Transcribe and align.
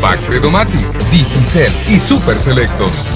Pack 0.00 0.20
de 0.28 0.40
Domati, 0.40 0.84
Digicel 1.10 1.72
y 1.88 1.98
Super 1.98 2.38
Selectos. 2.38 3.15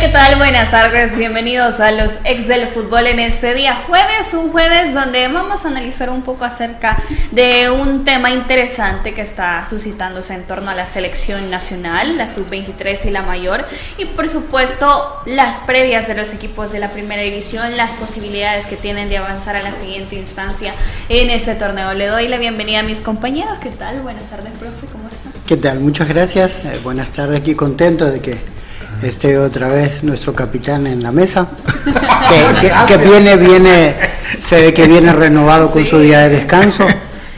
¿Qué 0.00 0.08
tal? 0.08 0.36
Buenas 0.36 0.70
tardes, 0.70 1.16
bienvenidos 1.16 1.80
a 1.80 1.90
los 1.90 2.12
ex 2.24 2.46
del 2.46 2.68
fútbol 2.68 3.08
en 3.08 3.18
este 3.18 3.52
día 3.54 3.74
jueves, 3.74 4.32
un 4.32 4.52
jueves 4.52 4.94
donde 4.94 5.26
vamos 5.26 5.64
a 5.64 5.68
analizar 5.68 6.08
un 6.08 6.22
poco 6.22 6.44
acerca 6.44 7.02
de 7.32 7.68
un 7.68 8.04
tema 8.04 8.30
interesante 8.30 9.12
que 9.12 9.22
está 9.22 9.64
suscitándose 9.64 10.34
en 10.34 10.44
torno 10.44 10.70
a 10.70 10.74
la 10.76 10.86
selección 10.86 11.50
nacional, 11.50 12.16
la 12.16 12.28
sub-23 12.28 13.06
y 13.06 13.10
la 13.10 13.22
mayor, 13.22 13.66
y 13.96 14.04
por 14.04 14.28
supuesto 14.28 14.86
las 15.26 15.58
previas 15.60 16.06
de 16.06 16.14
los 16.14 16.32
equipos 16.32 16.70
de 16.70 16.78
la 16.78 16.90
primera 16.90 17.22
división, 17.22 17.76
las 17.76 17.92
posibilidades 17.92 18.66
que 18.66 18.76
tienen 18.76 19.08
de 19.08 19.16
avanzar 19.16 19.56
a 19.56 19.62
la 19.64 19.72
siguiente 19.72 20.14
instancia 20.14 20.74
en 21.08 21.28
este 21.30 21.56
torneo. 21.56 21.92
Le 21.94 22.06
doy 22.06 22.28
la 22.28 22.38
bienvenida 22.38 22.80
a 22.80 22.84
mis 22.84 23.00
compañeros, 23.00 23.58
¿qué 23.60 23.70
tal? 23.70 24.00
Buenas 24.02 24.30
tardes, 24.30 24.52
profe, 24.60 24.86
¿cómo 24.92 25.08
están? 25.08 25.32
¿Qué 25.44 25.56
tal? 25.56 25.80
Muchas 25.80 26.06
gracias, 26.06 26.52
eh, 26.64 26.78
buenas 26.84 27.10
tardes, 27.10 27.40
aquí 27.40 27.56
contento 27.56 28.08
de 28.08 28.20
que 28.20 28.57
esté 29.02 29.38
otra 29.38 29.68
vez 29.68 30.02
nuestro 30.02 30.34
capitán 30.34 30.86
en 30.86 31.02
la 31.02 31.12
mesa, 31.12 31.48
que, 32.88 32.96
viene, 32.96 33.36
viene, 33.36 33.94
se 34.40 34.60
ve 34.60 34.74
que 34.74 34.86
viene 34.86 35.12
renovado 35.12 35.70
con 35.70 35.84
su 35.84 35.98
día 36.00 36.20
de 36.20 36.30
descanso. 36.30 36.86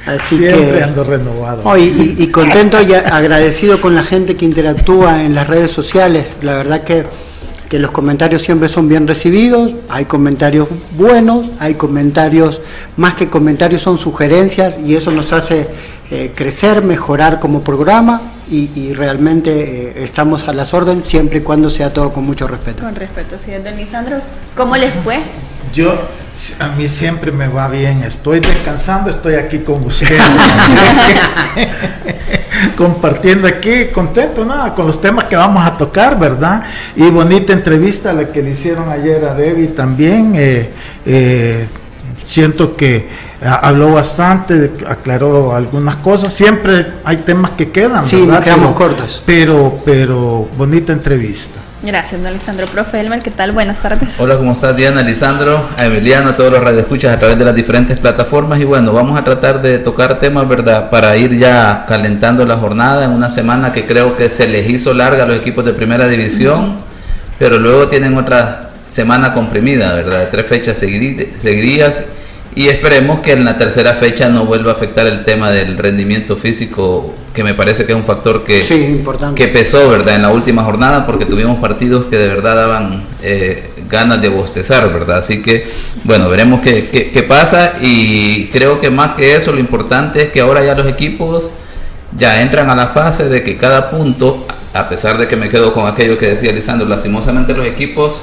Así 0.06 0.38
Siempre 0.38 0.83
ando 0.83 1.05
renovado. 1.05 1.77
y, 1.77 2.27
contento 2.28 2.81
y 2.81 2.94
agradecido 2.94 3.81
con 3.81 3.94
la 3.94 4.03
gente 4.03 4.34
que 4.34 4.44
interactúa 4.44 5.22
en 5.25 5.34
las 5.34 5.47
redes 5.47 5.70
sociales. 5.70 6.36
La 6.41 6.56
verdad 6.56 6.83
que, 6.83 7.05
que 7.69 7.78
los 7.78 7.91
comentarios 7.91 8.42
siempre 8.42 8.69
son 8.69 8.88
bien 8.88 9.06
recibidos. 9.06 9.75
Hay 9.91 10.06
comentarios 10.06 10.69
buenos, 10.97 11.50
hay 11.58 11.75
comentarios, 11.75 12.62
más 12.97 13.14
que 13.14 13.28
comentarios 13.28 13.83
son 13.83 13.98
sugerencias 13.98 14.78
y 14.84 14.97
eso 14.97 15.11
nos 15.11 15.33
hace 15.33 15.69
eh, 16.11 16.33
crecer, 16.34 16.83
mejorar 16.83 17.38
como 17.38 17.60
programa 17.60 18.22
y, 18.50 18.93
realmente 18.94 19.50
eh, 19.53 20.05
estamos 20.05 20.49
a 20.49 20.53
las 20.53 20.75
órdenes 20.75 21.05
siempre 21.05 21.38
y 21.38 21.43
cuando 21.43 21.71
sea 21.71 21.93
todo 21.93 22.12
con 22.12 22.25
mucho 22.25 22.49
respeto. 22.49 22.83
Con 22.83 22.97
respeto, 22.97 23.38
señor 23.38 23.62
don 23.62 23.77
Lisandro. 23.77 24.16
¿Cómo 24.56 24.77
les 24.77 24.94
fue? 24.94 25.21
Yo, 25.72 25.94
a 26.59 26.69
mí 26.69 26.88
siempre 26.88 27.31
me 27.31 27.47
va 27.47 27.69
bien, 27.69 28.03
estoy 28.03 28.41
descansando, 28.41 29.11
estoy 29.11 29.34
aquí 29.34 29.61
con 29.61 29.84
ustedes, 29.84 30.21
compartiendo 32.77 33.47
aquí, 33.47 33.87
contento, 33.93 34.44
nada, 34.44 34.75
con 34.75 34.88
los 34.88 35.00
temas 35.00 35.27
que 35.27 35.37
vamos 35.37 35.65
a 35.65 35.77
tocar, 35.77 36.19
¿verdad? 36.19 36.65
Y 36.97 37.09
bonita 37.11 37.53
entrevista 37.53 38.12
la 38.12 38.32
que 38.32 38.43
le 38.43 38.50
hicieron 38.50 38.91
ayer 38.91 39.25
a 39.25 39.34
Debbie 39.34 39.69
también, 39.69 40.32
eh, 40.34 40.71
eh, 41.06 41.69
siento 42.27 42.75
que 42.75 43.29
habló 43.42 43.92
bastante, 43.92 44.70
aclaró 44.88 45.54
algunas 45.54 45.96
cosas. 45.96 46.32
Siempre 46.32 46.86
hay 47.04 47.18
temas 47.18 47.52
que 47.52 47.70
quedan. 47.70 48.04
Sí, 48.04 48.26
nos 48.26 48.40
quedamos 48.44 48.74
cortos. 48.74 49.22
Pero, 49.24 49.80
pero 49.84 50.48
bonita 50.56 50.92
entrevista. 50.92 51.60
Gracias, 51.82 52.22
Alessandro. 52.22 52.66
Profe 52.66 53.00
Elmer, 53.00 53.22
¿qué 53.22 53.30
tal? 53.30 53.52
Buenas 53.52 53.80
tardes. 53.80 54.10
Hola, 54.18 54.36
¿cómo 54.36 54.52
estás, 54.52 54.76
Diana, 54.76 55.00
Lisandro, 55.00 55.62
a 55.78 55.86
Emiliano, 55.86 56.30
a 56.30 56.36
todos 56.36 56.52
los 56.52 56.62
radioescuchas 56.62 57.16
a 57.16 57.18
través 57.18 57.38
de 57.38 57.44
las 57.46 57.54
diferentes 57.54 57.98
plataformas? 57.98 58.60
Y 58.60 58.64
bueno, 58.64 58.92
vamos 58.92 59.18
a 59.18 59.24
tratar 59.24 59.62
de 59.62 59.78
tocar 59.78 60.20
temas, 60.20 60.46
¿verdad? 60.46 60.90
Para 60.90 61.16
ir 61.16 61.38
ya 61.38 61.86
calentando 61.88 62.44
la 62.44 62.58
jornada 62.58 63.06
en 63.06 63.12
una 63.12 63.30
semana 63.30 63.72
que 63.72 63.86
creo 63.86 64.14
que 64.14 64.28
se 64.28 64.46
les 64.46 64.68
hizo 64.68 64.92
larga 64.92 65.22
a 65.22 65.26
los 65.26 65.38
equipos 65.38 65.64
de 65.64 65.72
primera 65.72 66.06
división, 66.06 66.76
pero 67.38 67.58
luego 67.58 67.88
tienen 67.88 68.14
otra 68.18 68.68
semana 68.86 69.32
comprimida, 69.32 69.94
¿verdad? 69.94 70.28
Tres 70.30 70.46
fechas 70.46 70.76
seguidas 70.76 72.04
y 72.55 72.66
esperemos 72.66 73.21
que 73.21 73.33
en 73.33 73.44
la 73.44 73.56
tercera 73.56 73.94
fecha 73.94 74.28
no 74.28 74.44
vuelva 74.44 74.72
a 74.72 74.75
afectar 74.75 75.06
el 75.06 75.25
tema 75.25 75.50
del 75.50 75.78
rendimiento 75.78 76.37
físico, 76.37 77.15
que 77.33 77.44
me 77.44 77.55
parece 77.55 77.87
que 77.87 77.93
es 77.93 77.99
un 77.99 78.05
factor 78.05 78.43
que, 78.43 78.65
que 79.37 79.49
pesó 79.49 79.88
¿verdad? 79.88 80.16
en 80.16 80.22
la 80.22 80.31
última 80.31 80.65
jornada, 80.65 81.06
porque 81.06 81.27
tuvimos 81.27 81.61
partidos 81.61 82.06
que 82.06 82.16
de 82.16 82.27
verdad 82.27 82.56
daban 82.56 83.05
eh, 83.22 83.71
ganas 83.88 84.21
de 84.21 84.28
bostezar, 84.28 84.93
¿verdad? 84.93 85.19
Así 85.19 85.43
que, 85.43 85.71
bueno, 86.03 86.28
veremos 86.28 86.61
qué, 86.61 87.11
qué, 87.12 87.22
pasa 87.22 87.75
y 87.81 88.49
creo 88.49 88.81
que 88.81 88.91
más 88.91 89.12
que 89.12 89.37
eso, 89.37 89.53
lo 89.53 89.61
importante 89.61 90.25
es 90.25 90.31
que 90.31 90.41
ahora 90.41 90.65
ya 90.65 90.75
los 90.75 90.88
equipos 90.88 91.53
ya 92.17 92.43
entran 92.43 92.69
a 92.69 92.75
la 92.75 92.88
fase 92.88 93.28
de 93.28 93.44
que 93.44 93.56
cada 93.56 93.91
punto, 93.91 94.44
a 94.75 94.88
pesar 94.88 95.19
de 95.19 95.28
que 95.28 95.37
me 95.37 95.49
quedo 95.49 95.72
con 95.72 95.87
aquello 95.87 96.19
que 96.19 96.27
decía 96.27 96.50
Lisandro, 96.50 96.88
lastimosamente 96.88 97.55
los 97.55 97.67
equipos 97.67 98.21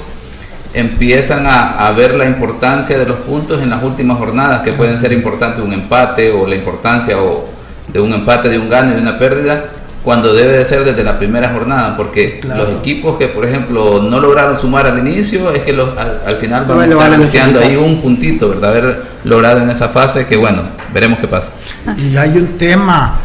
empiezan 0.74 1.46
a, 1.46 1.90
ver 1.96 2.14
la 2.14 2.26
importancia 2.26 2.98
de 2.98 3.06
los 3.06 3.16
puntos 3.18 3.62
en 3.62 3.70
las 3.70 3.82
últimas 3.82 4.18
jornadas, 4.18 4.62
que 4.62 4.72
pueden 4.72 4.98
ser 4.98 5.12
importantes 5.12 5.64
un 5.64 5.72
empate 5.72 6.30
o 6.30 6.46
la 6.46 6.54
importancia 6.54 7.18
o 7.18 7.48
de 7.92 8.00
un 8.00 8.12
empate, 8.12 8.48
de 8.48 8.58
un 8.58 8.68
gane, 8.68 8.94
de 8.94 9.00
una 9.00 9.18
pérdida, 9.18 9.64
cuando 10.04 10.32
debe 10.32 10.58
de 10.58 10.64
ser 10.64 10.84
desde 10.84 11.02
la 11.02 11.18
primera 11.18 11.50
jornada, 11.52 11.96
porque 11.96 12.40
los 12.42 12.70
equipos 12.70 13.18
que, 13.18 13.28
por 13.28 13.44
ejemplo, 13.44 14.02
no 14.02 14.20
lograron 14.20 14.58
sumar 14.58 14.86
al 14.86 14.98
inicio, 14.98 15.50
es 15.50 15.62
que 15.62 15.72
los, 15.72 15.96
al, 15.98 16.36
final 16.36 16.64
van 16.66 16.80
a 16.80 16.84
estar 16.86 17.12
iniciando 17.14 17.60
ahí 17.60 17.76
un 17.76 18.00
puntito, 18.00 18.48
¿verdad? 18.48 18.70
Haber 18.70 19.02
logrado 19.24 19.60
en 19.60 19.70
esa 19.70 19.88
fase, 19.88 20.26
que 20.26 20.36
bueno, 20.36 20.62
veremos 20.94 21.18
qué 21.18 21.28
pasa. 21.28 21.52
Y 21.98 22.16
hay 22.16 22.36
un 22.38 22.58
tema, 22.58 23.16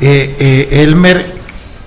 eh, 0.00 0.36
eh, 0.38 0.82
Elmer, 0.82 1.24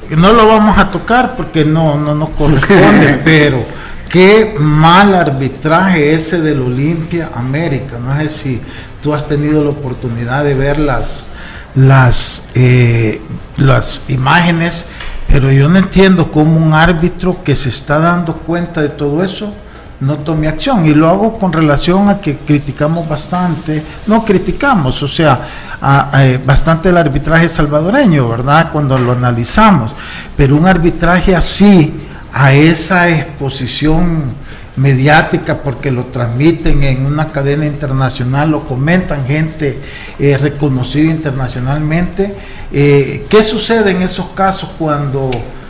no 0.09 0.33
lo 0.33 0.47
vamos 0.47 0.77
a 0.77 0.89
tocar 0.89 1.35
porque 1.37 1.63
no, 1.63 1.97
no 1.97 2.15
nos 2.15 2.29
corresponde, 2.29 3.21
pero 3.23 3.63
Qué 4.11 4.57
mal 4.59 5.15
arbitraje 5.15 6.13
ese 6.13 6.41
del 6.41 6.61
Olimpia 6.61 7.29
América. 7.33 7.97
No 7.97 8.17
sé 8.19 8.27
si 8.27 8.61
tú 9.01 9.13
has 9.13 9.25
tenido 9.25 9.63
la 9.63 9.69
oportunidad 9.69 10.43
de 10.43 10.53
ver 10.53 10.79
las, 10.79 11.23
las, 11.75 12.43
eh, 12.53 13.21
las 13.55 14.01
imágenes, 14.09 14.85
pero 15.29 15.49
yo 15.49 15.69
no 15.69 15.79
entiendo 15.79 16.29
cómo 16.29 16.57
un 16.57 16.73
árbitro 16.73 17.41
que 17.41 17.55
se 17.55 17.69
está 17.69 17.99
dando 17.99 18.33
cuenta 18.33 18.81
de 18.81 18.89
todo 18.89 19.23
eso 19.23 19.53
no 20.01 20.17
tome 20.17 20.49
acción. 20.49 20.85
Y 20.85 20.93
lo 20.93 21.07
hago 21.07 21.39
con 21.39 21.53
relación 21.53 22.09
a 22.09 22.19
que 22.19 22.35
criticamos 22.35 23.07
bastante, 23.07 23.81
no 24.07 24.25
criticamos, 24.25 25.01
o 25.03 25.07
sea, 25.07 25.39
eh, 26.17 26.37
bastante 26.45 26.89
el 26.89 26.97
arbitraje 26.97 27.47
salvadoreño, 27.47 28.27
¿verdad? 28.27 28.71
Cuando 28.73 28.97
lo 28.97 29.13
analizamos. 29.13 29.93
Pero 30.35 30.57
un 30.57 30.67
arbitraje 30.67 31.33
así 31.33 32.00
a 32.33 32.53
esa 32.53 33.09
exposición 33.09 34.35
mediática 34.75 35.57
porque 35.57 35.91
lo 35.91 36.05
transmiten 36.05 36.83
en 36.83 37.05
una 37.05 37.27
cadena 37.27 37.65
internacional, 37.65 38.51
lo 38.51 38.61
comentan 38.65 39.25
gente 39.25 39.77
eh, 40.17 40.37
reconocida 40.37 41.11
internacionalmente. 41.11 42.33
Eh, 42.71 43.25
¿Qué 43.29 43.43
sucede 43.43 43.91
en 43.91 44.01
esos 44.01 44.29
casos 44.29 44.69
cuando 44.77 45.29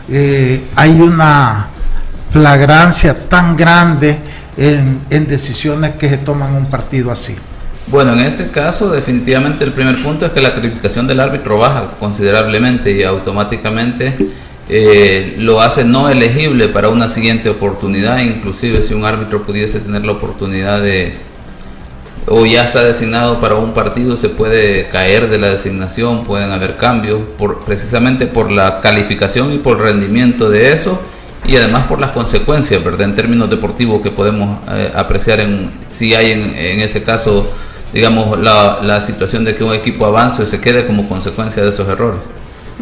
eh, 0.09 0.61
hay 0.75 1.01
una 1.01 1.67
flagrancia 2.31 3.27
tan 3.27 3.57
grande 3.57 4.17
en, 4.55 4.99
en 5.09 5.27
decisiones 5.27 5.95
que 5.95 6.09
se 6.09 6.17
toman 6.17 6.53
un 6.53 6.67
partido 6.67 7.11
así? 7.11 7.35
Bueno, 7.87 8.13
en 8.13 8.19
este 8.19 8.49
caso 8.51 8.91
definitivamente 8.91 9.63
el 9.63 9.73
primer 9.73 10.01
punto 10.01 10.25
es 10.25 10.31
que 10.31 10.39
la 10.39 10.53
calificación 10.53 11.07
del 11.07 11.19
árbitro 11.19 11.57
baja 11.57 11.87
considerablemente 11.99 12.91
y 12.91 13.03
automáticamente 13.03 14.15
eh, 14.69 15.35
lo 15.39 15.61
hace 15.61 15.83
no 15.83 16.09
elegible 16.09 16.69
para 16.69 16.89
una 16.89 17.09
siguiente 17.09 17.49
oportunidad, 17.49 18.19
inclusive 18.19 18.81
si 18.81 18.93
un 18.93 19.05
árbitro 19.05 19.43
pudiese 19.43 19.79
tener 19.79 20.05
la 20.05 20.13
oportunidad 20.13 20.81
de, 20.81 21.15
o 22.27 22.45
ya 22.45 22.63
está 22.63 22.83
designado 22.83 23.39
para 23.39 23.55
un 23.55 23.73
partido, 23.73 24.15
se 24.15 24.29
puede 24.29 24.87
caer 24.89 25.29
de 25.29 25.37
la 25.37 25.49
designación, 25.49 26.23
pueden 26.23 26.51
haber 26.51 26.77
cambios, 26.77 27.19
por, 27.37 27.61
precisamente 27.61 28.27
por 28.27 28.51
la 28.51 28.79
calificación 28.79 29.53
y 29.53 29.57
por 29.57 29.77
el 29.77 29.83
rendimiento 29.83 30.49
de 30.49 30.71
eso, 30.73 31.01
y 31.45 31.55
además 31.55 31.87
por 31.87 31.99
las 31.99 32.11
consecuencias, 32.11 32.83
¿verdad? 32.83 33.01
En 33.01 33.15
términos 33.15 33.49
deportivos 33.49 34.01
que 34.01 34.11
podemos 34.11 34.59
eh, 34.71 34.91
apreciar 34.95 35.39
en, 35.39 35.71
si 35.89 36.13
hay 36.13 36.31
en, 36.31 36.79
ese 36.79 37.01
caso, 37.01 37.51
digamos, 37.91 38.39
la, 38.39 38.79
la 38.83 39.01
situación 39.01 39.43
de 39.43 39.55
que 39.55 39.63
un 39.63 39.73
equipo 39.73 40.05
avance 40.05 40.43
o 40.43 40.45
se 40.45 40.61
quede 40.61 40.85
como 40.85 41.09
consecuencia 41.09 41.63
de 41.63 41.71
esos 41.71 41.89
errores. 41.89 42.19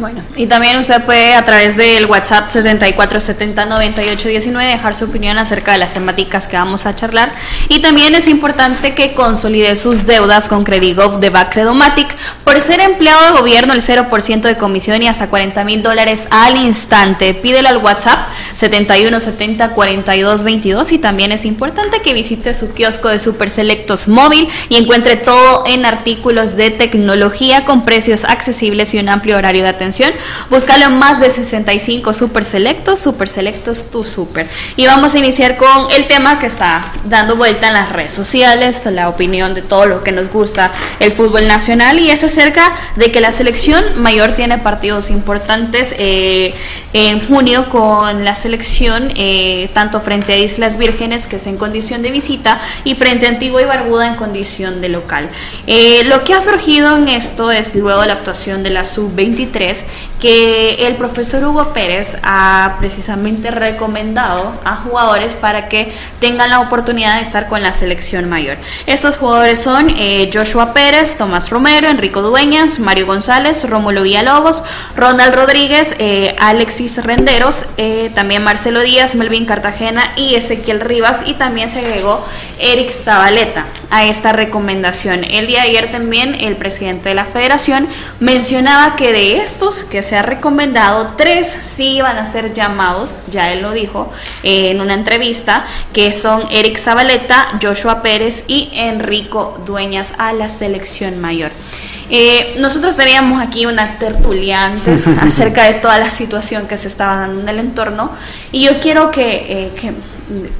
Bueno, 0.00 0.22
y 0.34 0.46
también 0.46 0.78
usted 0.78 1.04
puede 1.04 1.34
a 1.34 1.44
través 1.44 1.76
del 1.76 2.06
WhatsApp 2.06 2.48
74709819 2.48 4.70
dejar 4.70 4.94
su 4.94 5.04
opinión 5.04 5.36
acerca 5.36 5.72
de 5.72 5.78
las 5.78 5.92
temáticas 5.92 6.46
que 6.46 6.56
vamos 6.56 6.86
a 6.86 6.96
charlar. 6.96 7.30
Y 7.68 7.82
también 7.82 8.14
es 8.14 8.26
importante 8.26 8.94
que 8.94 9.12
consolide 9.12 9.76
sus 9.76 10.06
deudas 10.06 10.48
con 10.48 10.64
Credigov 10.64 11.20
de 11.20 11.28
Bacredomatic. 11.28 12.16
Por 12.44 12.58
ser 12.62 12.80
empleado 12.80 13.26
de 13.26 13.40
gobierno, 13.40 13.74
el 13.74 13.82
0% 13.82 14.40
de 14.40 14.56
comisión 14.56 15.02
y 15.02 15.08
hasta 15.08 15.28
40 15.28 15.64
mil 15.64 15.82
dólares 15.82 16.28
al 16.30 16.56
instante. 16.56 17.34
Pídelo 17.34 17.68
al 17.68 17.76
WhatsApp 17.76 18.20
71704222 18.58 20.92
y 20.92 20.98
también 20.98 21.32
es 21.32 21.44
importante 21.44 22.00
que 22.02 22.14
visite 22.14 22.54
su 22.54 22.72
kiosco 22.72 23.08
de 23.08 23.18
Super 23.18 23.50
Selectos 23.50 24.08
móvil 24.08 24.48
y 24.68 24.76
encuentre 24.76 25.16
todo 25.16 25.64
en 25.66 25.86
artículos 25.86 26.56
de 26.56 26.70
tecnología 26.70 27.64
con 27.64 27.84
precios 27.84 28.24
accesibles 28.24 28.94
y 28.94 28.98
un 28.98 29.08
amplio 29.08 29.36
horario 29.36 29.62
de 29.62 29.68
atención 29.68 30.10
Búscalo 30.48 30.86
en 30.86 30.98
más 30.98 31.20
de 31.20 31.30
65 31.30 32.12
super 32.12 32.44
selectos, 32.44 32.98
super 32.98 33.28
selectos 33.28 33.90
tu 33.90 34.04
super. 34.04 34.46
Y 34.76 34.86
vamos 34.86 35.14
a 35.14 35.18
iniciar 35.18 35.56
con 35.56 35.90
el 35.92 36.06
tema 36.06 36.38
que 36.38 36.46
está 36.46 36.92
dando 37.04 37.36
vuelta 37.36 37.68
en 37.68 37.74
las 37.74 37.92
redes 37.92 38.14
sociales, 38.14 38.82
la 38.86 39.08
opinión 39.08 39.54
de 39.54 39.62
todo 39.62 39.86
lo 39.86 40.02
que 40.02 40.12
nos 40.12 40.30
gusta 40.30 40.72
el 40.98 41.12
fútbol 41.12 41.46
nacional 41.46 41.98
y 41.98 42.10
es 42.10 42.24
acerca 42.24 42.74
de 42.96 43.12
que 43.12 43.20
la 43.20 43.32
selección 43.32 43.82
mayor 43.96 44.32
tiene 44.32 44.58
partidos 44.58 45.10
importantes 45.10 45.94
eh, 45.98 46.54
en 46.92 47.26
junio 47.26 47.68
con 47.68 48.24
la 48.24 48.34
selección 48.40 49.12
eh, 49.14 49.70
tanto 49.74 50.00
frente 50.00 50.32
a 50.32 50.36
Islas 50.36 50.78
Vírgenes 50.78 51.26
que 51.26 51.36
es 51.36 51.46
en 51.46 51.58
condición 51.58 52.02
de 52.02 52.10
visita 52.10 52.60
y 52.84 52.94
frente 52.94 53.26
a 53.26 53.28
Antigua 53.28 53.60
y 53.62 53.66
Barbuda 53.66 54.08
en 54.08 54.16
condición 54.16 54.80
de 54.80 54.88
local. 54.88 55.28
Eh, 55.66 56.02
lo 56.04 56.24
que 56.24 56.34
ha 56.34 56.40
surgido 56.40 56.96
en 56.96 57.08
esto 57.08 57.50
es 57.50 57.76
luego 57.76 58.00
de 58.00 58.08
la 58.08 58.14
actuación 58.14 58.62
de 58.62 58.70
la 58.70 58.84
sub-23 58.84 59.84
que 60.18 60.86
el 60.86 60.96
profesor 60.96 61.44
Hugo 61.44 61.72
Pérez 61.72 62.16
ha 62.22 62.76
precisamente 62.78 63.50
recomendado 63.50 64.52
a 64.64 64.76
jugadores 64.76 65.34
para 65.34 65.68
que 65.68 65.92
tengan 66.18 66.50
la 66.50 66.60
oportunidad 66.60 67.16
de 67.16 67.22
estar 67.22 67.48
con 67.48 67.62
la 67.62 67.72
selección 67.72 68.28
mayor. 68.28 68.56
Estos 68.86 69.16
jugadores 69.16 69.60
son 69.60 69.88
eh, 69.90 70.30
Joshua 70.32 70.74
Pérez, 70.74 71.16
Tomás 71.16 71.50
Romero, 71.50 71.88
Enrico 71.88 72.20
Dueñas, 72.22 72.80
Mario 72.80 73.06
González, 73.06 73.68
Rómulo 73.68 74.02
Villalobos, 74.02 74.62
Ronald 74.96 75.34
Rodríguez, 75.34 75.94
Alexis 76.38 77.02
Renderos, 77.02 77.66
también 78.14 78.29
Marcelo 78.38 78.80
Díaz, 78.80 79.14
Melvin 79.14 79.46
Cartagena 79.46 80.12
y 80.16 80.34
Ezequiel 80.34 80.80
Rivas 80.80 81.22
y 81.26 81.34
también 81.34 81.68
se 81.68 81.80
agregó 81.80 82.24
Eric 82.58 82.90
Zabaleta 82.90 83.66
a 83.90 84.04
esta 84.06 84.32
recomendación. 84.32 85.24
El 85.24 85.46
día 85.46 85.62
de 85.62 85.70
ayer 85.70 85.90
también 85.90 86.34
el 86.34 86.56
presidente 86.56 87.08
de 87.08 87.14
la 87.14 87.24
federación 87.24 87.88
mencionaba 88.20 88.94
que 88.96 89.12
de 89.12 89.38
estos 89.38 89.82
que 89.82 90.02
se 90.02 90.16
ha 90.16 90.22
recomendado, 90.22 91.14
tres 91.16 91.48
sí 91.48 92.00
van 92.00 92.18
a 92.18 92.24
ser 92.24 92.54
llamados, 92.54 93.14
ya 93.30 93.52
él 93.52 93.62
lo 93.62 93.72
dijo 93.72 94.12
en 94.42 94.80
una 94.80 94.94
entrevista, 94.94 95.66
que 95.92 96.12
son 96.12 96.44
Eric 96.50 96.78
Zabaleta, 96.78 97.58
Joshua 97.60 98.02
Pérez 98.02 98.44
y 98.46 98.70
Enrico 98.74 99.60
Dueñas 99.66 100.14
a 100.18 100.32
la 100.32 100.48
selección 100.48 101.20
mayor. 101.20 101.50
Eh, 102.10 102.56
nosotros 102.58 102.96
teníamos 102.96 103.40
aquí 103.40 103.66
una 103.66 103.98
tertulia 103.98 104.66
antes 104.66 105.06
acerca 105.20 105.64
de 105.64 105.74
toda 105.74 105.98
la 105.98 106.10
situación 106.10 106.66
que 106.66 106.76
se 106.76 106.88
estaba 106.88 107.16
dando 107.16 107.40
en 107.40 107.48
el 107.48 107.58
entorno 107.60 108.10
y 108.50 108.64
yo 108.64 108.80
quiero 108.80 109.12
que, 109.12 109.46
eh, 109.48 109.70
que 109.80 109.92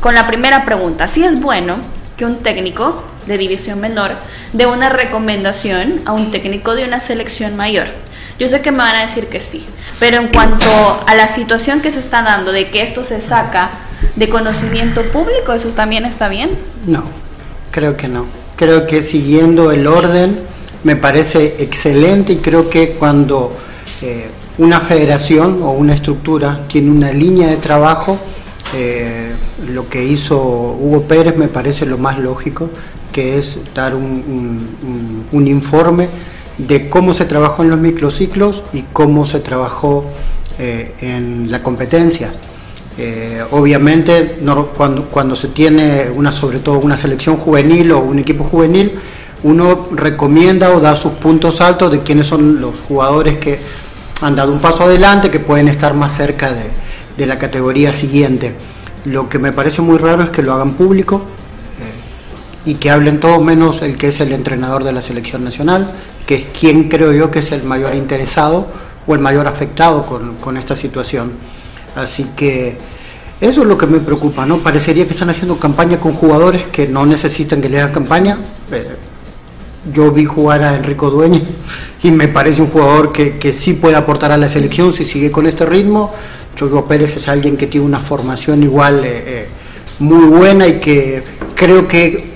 con 0.00 0.14
la 0.14 0.28
primera 0.28 0.64
pregunta, 0.64 1.08
si 1.08 1.24
es 1.24 1.40
bueno 1.40 1.76
que 2.16 2.24
un 2.24 2.36
técnico 2.36 3.02
de 3.26 3.36
división 3.38 3.80
menor 3.80 4.12
dé 4.52 4.66
una 4.66 4.88
recomendación 4.88 6.00
a 6.04 6.12
un 6.12 6.30
técnico 6.30 6.74
de 6.74 6.84
una 6.84 7.00
selección 7.00 7.56
mayor. 7.56 7.86
Yo 8.38 8.48
sé 8.48 8.62
que 8.62 8.70
me 8.70 8.78
van 8.78 8.96
a 8.96 9.02
decir 9.02 9.26
que 9.26 9.40
sí, 9.40 9.66
pero 9.98 10.18
en 10.18 10.28
cuanto 10.28 11.04
a 11.06 11.14
la 11.14 11.28
situación 11.28 11.80
que 11.80 11.90
se 11.90 12.00
está 12.00 12.22
dando 12.22 12.52
de 12.52 12.68
que 12.68 12.82
esto 12.82 13.02
se 13.02 13.20
saca 13.20 13.70
de 14.16 14.28
conocimiento 14.28 15.02
público, 15.02 15.52
¿eso 15.52 15.70
también 15.70 16.04
está 16.06 16.28
bien? 16.28 16.50
No, 16.86 17.04
creo 17.70 17.96
que 17.96 18.08
no. 18.08 18.26
Creo 18.56 18.86
que 18.86 19.02
siguiendo 19.02 19.72
el 19.72 19.86
orden 19.86 20.49
me 20.84 20.96
parece 20.96 21.56
excelente 21.58 22.32
y 22.32 22.36
creo 22.36 22.68
que 22.70 22.90
cuando 22.90 23.52
eh, 24.02 24.26
una 24.58 24.80
federación 24.80 25.62
o 25.62 25.72
una 25.72 25.94
estructura 25.94 26.66
tiene 26.68 26.90
una 26.90 27.12
línea 27.12 27.48
de 27.48 27.56
trabajo, 27.56 28.18
eh, 28.74 29.32
lo 29.72 29.88
que 29.88 30.04
hizo 30.04 30.38
Hugo 30.38 31.02
Pérez 31.02 31.36
me 31.36 31.48
parece 31.48 31.86
lo 31.86 31.98
más 31.98 32.18
lógico, 32.18 32.70
que 33.12 33.38
es 33.38 33.58
dar 33.74 33.94
un, 33.94 35.26
un 35.32 35.48
informe 35.48 36.08
de 36.68 36.88
cómo 36.88 37.12
se 37.12 37.24
trabajó 37.24 37.62
en 37.62 37.70
los 37.70 37.80
microciclos 37.80 38.62
y 38.72 38.82
cómo 38.82 39.24
se 39.24 39.40
trabajó 39.40 40.04
eh, 40.58 40.94
en 41.00 41.50
la 41.50 41.62
competencia. 41.62 42.30
Eh, 42.98 43.42
obviamente 43.52 44.40
cuando, 44.76 45.06
cuando 45.06 45.34
se 45.34 45.48
tiene 45.48 46.10
una, 46.14 46.30
sobre 46.30 46.58
todo 46.58 46.80
una 46.80 46.98
selección 46.98 47.36
juvenil 47.36 47.92
o 47.92 48.00
un 48.00 48.18
equipo 48.18 48.44
juvenil, 48.44 48.92
uno 49.42 49.88
recomienda 49.92 50.70
o 50.70 50.80
da 50.80 50.96
sus 50.96 51.12
puntos 51.12 51.60
altos 51.60 51.90
de 51.90 52.00
quiénes 52.00 52.26
son 52.26 52.60
los 52.60 52.74
jugadores 52.86 53.38
que 53.38 53.58
han 54.22 54.36
dado 54.36 54.52
un 54.52 54.60
paso 54.60 54.84
adelante, 54.84 55.30
que 55.30 55.40
pueden 55.40 55.68
estar 55.68 55.94
más 55.94 56.14
cerca 56.14 56.52
de, 56.52 57.26
la 57.26 57.38
categoría 57.38 57.92
siguiente. 57.92 58.54
Lo 59.04 59.28
que 59.28 59.38
me 59.38 59.52
parece 59.52 59.82
muy 59.82 59.98
raro 59.98 60.22
es 60.22 60.30
que 60.30 60.42
lo 60.42 60.54
hagan 60.54 60.72
público 60.72 61.22
eh, 61.78 62.70
y 62.70 62.74
que 62.76 62.90
hablen 62.90 63.20
todo 63.20 63.42
menos 63.42 63.82
el 63.82 63.98
que 63.98 64.08
es 64.08 64.20
el 64.20 64.32
entrenador 64.32 64.84
de 64.84 64.94
la 64.94 65.02
selección 65.02 65.44
nacional, 65.44 65.90
que 66.26 66.36
es 66.36 66.44
quien 66.58 66.88
creo 66.88 67.12
yo 67.12 67.30
que 67.30 67.40
es 67.40 67.52
el 67.52 67.62
mayor 67.62 67.94
interesado 67.94 68.68
o 69.06 69.14
el 69.14 69.20
mayor 69.20 69.46
afectado 69.46 70.06
con, 70.06 70.56
esta 70.56 70.74
situación. 70.74 71.32
Así 71.94 72.24
que 72.36 72.78
eso 73.38 73.60
es 73.60 73.66
lo 73.66 73.76
que 73.76 73.86
me 73.86 73.98
preocupa, 73.98 74.46
¿no? 74.46 74.58
Parecería 74.58 75.04
que 75.04 75.12
están 75.12 75.28
haciendo 75.28 75.58
campaña 75.58 76.00
con 76.00 76.14
jugadores 76.14 76.68
que 76.68 76.88
no 76.88 77.04
necesitan 77.04 77.60
que 77.60 77.68
le 77.68 77.80
hagan 77.80 77.92
campaña. 77.92 78.38
Eh, 78.72 78.96
yo 79.92 80.10
vi 80.12 80.24
jugar 80.24 80.62
a 80.62 80.76
Enrico 80.76 81.10
Dueñas 81.10 81.56
y 82.02 82.10
me 82.10 82.28
parece 82.28 82.62
un 82.62 82.68
jugador 82.68 83.12
que, 83.12 83.52
sí 83.52 83.74
puede 83.74 83.96
aportar 83.96 84.32
a 84.32 84.36
la 84.36 84.48
selección 84.48 84.92
si 84.92 85.04
sigue 85.04 85.30
con 85.30 85.46
este 85.46 85.64
ritmo. 85.64 86.12
Choyo 86.56 86.84
Pérez 86.84 87.16
es 87.16 87.28
alguien 87.28 87.56
que 87.56 87.66
tiene 87.66 87.86
una 87.86 88.00
formación 88.00 88.62
igual 88.62 89.04
eh, 89.04 89.24
eh, 89.26 89.48
muy 90.00 90.26
buena 90.26 90.66
y 90.66 90.80
que 90.80 91.22
creo 91.54 91.86
que 91.88 92.30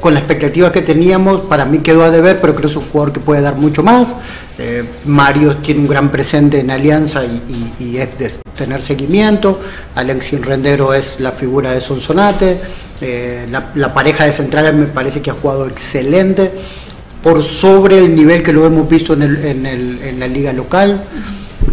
con 0.00 0.14
la 0.14 0.20
expectativa 0.20 0.70
que 0.70 0.82
teníamos, 0.82 1.42
para 1.42 1.64
mí 1.64 1.78
quedó 1.78 2.04
a 2.04 2.10
deber, 2.10 2.40
pero 2.40 2.54
creo 2.54 2.62
que 2.62 2.70
es 2.72 2.76
un 2.76 2.88
jugador 2.88 3.12
que 3.12 3.20
puede 3.20 3.40
dar 3.40 3.56
mucho 3.56 3.82
más. 3.82 4.14
Eh, 4.58 4.84
Mario 5.06 5.56
tiene 5.56 5.80
un 5.80 5.88
gran 5.88 6.10
presente 6.10 6.60
en 6.60 6.70
Alianza 6.70 7.22
y, 7.24 7.96
es 7.96 8.18
de 8.18 8.30
tener 8.56 8.80
seguimiento. 8.80 9.60
Alexis 9.94 10.44
Rendero 10.44 10.94
es 10.94 11.18
la 11.18 11.32
figura 11.32 11.72
de 11.72 11.80
Sonsonate. 11.80 12.60
Eh, 13.00 13.48
la, 13.50 13.92
pareja 13.92 14.24
de 14.24 14.32
centrales 14.32 14.74
me 14.74 14.86
parece 14.86 15.20
que 15.20 15.30
ha 15.30 15.34
jugado 15.34 15.66
excelente, 15.66 16.52
por 17.22 17.42
sobre 17.42 17.98
el 17.98 18.14
nivel 18.14 18.42
que 18.42 18.52
lo 18.52 18.66
hemos 18.66 18.88
visto 18.88 19.14
en, 19.14 20.18
la 20.18 20.26
liga 20.26 20.52
local. 20.52 21.02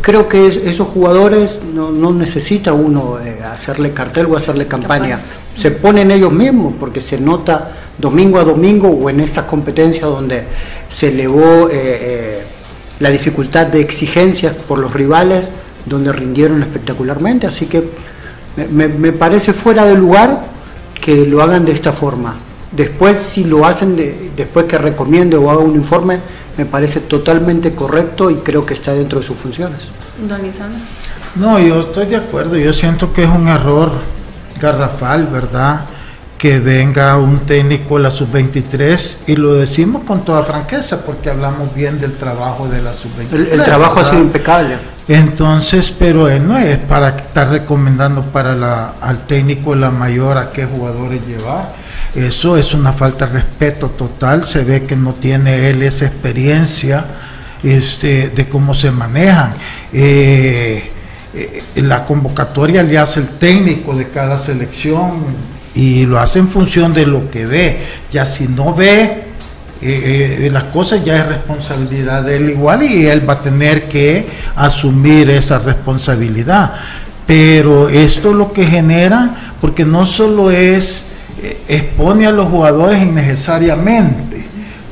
Creo 0.02 0.30
que 0.30 0.48
esos 0.48 0.88
jugadores 0.88 1.60
no, 1.74 1.92
no 1.92 2.14
necesita 2.14 2.74
uno 2.74 3.20
eh, 3.20 3.40
hacerle 3.44 3.92
cartel 3.92 4.28
o 4.28 4.38
hacerle 4.38 4.68
campaña. 4.68 5.20
Se 5.56 5.72
ponen 5.72 6.12
ellos 6.12 6.32
mismos 6.32 6.74
porque 6.80 7.02
se 7.02 7.20
nota 7.20 7.72
domingo 7.98 8.40
a 8.40 8.44
domingo 8.44 8.88
o 8.90 9.10
en 9.10 9.20
esas 9.20 9.46
competencias 9.46 10.06
donde 10.06 10.44
se 10.88 11.10
elevó 11.10 11.70
eh, 11.70 11.72
eh, 11.74 12.44
la 13.00 13.10
dificultad 13.10 13.68
de 13.68 13.82
exigencias 13.82 14.54
por 14.56 14.80
los 14.80 14.94
rivales, 14.94 15.48
donde 15.86 16.12
rindieron 16.12 16.62
espectacularmente. 16.62 17.48
Así 17.48 17.66
que 17.66 17.84
me, 18.72 19.12
parece 19.12 19.54
fuera 19.54 19.86
de 19.86 19.96
lugar 19.96 20.44
que 21.00 21.26
lo 21.26 21.42
hagan 21.42 21.66
de 21.66 21.72
esta 21.72 21.94
forma. 21.94 22.38
Después, 22.72 23.18
si 23.18 23.44
lo 23.44 23.66
hacen 23.66 23.98
después 24.36 24.66
que 24.66 24.78
recomiende 24.78 25.38
o 25.38 25.50
haga 25.50 25.60
un 25.60 25.76
informe, 25.76 26.20
me 26.58 26.66
parece 26.66 27.00
totalmente 27.00 27.74
correcto 27.74 28.30
y 28.30 28.36
creo 28.36 28.66
que 28.66 28.74
está 28.74 28.94
dentro 28.94 29.20
de 29.20 29.26
sus 29.26 29.38
funciones. 29.38 29.88
Don 30.28 30.42
No, 31.36 31.60
yo 31.60 31.82
estoy 31.82 32.06
de 32.08 32.18
acuerdo. 32.18 32.58
Yo 32.58 32.74
siento 32.74 33.12
que 33.14 33.24
es 33.24 33.30
un 33.30 33.48
error 33.48 33.92
garrafal, 34.60 35.28
¿verdad? 35.28 35.82
que 36.40 36.58
venga 36.62 37.18
un 37.18 37.40
técnico 37.40 37.98
de 37.98 38.04
la 38.04 38.12
sub-23 38.12 39.18
y 39.28 39.36
lo 39.36 39.56
decimos 39.56 40.04
con 40.08 40.24
toda 40.24 40.42
franqueza 40.44 41.04
porque 41.06 41.30
hablamos 41.30 41.76
bien 41.76 42.00
del 42.00 42.16
trabajo 42.16 42.70
de 42.70 42.82
la 42.82 42.94
sub-23. 42.94 43.52
El, 43.52 43.64
trabajo 43.66 44.00
ha 44.00 44.06
sido 44.06 44.22
impecable. 44.22 44.78
Entonces, 45.10 45.92
pero 45.92 46.30
él 46.30 46.48
no 46.48 46.58
es 46.58 46.78
para 46.78 47.10
estar 47.10 47.50
recomendando 47.50 48.22
para 48.22 48.56
la, 48.56 48.94
al 49.02 49.28
técnico 49.28 49.76
la 49.76 49.92
mayor 49.92 50.38
a 50.38 50.50
qué 50.52 50.66
jugadores 50.66 51.20
llevar. 51.28 51.74
Eso 52.16 52.58
es 52.58 52.74
una 52.74 52.92
falta 52.94 53.28
de 53.28 53.34
respeto 53.34 53.90
total. 53.90 54.48
Se 54.48 54.64
ve 54.64 54.84
que 54.84 54.96
no 54.96 55.14
tiene 55.16 55.70
él 55.70 55.84
esa 55.84 56.06
experiencia 56.06 57.06
este, 57.64 58.30
de 58.30 58.48
cómo 58.48 58.74
se 58.74 58.92
manejan. 58.92 59.54
Eh, 59.94 60.92
eh, 61.36 61.64
la 61.76 62.06
convocatoria 62.06 62.82
le 62.82 62.98
hace 62.98 63.20
el 63.20 63.28
técnico 63.28 63.96
de 63.96 64.10
cada 64.10 64.40
selección 64.40 65.12
y 65.76 66.06
lo 66.06 66.20
hace 66.20 66.40
en 66.40 66.48
función 66.48 66.94
de 66.94 67.06
lo 67.06 67.30
que 67.30 67.46
ve. 67.46 67.86
Ya 68.12 68.26
si 68.26 68.48
no 68.48 68.74
ve, 68.74 69.26
eh, 69.82 70.50
las 70.52 70.66
cosas 70.66 71.06
ya 71.06 71.18
es 71.18 71.28
responsabilidad 71.28 72.24
de 72.24 72.38
él 72.38 72.50
igual 72.50 72.84
y 72.84 73.06
él 73.06 73.28
va 73.30 73.34
a 73.34 73.42
tener 73.42 73.88
que 73.88 74.28
asumir 74.56 75.30
esa 75.30 75.60
responsabilidad. 75.60 76.74
Pero 77.28 77.90
esto 77.90 78.34
lo 78.34 78.52
que 78.52 78.66
genera, 78.66 79.54
porque 79.62 79.86
no 79.86 80.08
solo 80.08 80.50
es, 80.50 81.06
expone 81.68 82.28
a 82.28 82.32
los 82.32 82.48
jugadores 82.48 83.02
innecesariamente, 83.02 84.46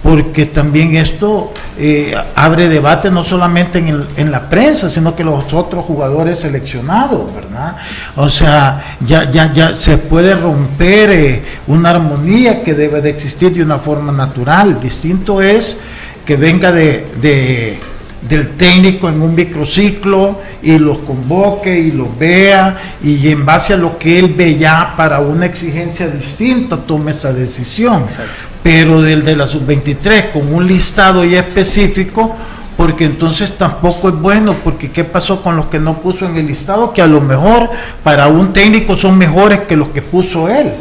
porque 0.04 0.46
también 0.46 0.96
esto 0.96 1.54
eh, 1.78 2.16
abre 2.36 2.70
debate 2.70 3.12
no 3.12 3.24
solamente 3.24 3.80
en, 3.80 4.00
en, 4.16 4.32
la 4.32 4.50
prensa, 4.50 4.90
sino 4.90 5.16
que 5.16 5.24
los 5.24 5.54
otros 5.54 5.86
jugadores 5.86 6.40
seleccionados, 6.40 7.34
¿verdad? 7.36 7.76
O 8.16 8.30
sea, 8.30 8.98
ya, 9.06 9.30
ya, 9.30 9.54
ya 9.54 9.76
se 9.76 9.98
puede 9.98 10.34
romper 10.34 11.10
eh, 11.12 11.44
una 11.68 11.92
armonía 11.92 12.64
que 12.64 12.74
debe 12.74 13.02
de 13.02 13.10
existir 13.10 13.54
de 13.54 13.64
una 13.64 13.80
forma 13.80 14.12
natural. 14.12 14.80
Distinto 14.80 15.42
es 15.42 15.78
que 16.26 16.36
venga 16.36 16.72
de, 16.72 17.08
de 17.22 17.80
del 18.28 18.50
técnico 18.58 19.10
en 19.10 19.22
un 19.22 19.36
microciclo 19.36 20.40
y 20.62 20.78
los 20.78 21.00
convoque 21.00 21.78
y 21.80 21.92
los 21.92 22.18
vea 22.18 22.96
y 23.04 23.28
en 23.30 23.46
base 23.46 23.74
a 23.74 23.78
lo 23.78 23.98
que 23.98 24.20
él 24.20 24.34
ve 24.36 24.58
ya 24.58 24.94
para 24.98 25.20
una 25.20 25.46
exigencia 25.46 26.08
distinta 26.08 26.78
tome 26.78 27.12
esa 27.12 27.34
decisión. 27.34 28.04
Exacto. 28.04 28.46
Pero 28.64 29.02
del 29.02 29.24
de 29.24 29.36
la 29.36 29.48
sub-23 29.48 30.32
con 30.32 30.54
un 30.54 30.68
listado 30.68 31.24
ya 31.24 31.40
específico, 31.40 32.36
porque 32.76 33.06
entonces 33.06 33.58
tampoco 33.58 34.10
es 34.10 34.16
bueno, 34.16 34.56
porque 34.64 34.92
¿qué 34.92 35.04
pasó 35.04 35.42
con 35.42 35.56
los 35.56 35.68
que 35.68 35.80
no 35.80 36.00
puso 36.00 36.26
en 36.26 36.38
el 36.38 36.48
listado? 36.48 36.94
Que 36.94 37.02
a 37.02 37.08
lo 37.08 37.22
mejor 37.22 37.70
para 38.04 38.28
un 38.28 38.54
técnico 38.54 38.96
son 38.96 39.18
mejores 39.18 39.62
que 39.62 39.78
los 39.78 39.90
que 39.90 40.02
puso 40.02 40.50
él, 40.50 40.72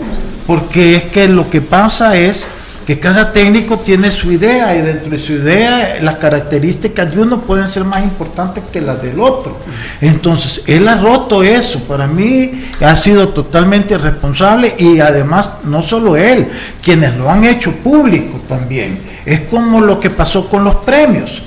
porque 0.46 0.96
es 0.96 1.04
que 1.04 1.28
lo 1.28 1.48
que 1.48 1.60
pasa 1.60 2.16
es 2.16 2.46
que 2.86 3.00
cada 3.00 3.32
técnico 3.32 3.80
tiene 3.80 4.12
su 4.12 4.30
idea 4.30 4.76
y 4.76 4.80
dentro 4.80 5.10
de 5.10 5.18
su 5.18 5.32
idea 5.32 5.98
las 6.00 6.14
características 6.16 7.12
de 7.12 7.20
uno 7.20 7.40
pueden 7.40 7.68
ser 7.68 7.82
más 7.82 8.04
importantes 8.04 8.62
que 8.72 8.80
las 8.80 9.02
del 9.02 9.18
otro. 9.18 9.58
Entonces, 10.00 10.62
él 10.68 10.86
ha 10.86 10.96
roto 10.96 11.42
eso, 11.42 11.80
para 11.80 12.06
mí 12.06 12.68
ha 12.80 12.94
sido 12.94 13.30
totalmente 13.30 13.94
irresponsable 13.94 14.76
y 14.78 15.00
además 15.00 15.54
no 15.64 15.82
solo 15.82 16.16
él, 16.16 16.46
quienes 16.80 17.16
lo 17.16 17.28
han 17.28 17.44
hecho 17.44 17.72
público 17.72 18.40
también. 18.48 19.00
Es 19.26 19.40
como 19.40 19.80
lo 19.80 19.98
que 19.98 20.10
pasó 20.10 20.48
con 20.48 20.62
los 20.62 20.76
premios. 20.76 21.42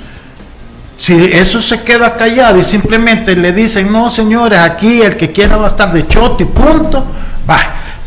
Si 0.98 1.14
eso 1.14 1.62
se 1.62 1.84
queda 1.84 2.18
callado 2.18 2.60
y 2.60 2.66
simplemente 2.66 3.38
le 3.38 3.54
dicen, 3.54 3.94
no 3.94 4.10
señores, 4.10 4.60
aquí 4.60 5.02
el 5.02 5.16
que 5.16 5.32
quiera 5.32 5.56
va 5.56 5.64
a 5.64 5.70
estar 5.70 5.94
de 5.94 6.06
chote 6.06 6.44
y 6.44 6.48
punto, 6.48 7.06
va. 7.50 7.60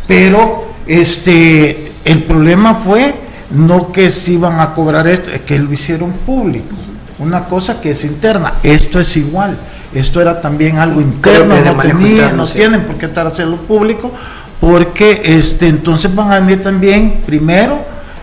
Pero 0.06 0.74
este, 0.86 1.92
el 2.04 2.24
problema 2.24 2.74
fue 2.74 3.21
no 3.52 3.92
que 3.92 4.10
se 4.10 4.32
iban 4.32 4.60
a 4.60 4.74
cobrar 4.74 5.06
esto, 5.06 5.30
es 5.30 5.42
que 5.42 5.58
lo 5.58 5.72
hicieron 5.72 6.12
público. 6.12 6.74
Una 7.18 7.44
cosa 7.44 7.80
que 7.80 7.92
es 7.92 8.04
interna, 8.04 8.54
esto 8.62 8.98
es 8.98 9.16
igual. 9.16 9.56
Esto 9.94 10.20
era 10.22 10.40
también 10.40 10.78
algo 10.78 11.00
interno, 11.00 11.54
no, 11.54 12.32
no 12.32 12.46
tienen 12.46 12.82
por 12.84 12.96
qué 12.96 13.06
estar 13.06 13.26
hacerlo 13.26 13.58
público, 13.58 14.10
porque 14.58 15.20
este, 15.22 15.68
entonces 15.68 16.14
van 16.14 16.32
a 16.32 16.40
venir 16.40 16.62
también, 16.62 17.20
primero, 17.26 17.78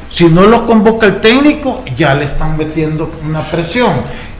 si 0.10 0.26
no 0.26 0.48
lo 0.48 0.66
convoca 0.66 1.06
el 1.06 1.22
técnico, 1.22 1.84
ya 1.96 2.16
le 2.16 2.26
están 2.26 2.58
metiendo 2.58 3.12
una 3.24 3.42
presión 3.42 3.92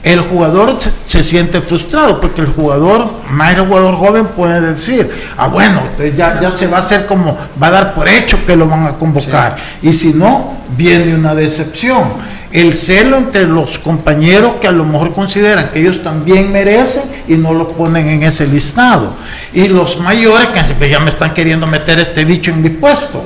el 0.02 0.20
jugador 0.20 0.78
se, 1.06 1.22
siente 1.22 1.60
frustrado 1.60 2.20
porque 2.20 2.40
el 2.40 2.48
jugador, 2.48 3.06
más 3.30 3.54
el 3.54 3.66
jugador 3.66 3.96
joven 3.96 4.26
puede 4.26 4.60
decir, 4.72 5.10
ah 5.36 5.48
bueno, 5.48 5.82
ya, 6.16 6.40
ya 6.40 6.50
se 6.50 6.66
va 6.66 6.78
a 6.78 6.80
hacer 6.80 7.06
como, 7.06 7.36
va 7.62 7.66
a 7.66 7.70
dar 7.70 7.94
por 7.94 8.08
hecho 8.08 8.38
que 8.46 8.56
lo 8.56 8.66
van 8.66 8.86
a 8.86 8.92
convocar. 8.92 9.56
Y 9.82 9.92
si 9.92 10.14
no, 10.14 10.54
viene 10.76 11.14
una 11.14 11.34
decepción. 11.34 12.30
El 12.50 12.76
celo 12.76 13.16
entre 13.16 13.46
los 13.46 13.78
compañeros 13.78 14.54
que 14.60 14.66
a 14.66 14.72
lo 14.72 14.84
mejor 14.84 15.14
consideran 15.14 15.68
que 15.68 15.80
ellos 15.80 16.02
también 16.02 16.50
merecen 16.50 17.04
y 17.28 17.34
no 17.34 17.52
los 17.54 17.68
ponen 17.74 18.08
en 18.08 18.22
ese 18.24 18.46
listado. 18.46 19.12
Y 19.52 19.68
los 19.68 20.00
mayores 20.00 20.46
que 20.46 20.60
dicen, 20.60 20.90
ya 20.90 20.98
me 20.98 21.10
están 21.10 21.32
queriendo 21.32 21.68
meter 21.68 22.00
este 22.00 22.24
dicho 22.24 22.50
en 22.50 22.62
mi 22.62 22.70
puesto. 22.70 23.22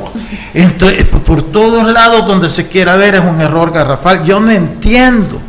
Entonces, 0.52 1.07
por 1.07 1.43
todos 1.50 1.90
lados 1.90 2.26
donde 2.26 2.50
se 2.50 2.69
quiera 2.69 2.97
ver 2.97 3.14
es 3.14 3.23
un 3.23 3.40
error 3.40 3.71
garrafal. 3.73 4.25
Yo 4.25 4.40
no 4.40 4.50
entiendo 4.50 5.40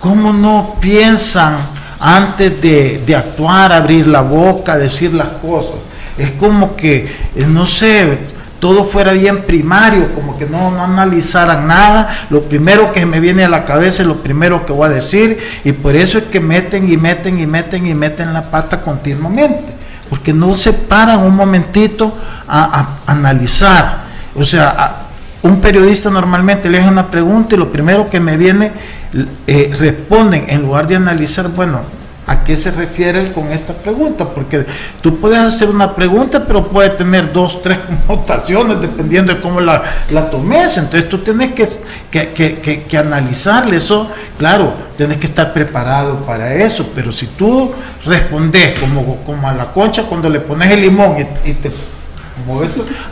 ¿Cómo 0.00 0.32
no 0.32 0.76
piensan 0.80 1.58
antes 2.00 2.60
de, 2.62 3.14
actuar, 3.14 3.70
abrir 3.70 4.06
la 4.06 4.22
boca, 4.22 4.78
decir 4.78 5.12
las 5.12 5.28
cosas? 5.28 5.76
Es 6.16 6.32
como 6.32 6.74
que, 6.74 7.04
eh, 7.36 7.46
no 7.46 7.66
sé, 7.66 8.18
todo 8.60 8.84
fuera 8.84 9.12
bien 9.12 9.42
primario, 9.42 10.14
como 10.14 10.38
que 10.38 10.46
no, 10.46 10.70
no, 10.70 10.84
analizaran 10.84 11.66
nada, 11.66 12.26
lo 12.30 12.42
primero 12.42 12.92
que 12.92 13.04
me 13.04 13.20
viene 13.20 13.44
a 13.44 13.50
la 13.50 13.66
cabeza 13.66 14.00
es 14.00 14.08
lo 14.08 14.22
primero 14.22 14.64
que 14.64 14.72
voy 14.72 14.86
a 14.86 14.90
decir, 14.90 15.38
y 15.64 15.72
por 15.72 15.94
eso 15.94 16.16
es 16.16 16.24
que 16.24 16.40
meten 16.40 16.90
y 16.90 16.96
meten 16.96 17.38
y 17.38 17.46
meten 17.46 17.86
y 17.86 17.92
meten 17.92 18.32
la 18.32 18.50
pata 18.50 18.80
continuamente, 18.80 19.74
porque 20.08 20.32
no 20.32 20.56
se 20.56 20.72
paran 20.72 21.20
un 21.20 21.36
momentito 21.36 22.16
a, 22.48 23.00
analizar. 23.06 24.08
O 24.34 24.44
sea, 24.44 24.99
un 25.42 25.60
periodista 25.60 26.10
normalmente 26.10 26.68
le 26.68 26.78
hace 26.78 26.88
una 26.88 27.10
pregunta 27.10 27.54
y 27.54 27.58
lo 27.58 27.72
primero 27.72 28.10
que 28.10 28.20
me 28.20 28.36
viene 28.36 28.72
eh, 29.46 29.74
responden 29.78 30.44
en 30.48 30.62
lugar 30.62 30.86
de 30.86 30.96
analizar, 30.96 31.48
bueno, 31.48 31.80
¿a 32.26 32.44
qué 32.44 32.56
se 32.56 32.70
refiere 32.70 33.32
con 33.32 33.50
esta 33.50 33.72
pregunta? 33.72 34.26
Porque 34.26 34.66
tú 35.00 35.18
puedes 35.18 35.38
hacer 35.38 35.68
una 35.70 35.94
pregunta, 35.94 36.44
pero 36.46 36.64
puede 36.64 36.90
tener 36.90 37.32
dos, 37.32 37.62
tres 37.62 37.78
connotaciones 38.06 38.80
dependiendo 38.80 39.34
de 39.34 39.40
cómo 39.40 39.60
la, 39.60 39.82
la 40.10 40.30
tomes. 40.30 40.76
Entonces 40.76 41.08
tú 41.08 41.18
tienes 41.18 41.52
que, 41.54 41.68
que, 42.10 42.84
que, 42.86 42.98
analizarle 42.98 43.76
eso. 43.76 44.08
Claro, 44.38 44.74
tienes 44.96 45.16
que 45.16 45.26
estar 45.26 45.54
preparado 45.54 46.16
para 46.20 46.54
eso, 46.54 46.90
pero 46.94 47.12
si 47.12 47.26
tú 47.26 47.72
respondes 48.04 48.78
como, 48.78 49.16
como 49.24 49.48
a 49.48 49.54
la 49.54 49.72
concha 49.72 50.02
cuando 50.02 50.28
le 50.28 50.40
pones 50.40 50.70
el 50.70 50.82
limón 50.82 51.16
y 51.44 51.52
te 51.54 51.70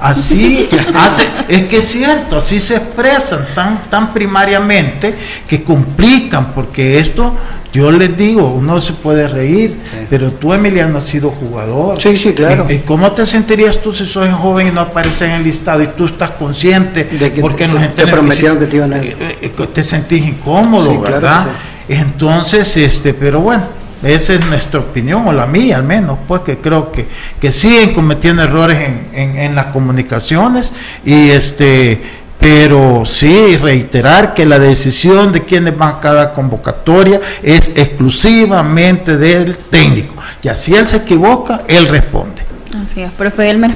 Así 0.01 0.69
hace, 0.95 1.27
es 1.49 1.67
que 1.67 1.79
es 1.79 1.85
cierto, 1.85 2.39
así 2.39 2.61
se 2.61 2.77
expresan 2.77 3.47
tan, 3.55 3.85
tan 3.91 4.13
primariamente 4.13 5.15
que 5.47 5.63
complican, 5.63 6.53
porque 6.53 6.99
esto, 6.99 7.35
yo 7.73 7.91
les 7.91 8.17
digo, 8.17 8.49
uno 8.49 8.81
se 8.81 8.95
puede 8.95 9.29
reír, 9.29 9.77
pero 10.09 10.31
tú, 10.33 10.53
Emiliano, 10.53 10.99
has 10.99 11.05
sido 11.05 11.31
jugador. 11.31 12.01
Sí, 12.01 12.17
sí, 12.17 12.33
claro. 12.33 12.67
¿Y, 12.69 12.79
cómo 12.79 13.13
te 13.13 13.27
sentirías 13.27 13.79
tú 13.79 13.93
si 13.93 14.07
sos 14.07 14.29
joven 14.35 14.69
y 14.69 14.71
no 14.71 14.81
apareces 14.81 15.23
en 15.23 15.31
el 15.33 15.45
listado 15.45 15.83
y 15.83 15.89
tú 15.89 16.07
estás 16.07 16.31
consciente 16.33 17.05
de 17.05 17.33
que 17.33 17.41
porque 17.41 17.69
te, 17.95 18.07
prometieron 18.07 18.59
que 18.59 18.67
te 18.67 18.77
iban 18.77 18.93
a 18.93 18.99
ir? 18.99 19.17
Eh, 19.21 19.39
eh, 19.43 19.67
te 19.73 19.83
sentís 19.83 20.27
incómodo, 20.27 21.01
¿verdad? 21.01 21.47
Entonces, 21.89 22.77
este, 22.77 23.15
pero 23.15 23.41
bueno 23.41 23.78
esa 24.03 24.35
es 24.35 24.47
nuestra 24.47 24.81
opinión, 24.81 25.27
o 25.27 25.33
la 25.33 25.47
mía 25.47 25.77
al 25.77 25.83
menos, 25.83 26.19
pues 26.27 26.43
que 26.43 26.59
creo 26.59 26.93
que, 26.93 27.09
que 27.41 27.53
siguen 27.53 27.95
cometiendo 27.95 28.43
errores 28.43 28.79
en, 29.13 29.37
en, 29.39 29.55
las 29.55 29.67
comunicaciones 29.67 30.73
y 31.05 31.31
este 31.31 32.19
pero 32.39 33.05
sí 33.05 33.57
reiterar 33.57 34.33
que 34.33 34.47
la 34.47 34.61
decisión 34.61 35.33
de 35.33 35.43
quienes 35.43 35.77
van 35.77 35.97
a 35.97 36.01
cada 36.01 36.33
convocatoria 36.33 37.21
es 37.43 37.73
exclusivamente 37.75 39.17
del 39.17 39.59
técnico. 39.59 40.15
Y 40.41 40.49
así 40.49 40.73
él 40.73 40.87
se 40.87 40.99
equivoca, 40.99 41.63
él 41.67 41.89
responde. 41.89 42.43
Así 42.85 43.01
es, 43.01 43.11
profe 43.11 43.51
Elmer. 43.51 43.73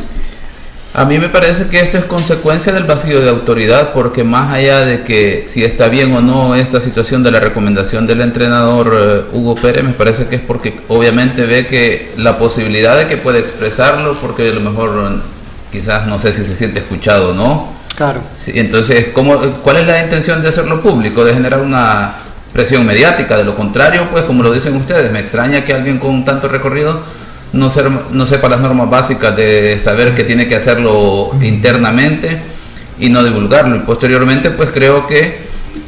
A 0.95 1.07
mí 1.07 1.19
me 1.19 1.31
parece 1.31 1.69
que 1.69 1.81
esto 1.81 1.97
es 1.97 2.05
consecuencia 2.05 2.71
del 2.71 2.85
vacío 2.85 3.23
de 3.23 3.31
autoridad, 3.31 3.95
porque 3.95 4.25
más 4.25 4.53
allá 4.53 4.81
de 4.81 5.05
que 5.05 5.45
si 5.47 5.65
está 5.65 5.89
bien 5.89 6.13
o 6.13 6.21
no 6.21 6.55
esta 6.55 6.83
situación 6.83 7.23
de 7.23 7.31
la 7.31 7.41
recomendación 7.41 8.07
del 8.07 8.21
entrenador 8.21 8.95
eh, 8.95 9.23
Hugo 9.33 9.55
Pérez, 9.55 9.85
me 9.85 9.95
parece 9.95 10.27
que 10.27 10.37
es 10.37 10.43
porque 10.43 10.81
obviamente 10.89 11.47
ve 11.47 11.67
que 11.67 12.13
la 12.19 12.37
posibilidad 12.37 12.99
de 12.99 13.07
que 13.07 13.17
puede 13.17 13.39
expresarlo, 13.39 14.19
porque 14.21 14.51
a 14.51 14.53
lo 14.53 14.61
mejor 14.61 15.23
quizás 15.71 16.07
no 16.07 16.19
sé 16.19 16.35
si 16.35 16.45
se 16.45 16.55
siente 16.55 16.81
escuchado 16.81 17.31
o 17.31 17.35
no. 17.35 17.69
Claro. 17.97 18.21
Sí, 18.37 18.53
entonces, 18.55 19.09
¿cómo, 19.15 19.41
¿cuál 19.63 19.79
es 19.79 19.87
la 19.87 20.03
intención 20.03 20.43
de 20.43 20.49
hacerlo 20.49 20.79
público? 20.79 21.25
De 21.25 21.33
generar 21.33 21.61
una 21.61 22.17
presión 22.53 22.85
mediática. 22.85 23.39
De 23.39 23.45
lo 23.45 23.55
contrario, 23.55 24.09
pues 24.11 24.25
como 24.25 24.43
lo 24.43 24.53
dicen 24.53 24.77
ustedes, 24.77 25.11
me 25.11 25.21
extraña 25.21 25.65
que 25.65 25.73
alguien 25.73 25.99
con 25.99 26.23
tanto 26.27 26.49
recorrido 26.49 27.01
no, 27.53 27.71
ser, 27.71 27.91
no 27.91 28.27
sepa 28.27 28.49
las 28.49 28.61
normas 28.61 28.89
básicas 28.89 29.37
de 29.37 29.79
saber 29.79 30.15
que 30.15 30.25
tiene 30.25 30.49
que 30.49 30.57
hacerlo 30.57 31.33
internamente 31.41 32.41
y 32.99 33.09
no 33.09 33.23
divulgarlo. 33.23 33.77
Y 33.77 33.81
posteriormente, 33.81 34.51
pues 34.51 34.71
creo 34.73 35.07
que, 35.07 35.39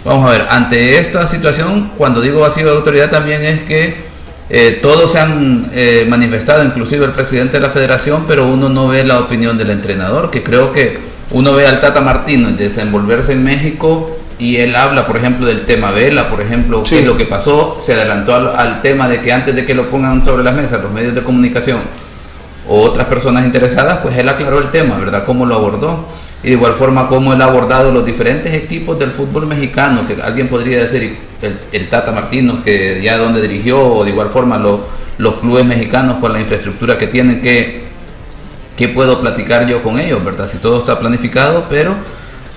vamos 0.05 0.29
a 0.29 0.33
ver, 0.33 0.47
ante 0.51 0.99
esta 0.99 1.27
situación, 1.27 1.93
cuando 1.97 2.21
digo 2.21 2.41
vacío 2.41 2.67
de 2.67 2.77
autoridad 2.77 3.11
también 3.11 3.43
es 3.43 3.63
que 3.63 3.95
eh, 4.51 4.79
todos 4.83 5.13
se 5.13 5.19
han 5.19 5.71
eh, 5.73 6.07
manifestado, 6.09 6.65
inclusive 6.65 7.07
el 7.07 7.13
presidente 7.13 7.55
de 7.55 7.61
la 7.61 7.71
federación, 7.71 8.25
pero 8.29 8.47
uno 8.47 8.69
no 8.69 8.89
ve 8.89 9.05
la 9.05 9.21
opinión 9.21 9.57
del 9.57 9.71
entrenador, 9.71 10.31
que 10.31 10.43
creo 10.43 10.71
que 10.73 10.99
uno 11.31 11.55
ve 11.55 11.67
al 11.67 11.81
Tata 11.81 12.03
Martino 12.03 12.51
desenvolverse 12.53 13.33
en 13.33 13.43
México 13.43 14.15
y 14.45 14.59
él 14.59 14.77
habla, 14.77 15.07
por 15.07 15.17
ejemplo, 15.17 15.47
del 15.47 15.65
tema 15.65 15.91
Vela, 15.91 16.29
por 16.29 16.43
ejemplo, 16.43 16.83
qué 16.83 16.99
es 16.99 17.07
lo 17.07 17.17
que 17.17 17.25
pasó, 17.25 17.79
se 17.81 17.95
adelantó 17.95 18.35
al, 18.35 18.83
tema 18.83 19.09
de 19.09 19.23
que 19.23 19.33
antes 19.33 19.55
de 19.55 19.65
que 19.65 19.75
lo 19.75 19.89
pongan 19.89 20.23
sobre 20.23 20.45
las 20.45 20.55
mesas 20.55 20.83
los 20.83 20.93
medios 20.93 21.15
de 21.15 21.23
comunicación 21.23 21.79
o 22.69 22.83
otras 22.83 23.07
personas 23.07 23.47
interesadas, 23.47 24.01
pues 24.03 24.19
él 24.19 24.29
aclaró 24.29 24.59
el 24.59 24.71
tema, 24.71 24.99
¿verdad? 24.99 25.25
¿Cómo 25.25 25.47
lo 25.47 25.55
abordó? 25.55 26.07
y 26.43 26.49
de 26.49 26.53
igual 26.53 26.75
forma 26.75 27.09
cómo 27.09 27.33
él 27.33 27.41
ha 27.41 27.47
abordado 27.47 27.91
los 27.91 28.05
diferentes 28.05 28.53
equipos 28.53 28.99
del 28.99 29.13
fútbol 29.13 29.47
mexicano, 29.47 30.07
que 30.07 30.21
alguien 30.21 30.49
podría 30.49 30.79
decir, 30.79 31.17
el, 31.41 31.59
el 31.73 31.89
Tata 31.89 32.13
Martino, 32.13 32.63
que 32.63 33.01
ya 33.03 33.17
donde 33.17 33.41
dirigió, 33.41 33.83
o 33.83 34.05
de 34.05 34.11
igual 34.11 34.29
forma 34.29 34.59
los, 34.59 34.81
los 35.17 35.37
clubes 35.37 35.65
mexicanos 35.65 36.19
con 36.19 36.35
la 36.35 36.41
infraestructura 36.41 36.99
que 36.99 37.07
tienen, 37.07 37.41
que, 37.41 37.85
¿qué 38.77 38.89
puedo 38.89 39.23
platicar 39.23 39.67
yo 39.67 39.83
con 39.83 39.99
ellos, 39.99 40.23
verdad? 40.23 40.47
Si 40.47 40.59
todo 40.59 40.81
está 40.81 40.99
planificado, 40.99 41.65
pero 41.71 41.95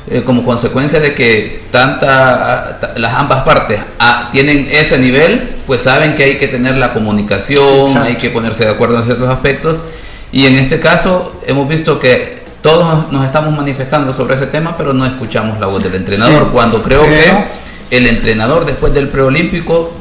eh, 0.10 0.24
como 0.24 0.44
consecuencia 0.44 1.00
de 1.00 1.14
que 1.14 1.64
tanta, 1.70 2.94
las 2.96 3.14
ambas 3.14 3.44
partes 3.44 3.80
ah, 4.00 4.30
tienen 4.32 4.68
ese 4.72 4.98
nivel, 4.98 5.42
pues 5.66 5.82
saben 5.82 6.16
que 6.16 6.24
hay 6.24 6.38
que 6.38 6.48
tener 6.48 6.76
la 6.78 6.94
comunicación, 6.94 7.98
hay 7.98 8.16
que 8.16 8.30
ponerse 8.30 8.64
de 8.64 8.72
acuerdo 8.72 9.00
en 9.00 9.04
ciertos 9.04 9.28
aspectos. 9.28 9.80
Y 10.32 10.46
en 10.46 10.56
este 10.56 10.80
caso 10.80 11.42
hemos 11.46 11.68
visto 11.68 12.00
que 12.00 12.42
todos 12.62 13.12
nos 13.12 13.26
estamos 13.26 13.56
manifestando 13.56 14.14
sobre 14.14 14.36
ese 14.36 14.48
tema, 14.48 14.78
pero 14.78 14.94
no 14.94 15.06
escuchamos 15.06 15.60
la 15.60 15.68
voz 15.68 15.84
del 15.84 15.96
entrenador. 15.96 16.52
cuando 16.52 16.82
creo 16.82 17.04
que 17.04 17.32
el 17.92 18.08
entrenador 18.08 18.66
después 18.66 18.94
del 18.94 19.10
preolímpico 19.10 19.92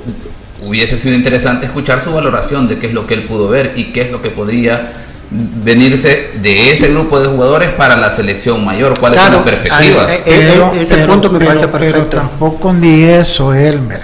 hubiese 0.63 0.99
sido 0.99 1.15
interesante 1.15 1.67
escuchar 1.67 2.01
su 2.01 2.13
valoración 2.13 2.69
de 2.69 2.79
qué 2.79 2.89
es 2.89 2.93
lo 2.93 3.07
que 3.07 3.15
él 3.15 3.25
pudo 3.25 3.49
ver 3.49 3.73
y 3.77 3.93
qué 3.93 4.03
es 4.03 4.11
lo 4.11 4.23
que 4.23 4.31
podría 4.31 5.06
venirse 5.31 6.31
de 6.41 6.71
ese 6.71 6.89
grupo 6.89 7.19
de 7.19 7.29
jugadores 7.29 7.71
para 7.71 7.97
la 7.97 8.11
selección 8.11 8.65
mayor, 8.65 8.99
cuáles 8.99 9.21
son 9.21 9.33
las 9.33 9.43
perspectivas. 9.43 10.23
ese 10.27 11.07
punto 11.07 11.31
me 11.31 11.45
parece 11.45 11.69
perfecto. 11.69 12.07
Pero 12.11 12.23
tampoco 12.23 12.73
ni 12.73 13.03
eso, 13.03 13.53
Elmer, 13.53 14.03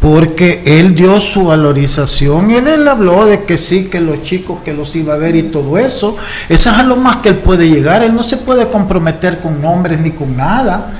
porque 0.00 0.62
él 0.66 0.94
dio 0.94 1.20
su 1.20 1.46
valorización, 1.46 2.50
él, 2.50 2.68
él 2.68 2.86
habló 2.86 3.26
de 3.26 3.44
que 3.44 3.56
sí, 3.56 3.84
que 3.84 4.00
los 4.00 4.22
chicos 4.22 4.58
que 4.64 4.74
los 4.74 4.94
iba 4.94 5.14
a 5.14 5.16
ver 5.16 5.36
y 5.36 5.44
todo 5.44 5.78
eso, 5.78 6.16
eso 6.48 6.70
es 6.70 6.76
a 6.76 6.82
lo 6.82 6.96
más 6.96 7.16
que 7.16 7.30
él 7.30 7.36
puede 7.36 7.68
llegar, 7.68 8.02
él 8.02 8.14
no 8.14 8.22
se 8.22 8.36
puede 8.36 8.68
comprometer 8.68 9.40
con 9.40 9.62
nombres 9.62 10.00
ni 10.00 10.10
con 10.10 10.36
nada. 10.36 10.92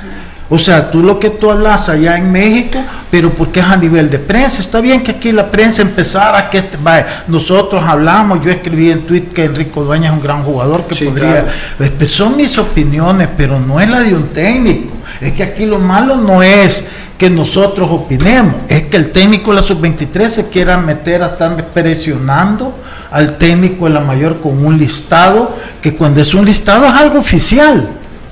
O 0.51 0.59
sea, 0.59 0.91
tú 0.91 1.03
lo 1.03 1.19
que 1.19 1.29
tú 1.29 1.51
hablas 1.51 1.91
allá 1.91 2.17
en 2.17 2.33
México, 2.33 2.79
pero 3.11 3.31
porque 3.31 3.61
es 3.61 3.67
a 3.67 3.77
nivel 3.77 4.09
de 4.09 4.19
prensa. 4.19 4.63
Está 4.63 4.81
bien 4.81 5.03
que 5.03 5.11
aquí 5.11 5.31
la 5.31 5.51
prensa 5.51 5.83
empezara, 5.83 6.49
que 6.49 6.59
este, 6.59 6.79
nosotros 7.27 7.83
hablamos, 7.87 8.43
yo 8.43 8.51
escribí 8.51 8.91
en 8.91 9.03
tweet 9.03 9.27
que 9.35 9.45
Enrico 9.45 9.85
Dueña 9.85 10.09
es 10.09 10.15
un 10.15 10.23
gran 10.23 10.43
jugador 10.43 10.87
que 10.87 11.05
podría... 11.05 11.47
Pues, 11.77 12.11
son 12.11 12.37
mis 12.37 12.57
opiniones, 12.57 13.29
pero 13.37 13.61
no 13.61 13.79
es 13.79 13.91
la 13.91 14.01
de 14.01 14.15
un 14.15 14.29
técnico. 14.29 14.95
Es 15.21 15.33
que 15.33 15.43
aquí 15.43 15.67
lo 15.67 15.79
malo 15.79 16.17
no 16.17 16.43
es 16.43 16.87
que 17.19 17.29
nosotros 17.29 17.91
opinemos, 17.91 18.55
es 18.69 18.85
que 18.85 18.97
el 18.97 19.11
técnico 19.11 19.51
de 19.51 19.57
la 19.57 19.63
sub-23 19.63 20.29
se 20.29 20.49
quiera 20.49 20.79
meter 20.79 21.23
a 21.23 21.27
estar 21.27 21.67
presionando 21.71 22.73
al 23.11 23.39
técnico 23.39 23.87
de 23.87 23.91
la 23.91 24.01
mayor 24.01 24.41
con 24.41 24.65
un 24.65 24.79
listado, 24.79 25.57
que 25.83 25.95
cuando 25.95 26.21
es 26.21 26.33
un 26.33 26.45
listado 26.45 26.87
es 26.87 26.93
algo 26.93 27.19
oficial. 27.19 27.89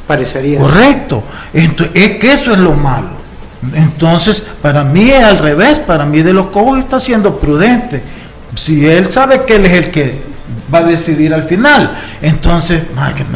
Parecería. 0.07 0.61
Correcto. 0.61 1.23
Entonces, 1.53 1.95
es 1.95 2.19
que 2.19 2.33
eso 2.33 2.53
es 2.53 2.59
lo 2.59 2.73
malo. 2.73 3.09
Entonces, 3.75 4.43
para 4.63 4.85
mí 4.85 5.11
es 5.11 5.25
al 5.25 5.39
revés, 5.39 5.79
para 5.79 6.05
mí 6.05 6.23
de 6.23 6.33
los 6.33 6.47
Cobos 6.47 6.79
está 6.79 7.01
siendo 7.01 7.39
prudente. 7.39 8.03
Si 8.55 8.87
él 8.87 9.11
sabe 9.11 9.45
que 9.45 9.57
él 9.57 9.67
es 9.67 9.73
el 9.73 9.91
que 9.91 10.23
va 10.73 10.79
a 10.79 10.83
decidir 10.85 11.35
al 11.35 11.45
final, 11.45 11.91
entonces, 12.23 12.83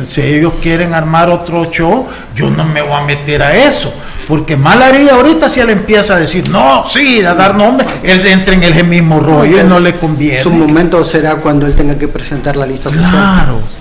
si 0.08 0.20
ellos 0.20 0.54
quieren 0.62 0.94
armar 0.94 1.28
otro 1.28 1.70
show, 1.70 2.06
yo 2.34 2.50
no 2.50 2.64
me 2.64 2.82
voy 2.82 2.92
a 2.92 3.04
meter 3.04 3.42
a 3.42 3.56
eso. 3.56 3.92
Porque 4.28 4.56
mal 4.56 4.80
haría 4.80 5.14
ahorita 5.14 5.48
si 5.48 5.58
él 5.58 5.70
empieza 5.70 6.14
a 6.14 6.18
decir, 6.18 6.48
no, 6.50 6.88
sí, 6.88 7.20
a 7.24 7.34
dar 7.34 7.56
nombre, 7.56 7.84
él 8.02 8.24
entra 8.26 8.54
en 8.54 8.62
el 8.62 8.84
mismo 8.84 9.18
rollo 9.18 9.60
y 9.60 9.64
no 9.64 9.80
le 9.80 9.94
conviene. 9.94 10.40
Su 10.42 10.50
momento 10.50 11.02
será 11.02 11.36
cuando 11.36 11.66
él 11.66 11.74
tenga 11.74 11.98
que 11.98 12.06
presentar 12.06 12.54
la 12.56 12.64
lista 12.64 12.90
oficial. 12.90 13.10
Claro. 13.10 13.79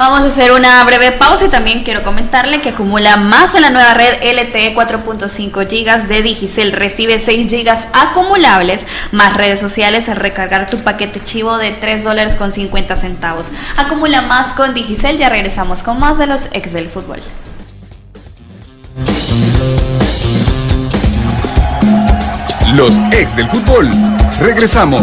Vamos 0.00 0.20
a 0.22 0.28
hacer 0.28 0.50
una 0.52 0.82
breve 0.84 1.12
pausa 1.12 1.44
y 1.44 1.48
también 1.50 1.84
quiero 1.84 2.02
comentarle 2.02 2.62
que 2.62 2.70
acumula 2.70 3.18
más 3.18 3.54
en 3.54 3.60
la 3.60 3.68
nueva 3.68 3.92
red 3.92 4.14
LTE 4.22 4.74
4.5 4.74 5.50
GB 5.52 6.08
de 6.08 6.22
Digicel. 6.22 6.72
Recibe 6.72 7.18
6 7.18 7.52
GB 7.52 7.70
acumulables 7.92 8.86
más 9.12 9.36
redes 9.36 9.60
sociales 9.60 10.08
al 10.08 10.16
recargar 10.16 10.70
tu 10.70 10.78
paquete 10.78 11.22
chivo 11.22 11.58
de 11.58 11.72
3 11.72 12.02
dólares 12.02 12.34
con 12.34 12.50
50 12.50 12.96
centavos. 12.96 13.50
Acumula 13.76 14.22
más 14.22 14.54
con 14.54 14.72
Digicel. 14.72 15.18
Ya 15.18 15.28
regresamos 15.28 15.82
con 15.82 16.00
más 16.00 16.16
de 16.16 16.26
los 16.26 16.46
ex 16.52 16.72
del 16.72 16.88
fútbol. 16.88 17.20
Los 22.74 22.96
ex 23.12 23.36
del 23.36 23.50
fútbol. 23.50 23.90
Regresamos 24.40 25.02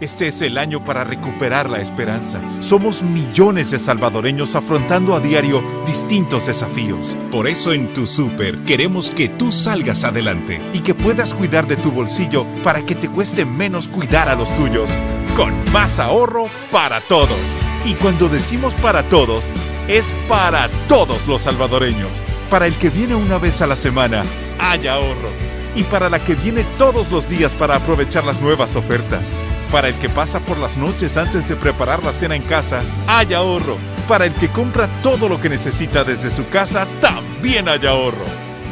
Este 0.00 0.26
es 0.26 0.42
el 0.42 0.58
año 0.58 0.84
para 0.84 1.04
recuperar 1.04 1.70
la 1.70 1.80
esperanza. 1.80 2.40
Somos 2.58 3.04
millones 3.04 3.70
de 3.70 3.78
salvadoreños 3.78 4.56
afrontando 4.56 5.14
a 5.14 5.20
diario 5.20 5.62
distintos 5.86 6.46
desafíos. 6.46 7.16
Por 7.30 7.46
eso 7.46 7.72
en 7.72 7.92
Tu 7.92 8.04
Super 8.08 8.58
queremos 8.64 9.12
que 9.12 9.28
tú 9.28 9.52
salgas 9.52 10.02
adelante 10.02 10.60
y 10.72 10.80
que 10.80 10.94
puedas 10.94 11.32
cuidar 11.32 11.68
de 11.68 11.76
tu 11.76 11.92
bolsillo 11.92 12.44
para 12.64 12.84
que 12.84 12.96
te 12.96 13.08
cueste 13.08 13.44
menos 13.44 13.86
cuidar 13.86 14.28
a 14.28 14.34
los 14.34 14.52
tuyos. 14.56 14.90
Con 15.36 15.52
más 15.72 16.00
ahorro 16.00 16.46
para 16.72 17.00
todos. 17.00 17.38
Y 17.84 17.94
cuando 17.94 18.28
decimos 18.28 18.74
para 18.74 19.04
todos, 19.04 19.52
es 19.86 20.12
para 20.28 20.68
todos 20.88 21.28
los 21.28 21.42
salvadoreños. 21.42 22.10
Para 22.50 22.66
el 22.66 22.74
que 22.74 22.90
viene 22.90 23.14
una 23.14 23.38
vez 23.38 23.62
a 23.62 23.68
la 23.68 23.76
semana, 23.76 24.24
hay 24.58 24.88
ahorro. 24.88 25.30
Y 25.76 25.84
para 25.84 26.10
la 26.10 26.18
que 26.18 26.34
viene 26.34 26.64
todos 26.78 27.12
los 27.12 27.28
días 27.28 27.52
para 27.52 27.76
aprovechar 27.76 28.24
las 28.24 28.40
nuevas 28.40 28.74
ofertas. 28.74 29.32
Para 29.74 29.88
el 29.88 29.94
que 29.96 30.08
pasa 30.08 30.38
por 30.38 30.56
las 30.58 30.76
noches 30.76 31.16
antes 31.16 31.48
de 31.48 31.56
preparar 31.56 32.04
la 32.04 32.12
cena 32.12 32.36
en 32.36 32.42
casa, 32.42 32.80
hay 33.08 33.34
ahorro. 33.34 33.76
Para 34.06 34.24
el 34.24 34.32
que 34.32 34.46
compra 34.46 34.88
todo 35.02 35.28
lo 35.28 35.40
que 35.40 35.48
necesita 35.48 36.04
desde 36.04 36.30
su 36.30 36.48
casa, 36.48 36.86
también 37.00 37.68
hay 37.68 37.84
ahorro. 37.84 38.24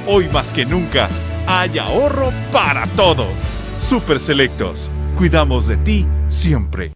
Hoy 0.07 0.29
más 0.29 0.53
que 0.53 0.65
nunca, 0.65 1.09
hay 1.45 1.77
ahorro 1.79 2.33
para 2.53 2.87
todos. 2.87 3.41
Super 3.81 4.21
Selectos. 4.21 4.93
Cuidamos 5.19 5.67
de 5.67 5.77
ti 5.79 6.07
siempre. 6.29 6.93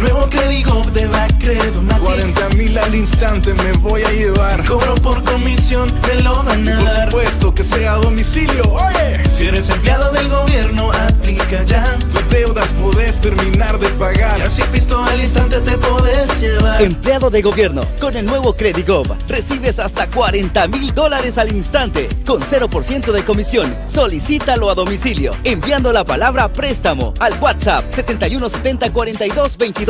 Nuevo 0.00 0.28
Credigo 0.30 0.82
de 0.92 1.06
Bacredomatic 1.06 2.00
40 2.02 2.48
mil 2.56 2.78
al 2.78 2.94
instante 2.94 3.52
me 3.54 3.72
voy 3.74 4.02
a 4.02 4.10
llevar. 4.10 4.64
Cobro 4.64 4.94
por 4.96 5.22
comisión 5.22 5.88
te 6.00 6.22
lo 6.22 6.42
van 6.42 6.68
a 6.68 6.80
Por 6.80 6.90
supuesto 6.90 7.54
que 7.54 7.62
sea 7.62 7.94
a 7.94 7.96
domicilio, 7.96 8.62
oye. 8.64 9.24
Si 9.28 9.46
eres 9.46 9.68
empleado 9.68 10.10
del 10.10 10.28
gobierno, 10.28 10.90
aplica 10.92 11.62
ya. 11.64 11.98
Tus 12.10 12.28
deudas 12.30 12.68
podés 12.82 13.20
terminar 13.20 13.78
de 13.78 13.88
pagar. 13.90 14.38
Y 14.38 14.42
así 14.42 14.62
visto 14.72 15.02
al 15.04 15.20
instante 15.20 15.60
te 15.60 15.76
podés 15.78 16.40
llevar. 16.40 16.82
Empleado 16.82 17.30
de 17.30 17.42
gobierno, 17.42 17.82
con 18.00 18.16
el 18.16 18.24
nuevo 18.24 18.54
Credigo 18.54 19.02
Recibes 19.28 19.78
hasta 19.78 20.06
40 20.08 20.66
mil 20.68 20.92
dólares 20.94 21.38
al 21.38 21.54
instante 21.54 22.08
Con 22.26 22.42
0% 22.42 23.12
de 23.12 23.24
comisión. 23.24 23.76
Solicítalo 23.86 24.70
a 24.70 24.74
domicilio 24.74 25.36
Enviando 25.44 25.92
la 25.92 26.04
palabra 26.04 26.48
préstamo 26.52 27.14
al 27.18 27.34
WhatsApp 27.40 27.84
7170 27.90 28.92
42 28.92 29.56
22. 29.56 29.89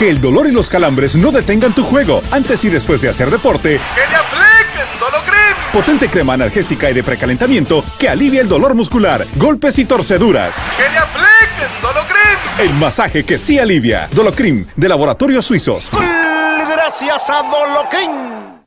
Que 0.00 0.08
el 0.08 0.18
dolor 0.18 0.48
y 0.48 0.50
los 0.50 0.70
calambres 0.70 1.14
no 1.14 1.30
detengan 1.30 1.74
tu 1.74 1.84
juego 1.84 2.22
antes 2.30 2.64
y 2.64 2.70
después 2.70 3.02
de 3.02 3.10
hacer 3.10 3.30
deporte. 3.30 3.78
¡Que 3.94 4.00
le 4.08 4.16
apliquen 4.16 4.98
Dolocrim! 4.98 5.72
Potente 5.74 6.08
crema 6.08 6.32
analgésica 6.32 6.90
y 6.90 6.94
de 6.94 7.02
precalentamiento 7.02 7.84
que 7.98 8.08
alivia 8.08 8.40
el 8.40 8.48
dolor 8.48 8.74
muscular, 8.74 9.26
golpes 9.36 9.78
y 9.78 9.84
torceduras. 9.84 10.66
¡Que 10.78 10.88
le 10.88 10.96
apliquen 10.96 11.82
Dolocrim! 11.82 12.38
El 12.60 12.72
masaje 12.72 13.24
que 13.24 13.36
sí 13.36 13.58
alivia. 13.58 14.08
Dolocrim, 14.12 14.64
de 14.74 14.88
Laboratorios 14.88 15.44
Suizos. 15.44 15.90
Gracias 15.92 17.28
a 17.28 17.42
Dolocrim. 17.42 18.60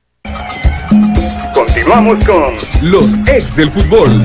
Continuamos 1.55 2.23
con 2.25 2.53
los 2.91 3.15
ex 3.27 3.55
del 3.55 3.71
fútbol. 3.71 4.21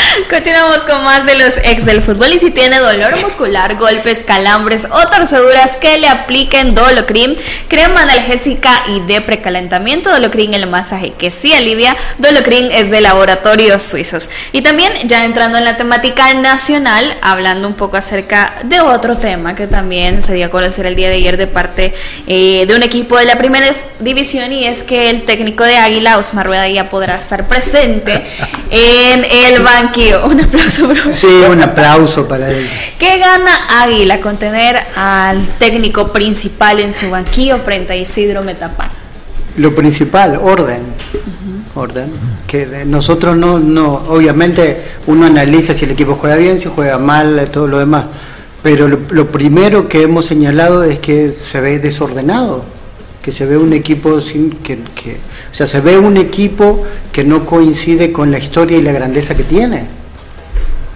Continuamos 0.24 0.78
con 0.78 1.04
más 1.04 1.26
de 1.26 1.36
los 1.36 1.58
ex 1.58 1.84
del 1.84 2.00
fútbol 2.00 2.32
y 2.32 2.38
si 2.38 2.50
tiene 2.50 2.78
dolor 2.78 3.20
muscular, 3.20 3.76
golpes, 3.76 4.20
calambres 4.26 4.86
o 4.90 5.06
torceduras 5.06 5.76
que 5.76 5.98
le 5.98 6.08
apliquen 6.08 6.74
Dolocrim, 6.74 7.36
crema 7.68 8.02
analgésica 8.02 8.84
y 8.88 9.00
de 9.00 9.20
precalentamiento 9.20 10.10
Dolocrim 10.10 10.54
el 10.54 10.66
masaje 10.66 11.12
que 11.12 11.30
sí 11.30 11.52
alivia, 11.52 11.94
Dolocrim 12.18 12.70
es 12.72 12.90
de 12.90 13.02
laboratorios 13.02 13.82
suizos. 13.82 14.30
Y 14.52 14.62
también 14.62 14.92
ya 15.04 15.24
entrando 15.24 15.58
en 15.58 15.64
la 15.64 15.76
temática 15.76 16.32
nacional, 16.34 17.16
hablando 17.20 17.68
un 17.68 17.74
poco 17.74 17.98
acerca 17.98 18.54
de 18.64 18.80
otro 18.80 19.18
tema 19.18 19.54
que 19.54 19.66
también 19.66 20.22
se 20.22 20.34
dio 20.34 20.46
a 20.46 20.50
conocer 20.50 20.86
el 20.86 20.96
día 20.96 21.10
de 21.10 21.16
ayer 21.16 21.36
de 21.36 21.46
parte 21.46 21.94
eh, 22.26 22.64
de 22.66 22.74
un 22.74 22.82
equipo 22.82 23.18
de 23.18 23.26
la 23.26 23.36
primera 23.36 23.70
división 24.00 24.50
y 24.50 24.66
es 24.66 24.82
que 24.82 25.10
el 25.10 25.22
técnico 25.22 25.62
de 25.62 25.76
Águila, 25.76 26.18
Osmar 26.18 26.46
Rueda, 26.46 26.66
ya 26.68 26.88
podrá 26.88 27.16
estar 27.16 27.46
presente 27.46 28.26
en 28.70 29.24
el 29.24 29.62
banquillo 29.62 30.05
un 30.14 30.40
aplauso, 30.40 30.88
bro. 30.88 31.12
Sí, 31.12 31.26
un 31.50 31.62
aplauso 31.62 32.26
para 32.26 32.50
él. 32.50 32.68
¿Qué 32.98 33.18
gana 33.18 33.82
Águila 33.82 34.20
con 34.20 34.36
tener 34.36 34.76
al 34.94 35.46
técnico 35.58 36.12
principal 36.12 36.80
en 36.80 36.94
su 36.94 37.10
banquillo 37.10 37.58
frente 37.58 37.92
a 37.92 37.96
Isidro 37.96 38.42
Metapán? 38.42 38.90
Lo 39.56 39.74
principal, 39.74 40.38
orden. 40.42 40.82
Orden. 41.74 42.10
Que 42.46 42.84
nosotros 42.86 43.36
no, 43.36 43.58
no, 43.58 43.94
obviamente 44.08 44.82
uno 45.06 45.26
analiza 45.26 45.74
si 45.74 45.84
el 45.84 45.92
equipo 45.92 46.14
juega 46.14 46.36
bien, 46.36 46.60
si 46.60 46.68
juega 46.68 46.98
mal, 46.98 47.48
todo 47.50 47.66
lo 47.66 47.78
demás. 47.78 48.04
Pero 48.62 48.88
lo, 48.88 49.30
primero 49.30 49.88
que 49.88 50.02
hemos 50.02 50.26
señalado 50.26 50.82
es 50.82 50.98
que 50.98 51.30
se 51.30 51.60
ve 51.60 51.78
desordenado, 51.78 52.64
que 53.22 53.30
se 53.30 53.46
ve 53.46 53.56
un 53.56 53.72
equipo 53.72 54.20
sin 54.20 54.50
que, 54.50 54.78
sea, 55.56 55.66
se 55.66 55.80
ve 55.80 55.98
un 55.98 56.16
equipo 56.16 56.84
que 57.12 57.24
no 57.24 57.46
coincide 57.46 58.12
con 58.12 58.30
la 58.30 58.38
historia 58.38 58.78
y 58.78 58.82
la 58.82 58.92
grandeza 58.92 59.34
que 59.34 59.44
tiene 59.44 59.86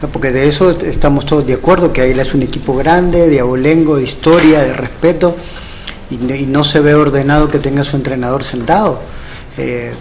porque 0.09 0.33
de 0.33 0.49
eso 0.49 0.71
estamos 0.83 1.27
todos 1.27 1.47
de 1.47 1.55
acuerdo, 1.55 1.93
que 1.93 2.01
Águila 2.03 2.23
es 2.23 2.35
un 2.35 2.43
equipo 2.43 2.75
grande, 2.75 3.29
de 3.29 3.41
abolengo, 3.41 3.97
de 3.97 4.05
historia, 4.05 4.61
de 4.61 4.73
respeto, 4.73 5.37
y, 6.11 6.47
no 6.47 6.65
se 6.65 6.81
ve 6.81 6.95
ordenado 6.95 7.51
que 7.51 7.59
tenga 7.59 7.85
su 7.85 7.97
entrenador 7.97 8.43
sentado. 8.43 9.01
Eh, 9.59 9.93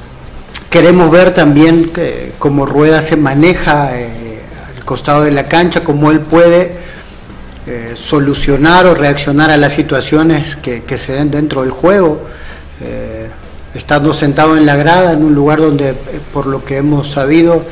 queremos 0.70 1.12
ver 1.12 1.34
también 1.34 1.92
cómo 2.40 2.66
Rueda 2.66 3.02
se 3.02 3.16
maneja 3.16 4.00
eh, 4.00 4.40
al 4.78 4.86
costado 4.86 5.24
de 5.24 5.32
la 5.32 5.46
cancha, 5.48 5.84
cómo 5.84 6.12
él 6.12 6.22
puede 6.22 6.78
eh, 7.68 7.92
solucionar 7.96 8.86
o 8.88 8.96
reaccionar 8.96 9.52
a 9.52 9.58
las 9.58 9.74
situaciones 9.74 10.56
que, 10.56 10.98
se 10.98 11.14
den 11.14 11.30
dentro 11.30 11.62
del 11.62 11.72
juego 11.72 12.22
estando 13.74 14.14
sentado 14.14 14.58
en 14.58 14.66
la 14.66 14.76
grada, 14.76 15.14
en 15.14 15.24
un 15.24 15.36
lugar 15.36 15.60
donde, 15.60 15.94
por 16.34 16.48
lo 16.48 16.64
que 16.64 16.78
hemos 16.78 17.12
sabido, 17.12 17.64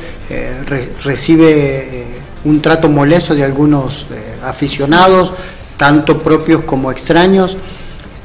recibe 1.03 2.07
un 2.47 2.61
trato 2.61 2.89
molesto 2.89 3.35
de 3.35 3.43
algunos 3.43 4.05
eh, 4.11 4.37
aficionados, 4.43 5.33
tanto 5.75 6.19
propios 6.19 6.63
como 6.63 6.91
extraños, 6.91 7.57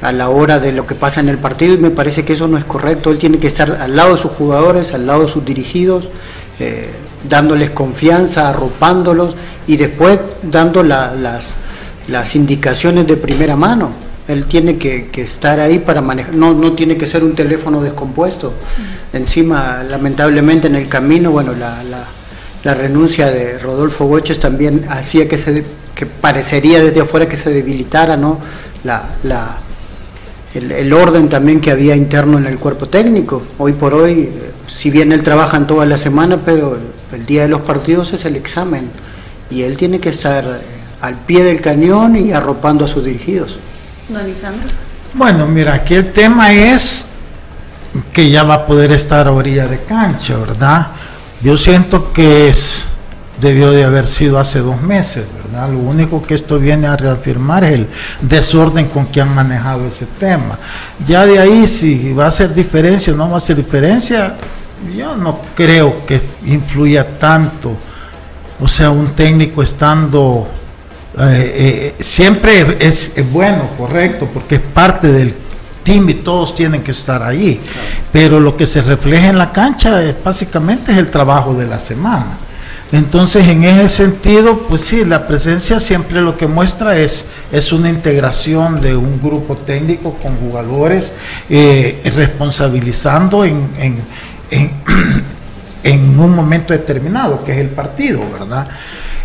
a 0.01 0.11
la 0.11 0.29
hora 0.29 0.59
de 0.59 0.73
lo 0.73 0.85
que 0.85 0.95
pasa 0.95 1.21
en 1.21 1.29
el 1.29 1.37
partido 1.37 1.75
y 1.75 1.77
me 1.77 1.89
parece 1.89 2.25
que 2.25 2.33
eso 2.33 2.47
no 2.47 2.57
es 2.57 2.65
correcto. 2.65 3.09
Él 3.09 3.19
tiene 3.19 3.39
que 3.39 3.47
estar 3.47 3.71
al 3.71 3.95
lado 3.95 4.13
de 4.13 4.17
sus 4.17 4.31
jugadores, 4.31 4.93
al 4.93 5.07
lado 5.07 5.25
de 5.25 5.31
sus 5.31 5.45
dirigidos, 5.45 6.09
eh, 6.59 6.89
dándoles 7.27 7.71
confianza, 7.71 8.49
arropándolos 8.49 9.35
y 9.65 9.77
después 9.77 10.19
dando 10.41 10.83
las, 10.83 11.53
las 12.07 12.35
indicaciones 12.35 13.07
de 13.07 13.15
primera 13.15 13.55
mano. 13.55 13.91
Él 14.27 14.45
tiene 14.45 14.77
que, 14.77 15.09
estar 15.15 15.59
ahí 15.59 15.79
para 15.79 16.01
manejar, 16.01 16.33
no, 16.33 16.53
no 16.53 16.73
tiene 16.73 16.97
que 16.97 17.07
ser 17.07 17.23
un 17.23 17.33
teléfono 17.33 17.81
descompuesto. 17.81 18.53
Encima, 19.11 19.83
lamentablemente 19.83 20.67
en 20.67 20.75
el 20.75 20.87
camino, 20.87 21.31
bueno, 21.31 21.53
la 21.53 21.83
la 22.63 22.73
renuncia 22.73 23.29
de 23.29 23.59
Rodolfo 23.59 24.07
Boches 24.07 24.39
también 24.39 24.85
hacía 24.89 25.27
que 25.27 25.37
se 25.37 25.65
que 25.93 26.05
parecería 26.05 26.81
desde 26.81 27.01
afuera 27.01 27.27
que 27.27 27.37
se 27.37 27.51
debilitara 27.51 28.17
¿no? 28.17 28.39
la, 28.83 29.09
la 29.23 29.59
el, 30.55 30.93
orden 30.93 31.29
también 31.29 31.59
que 31.59 31.71
había 31.71 31.95
interno 31.95 32.37
en 32.37 32.45
el 32.45 32.59
cuerpo 32.59 32.87
técnico. 32.87 33.41
Hoy 33.57 33.73
por 33.73 33.93
hoy, 33.93 34.21
eh, 34.21 34.51
si 34.67 34.91
bien 34.91 35.11
él 35.11 35.23
trabaja 35.23 35.57
en 35.57 35.67
toda 35.67 35.85
la 35.85 35.97
semana, 35.97 36.39
pero 36.43 36.77
el 37.11 37.25
día 37.25 37.43
de 37.43 37.47
los 37.47 37.61
partidos 37.61 38.13
es 38.13 38.25
el 38.25 38.35
examen 38.35 38.89
y 39.49 39.63
él 39.63 39.77
tiene 39.77 39.99
que 39.99 40.09
estar 40.09 40.43
eh, 40.43 40.61
al 41.01 41.19
pie 41.25 41.43
del 41.43 41.59
cañón 41.59 42.15
y 42.15 42.31
arropando 42.31 42.85
a 42.85 42.87
sus 42.87 43.03
dirigidos. 43.03 43.57
Bueno, 45.13 45.45
mira, 45.45 45.73
aquí 45.75 45.93
el 45.93 46.11
tema 46.11 46.51
es 46.51 47.05
que 48.11 48.29
ya 48.29 48.43
va 48.43 48.55
a 48.55 48.65
poder 48.65 48.91
estar 48.91 49.27
a 49.27 49.31
orilla 49.31 49.67
de 49.67 49.79
cancha, 49.79 50.35
¿verdad? 50.37 50.87
Yo 51.41 51.57
siento 51.57 52.11
que 52.11 52.49
es, 52.49 52.85
debió 53.39 53.71
de 53.71 53.83
haber 53.83 54.07
sido 54.07 54.39
hace 54.39 54.59
dos 54.59 54.81
meses, 54.81 55.25
¿verdad? 55.43 55.69
Lo 55.69 55.79
único 55.79 56.21
que 56.21 56.35
esto 56.35 56.57
viene 56.57 56.87
a 56.87 56.95
reafirmar 56.95 57.63
es 57.63 57.73
el 57.73 57.87
desorden 58.21 58.87
con 58.87 59.05
que 59.07 59.21
han 59.21 59.33
manejado 59.33 59.87
ese 59.87 60.07
tema. 60.19 60.57
Ya 61.07 61.25
de 61.25 61.39
ahí, 61.39 61.67
si 61.67 62.13
va 62.13 62.27
a 62.27 62.31
ser 62.31 62.53
diferencia 62.53 63.13
o 63.13 63.15
no 63.15 63.29
va 63.29 63.37
a 63.37 63.41
ser 63.41 63.57
diferencia, 63.57 64.35
yo 64.97 65.15
no 65.15 65.39
creo 65.55 66.05
que 66.05 66.21
influya 66.45 67.19
tanto. 67.19 67.77
O 68.59 68.67
sea, 68.67 68.89
un 68.89 69.13
técnico 69.13 69.61
estando 69.61 70.47
eh, 71.19 71.93
eh, 71.99 72.03
siempre 72.03 72.77
es, 72.79 73.13
bueno, 73.31 73.69
correcto, 73.77 74.27
porque 74.33 74.55
es 74.55 74.61
parte 74.61 75.11
del 75.11 75.35
team 75.83 76.09
y 76.09 76.15
todos 76.15 76.55
tienen 76.55 76.81
que 76.81 76.91
estar 76.91 77.21
ahí. 77.21 77.59
Pero 78.11 78.39
lo 78.39 78.57
que 78.57 78.65
se 78.65 78.81
refleja 78.81 79.29
en 79.29 79.37
la 79.37 79.51
cancha 79.51 80.01
es, 80.03 80.15
básicamente 80.23 80.91
es 80.91 80.97
el 80.97 81.11
trabajo 81.11 81.53
de 81.53 81.67
la 81.67 81.79
semana. 81.79 82.37
Entonces, 82.91 83.47
en 83.47 83.63
ese 83.63 83.89
sentido, 83.89 84.59
pues 84.69 84.81
sí, 84.81 85.03
la 85.03 85.27
presencia 85.27 85.79
siempre 85.79 86.21
lo 86.21 86.37
que 86.37 86.45
muestra 86.45 86.97
es, 86.97 87.25
es 87.51 87.71
una 87.73 87.89
integración 87.89 88.81
de 88.81 88.95
un 88.95 89.19
grupo 89.19 89.57
técnico 89.57 90.13
con 90.21 90.35
jugadores, 90.37 91.11
eh, 91.49 92.01
responsabilizando 92.15 93.45
en, 93.45 93.67
en, 93.79 94.69
en 95.83 96.09
un 96.19 96.35
momento 96.35 96.73
determinado, 96.73 97.43
que 97.43 97.53
es 97.53 97.57
el 97.59 97.69
partido, 97.69 98.21
¿verdad? 98.31 98.67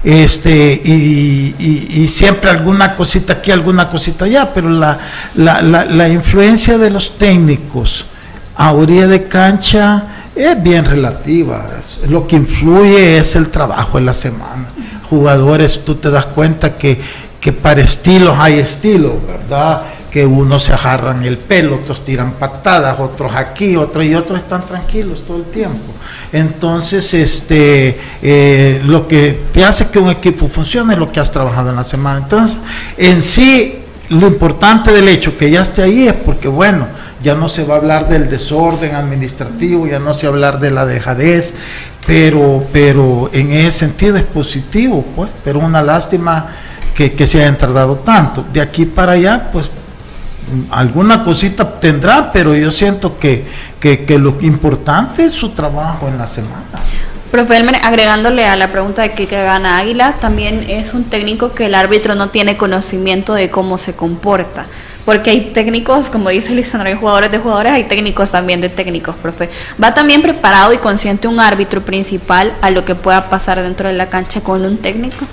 Este 0.04 0.72
y, 0.72 2.08
siempre 2.08 2.50
alguna 2.50 2.94
cosita 2.94 3.34
aquí, 3.34 3.50
alguna 3.50 3.88
cosita 3.88 4.24
allá, 4.24 4.52
pero 4.54 4.70
la, 4.70 4.98
la, 5.34 6.08
influencia 6.08 6.78
de 6.78 6.90
los 6.90 7.18
técnicos 7.18 8.06
a 8.56 8.72
orilla 8.72 9.06
de 9.06 9.24
cancha 9.24 10.04
es 10.34 10.60
bien 10.62 10.84
relativa. 10.84 11.66
Lo 12.08 12.26
que 12.26 12.36
influye 12.36 13.18
es 13.18 13.36
el 13.36 13.50
trabajo 13.50 13.98
en 13.98 14.06
la 14.06 14.14
semana. 14.14 14.68
Jugadores, 15.10 15.84
tú 15.84 15.96
te 15.96 16.10
das 16.10 16.26
cuenta 16.26 16.76
que, 16.76 17.00
que 17.40 17.52
para 17.52 17.80
estilos 17.80 18.36
hay 18.38 18.58
estilos, 18.58 19.14
¿verdad? 19.26 19.82
que 20.10 20.24
unos 20.24 20.64
se 20.64 20.72
agarran 20.72 21.22
el 21.24 21.38
pelo, 21.38 21.76
otros 21.76 22.04
tiran 22.04 22.32
patadas, 22.32 22.98
otros 22.98 23.34
aquí, 23.34 23.76
otros 23.76 24.04
y 24.04 24.14
otros 24.14 24.38
están 24.40 24.62
tranquilos 24.62 25.22
todo 25.26 25.38
el 25.38 25.44
tiempo. 25.44 25.92
Entonces, 26.32 27.14
este, 27.14 27.98
eh, 28.22 28.82
lo 28.84 29.08
que 29.08 29.40
te 29.52 29.64
hace 29.64 29.90
que 29.90 29.98
un 29.98 30.10
equipo 30.10 30.48
funcione 30.48 30.94
es 30.94 30.98
lo 30.98 31.10
que 31.10 31.20
has 31.20 31.32
trabajado 31.32 31.70
en 31.70 31.76
la 31.76 31.84
semana. 31.84 32.20
Entonces, 32.24 32.58
en 32.96 33.22
sí, 33.22 33.78
lo 34.10 34.26
importante 34.26 34.92
del 34.92 35.08
hecho 35.08 35.36
que 35.38 35.50
ya 35.50 35.62
esté 35.62 35.82
ahí 35.82 36.08
es 36.08 36.14
porque, 36.14 36.48
bueno, 36.48 36.86
ya 37.22 37.34
no 37.34 37.48
se 37.48 37.64
va 37.64 37.74
a 37.74 37.78
hablar 37.78 38.08
del 38.08 38.28
desorden 38.28 38.94
administrativo, 38.94 39.86
ya 39.86 39.98
no 39.98 40.14
se 40.14 40.26
va 40.26 40.32
a 40.32 40.34
hablar 40.34 40.60
de 40.60 40.70
la 40.70 40.86
dejadez, 40.86 41.54
pero, 42.06 42.64
pero 42.72 43.30
en 43.32 43.52
ese 43.52 43.80
sentido 43.80 44.16
es 44.16 44.24
positivo, 44.24 45.04
pues, 45.16 45.30
pero 45.44 45.58
una 45.58 45.82
lástima 45.82 46.48
que, 46.94 47.12
que 47.12 47.26
se 47.26 47.40
hayan 47.40 47.58
tardado 47.58 47.96
tanto. 47.96 48.44
De 48.52 48.60
aquí 48.60 48.84
para 48.84 49.12
allá, 49.12 49.50
pues 49.52 49.68
alguna 50.70 51.22
cosita 51.22 51.80
tendrá, 51.80 52.32
pero 52.32 52.54
yo 52.54 52.70
siento 52.70 53.18
que, 53.18 53.44
que, 53.80 54.18
lo 54.18 54.36
importante 54.40 55.24
es 55.24 55.32
su 55.32 55.50
trabajo 55.50 56.08
en 56.08 56.18
la 56.18 56.26
semana. 56.26 56.62
Profe 57.30 57.56
Elmer, 57.56 57.76
agregándole 57.82 58.46
a 58.46 58.56
la 58.56 58.72
pregunta 58.72 59.02
de 59.02 59.12
qué 59.12 59.26
gana 59.26 59.78
Águila, 59.78 60.14
también 60.18 60.64
es 60.68 60.94
un 60.94 61.04
técnico 61.04 61.52
que 61.52 61.66
el 61.66 61.74
árbitro 61.74 62.14
no 62.14 62.30
tiene 62.30 62.56
conocimiento 62.56 63.34
de 63.34 63.50
cómo 63.50 63.76
se 63.76 63.94
comporta. 63.94 64.66
Porque 65.04 65.30
hay 65.30 65.52
técnicos, 65.52 66.10
como 66.10 66.28
dice 66.28 66.54
Lisandro, 66.54 66.88
hay 66.88 66.94
jugadores 66.94 67.30
de 67.30 67.38
jugadores, 67.38 67.72
hay 67.72 67.84
técnicos 67.84 68.30
también 68.30 68.60
de 68.60 68.68
técnicos, 68.68 69.16
profe. 69.16 69.48
¿Va 69.82 69.94
también 69.94 70.20
preparado 70.22 70.72
y 70.72 70.78
consciente 70.78 71.28
un 71.28 71.40
árbitro 71.40 71.80
principal 71.82 72.52
a 72.60 72.70
lo 72.70 72.84
que 72.84 72.94
pueda 72.94 73.30
pasar 73.30 73.62
dentro 73.62 73.88
de 73.88 73.94
la 73.94 74.10
cancha 74.10 74.40
con 74.40 74.62
un 74.64 74.76
técnico? 74.78 75.24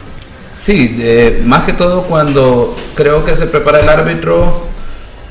Sí, 0.54 0.96
eh, 1.00 1.42
más 1.46 1.64
que 1.64 1.74
todo 1.74 2.04
cuando 2.04 2.76
creo 2.96 3.26
que 3.26 3.36
se 3.36 3.48
prepara 3.48 3.82
el 3.82 3.90
árbitro 3.90 4.75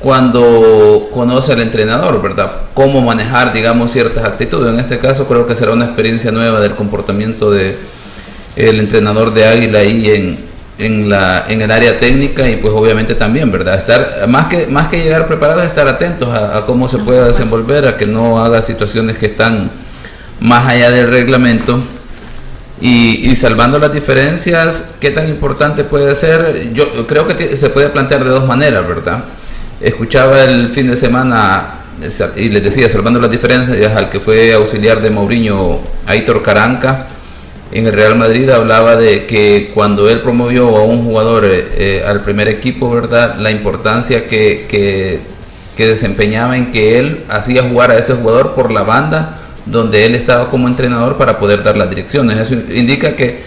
cuando 0.05 1.09
conoce 1.11 1.53
al 1.53 1.61
entrenador, 1.61 2.21
¿verdad? 2.21 2.51
Cómo 2.75 3.01
manejar, 3.01 3.51
digamos, 3.53 3.89
ciertas 3.89 4.23
actitudes. 4.23 4.71
En 4.71 4.79
este 4.79 4.99
caso 4.99 5.25
creo 5.25 5.47
que 5.47 5.55
será 5.55 5.71
una 5.71 5.85
experiencia 5.85 6.31
nueva 6.31 6.59
del 6.59 6.75
comportamiento 6.75 7.49
de 7.49 7.75
el 8.55 8.79
entrenador 8.79 9.33
de 9.33 9.47
Águila 9.47 9.79
ahí 9.79 10.07
en, 10.11 10.37
en, 10.77 11.09
la, 11.09 11.45
en 11.47 11.59
el 11.63 11.71
área 11.71 11.97
técnica 11.97 12.47
y 12.47 12.57
pues 12.57 12.71
obviamente 12.71 13.15
también, 13.15 13.51
¿verdad? 13.51 13.77
Estar, 13.77 14.27
más 14.27 14.45
que, 14.45 14.67
más 14.67 14.89
que 14.89 15.01
llegar 15.01 15.25
preparados, 15.25 15.63
estar 15.63 15.87
atentos 15.87 16.29
a, 16.29 16.55
a 16.55 16.67
cómo 16.67 16.87
se 16.87 16.99
pueda 16.99 17.25
desenvolver, 17.27 17.87
a 17.87 17.97
que 17.97 18.05
no 18.05 18.45
haga 18.45 18.61
situaciones 18.61 19.17
que 19.17 19.25
están 19.25 19.71
más 20.39 20.71
allá 20.71 20.91
del 20.91 21.09
reglamento. 21.09 21.79
Y, 22.79 23.27
y, 23.27 23.35
salvando 23.35 23.79
las 23.79 23.91
diferencias, 23.91 24.91
¿qué 24.99 25.09
tan 25.09 25.27
importante 25.29 25.83
puede 25.83 26.13
ser? 26.13 26.73
Yo 26.73 27.07
creo 27.07 27.25
que 27.25 27.57
se 27.57 27.71
puede 27.71 27.89
plantear 27.89 28.23
de 28.23 28.29
dos 28.29 28.45
maneras, 28.45 28.87
¿verdad? 28.87 29.23
Escuchaba 29.85 30.43
el 30.45 30.69
fin 30.69 30.87
de 30.87 30.97
semana 30.97 31.75
y 32.35 32.49
les 32.49 32.63
decía, 32.63 32.89
salvando 32.89 33.19
las 33.19 33.29
diferencias, 33.29 33.95
al 33.95 34.09
que 34.09 34.19
fue 34.19 34.51
auxiliar 34.51 34.99
de 34.99 35.11
Mourinho, 35.11 35.79
Aitor 36.07 36.41
Caranca, 36.41 37.05
en 37.71 37.85
el 37.85 37.93
Real 37.93 38.15
Madrid, 38.15 38.49
hablaba 38.49 38.95
de 38.95 39.27
que 39.27 39.69
cuando 39.75 40.09
él 40.09 40.21
promovió 40.21 40.75
a 40.75 40.83
un 40.85 41.05
jugador 41.05 41.45
eh, 41.45 41.67
eh, 41.77 42.03
al 42.03 42.21
primer 42.21 42.47
equipo, 42.47 42.89
¿verdad? 42.89 43.35
La 43.37 43.51
importancia 43.51 44.27
que, 44.27 44.65
que, 44.67 45.19
que 45.77 45.85
desempeñaba 45.85 46.57
en 46.57 46.71
que 46.71 46.97
él 46.97 47.19
hacía 47.29 47.69
jugar 47.69 47.91
a 47.91 47.99
ese 47.99 48.15
jugador 48.15 48.55
por 48.55 48.71
la 48.71 48.81
banda 48.81 49.37
donde 49.67 50.07
él 50.07 50.15
estaba 50.15 50.49
como 50.49 50.67
entrenador 50.67 51.15
para 51.15 51.37
poder 51.37 51.61
dar 51.61 51.77
las 51.77 51.91
direcciones. 51.91 52.39
Eso 52.39 52.55
indica 52.73 53.15
que 53.15 53.39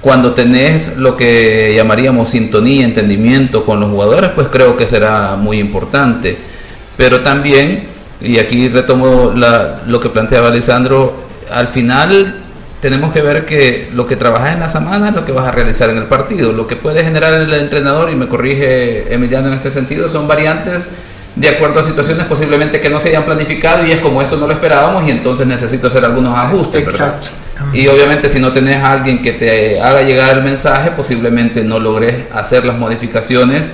cuando 0.00 0.32
tenés 0.32 0.96
lo 0.96 1.16
que 1.16 1.72
llamaríamos 1.74 2.30
sintonía, 2.30 2.84
entendimiento 2.84 3.64
con 3.64 3.80
los 3.80 3.90
jugadores, 3.90 4.30
pues 4.34 4.48
creo 4.48 4.76
que 4.76 4.86
será 4.86 5.36
muy 5.36 5.58
importante. 5.58 6.36
Pero 6.96 7.20
también, 7.22 7.84
y 8.20 8.38
aquí 8.38 8.68
retomo 8.68 9.32
la, 9.34 9.82
lo 9.86 9.98
que 9.98 10.08
planteaba 10.08 10.48
Alessandro, 10.48 11.24
al 11.50 11.68
final 11.68 12.34
tenemos 12.80 13.12
que 13.12 13.22
ver 13.22 13.44
que 13.44 13.88
lo 13.92 14.06
que 14.06 14.14
trabajas 14.14 14.54
en 14.54 14.60
la 14.60 14.68
semana 14.68 15.08
es 15.08 15.14
lo 15.14 15.24
que 15.24 15.32
vas 15.32 15.48
a 15.48 15.50
realizar 15.50 15.90
en 15.90 15.98
el 15.98 16.04
partido. 16.04 16.52
Lo 16.52 16.68
que 16.68 16.76
puede 16.76 17.02
generar 17.02 17.34
el 17.34 17.52
entrenador, 17.52 18.10
y 18.10 18.14
me 18.14 18.28
corrige 18.28 19.12
Emiliano 19.12 19.48
en 19.48 19.54
este 19.54 19.70
sentido, 19.70 20.08
son 20.08 20.28
variantes 20.28 20.86
de 21.34 21.48
acuerdo 21.48 21.80
a 21.80 21.82
situaciones 21.82 22.26
posiblemente 22.26 22.80
que 22.80 22.90
no 22.90 22.98
se 22.98 23.10
hayan 23.10 23.24
planificado 23.24 23.86
y 23.86 23.92
es 23.92 24.00
como 24.00 24.22
esto 24.22 24.36
no 24.36 24.46
lo 24.46 24.52
esperábamos 24.52 25.06
y 25.06 25.10
entonces 25.10 25.46
necesito 25.46 25.86
hacer 25.86 26.04
algunos 26.04 26.36
ajustes, 26.36 26.82
Exacto. 26.82 27.28
Y 27.72 27.86
obviamente 27.88 28.28
si 28.28 28.40
no 28.40 28.52
tenés 28.52 28.82
a 28.82 28.92
alguien 28.92 29.20
que 29.20 29.32
te 29.32 29.80
haga 29.80 30.02
llegar 30.02 30.36
el 30.36 30.44
mensaje, 30.44 30.92
posiblemente 30.92 31.62
no 31.62 31.78
logres 31.78 32.14
hacer 32.32 32.64
las 32.64 32.76
modificaciones 32.76 33.70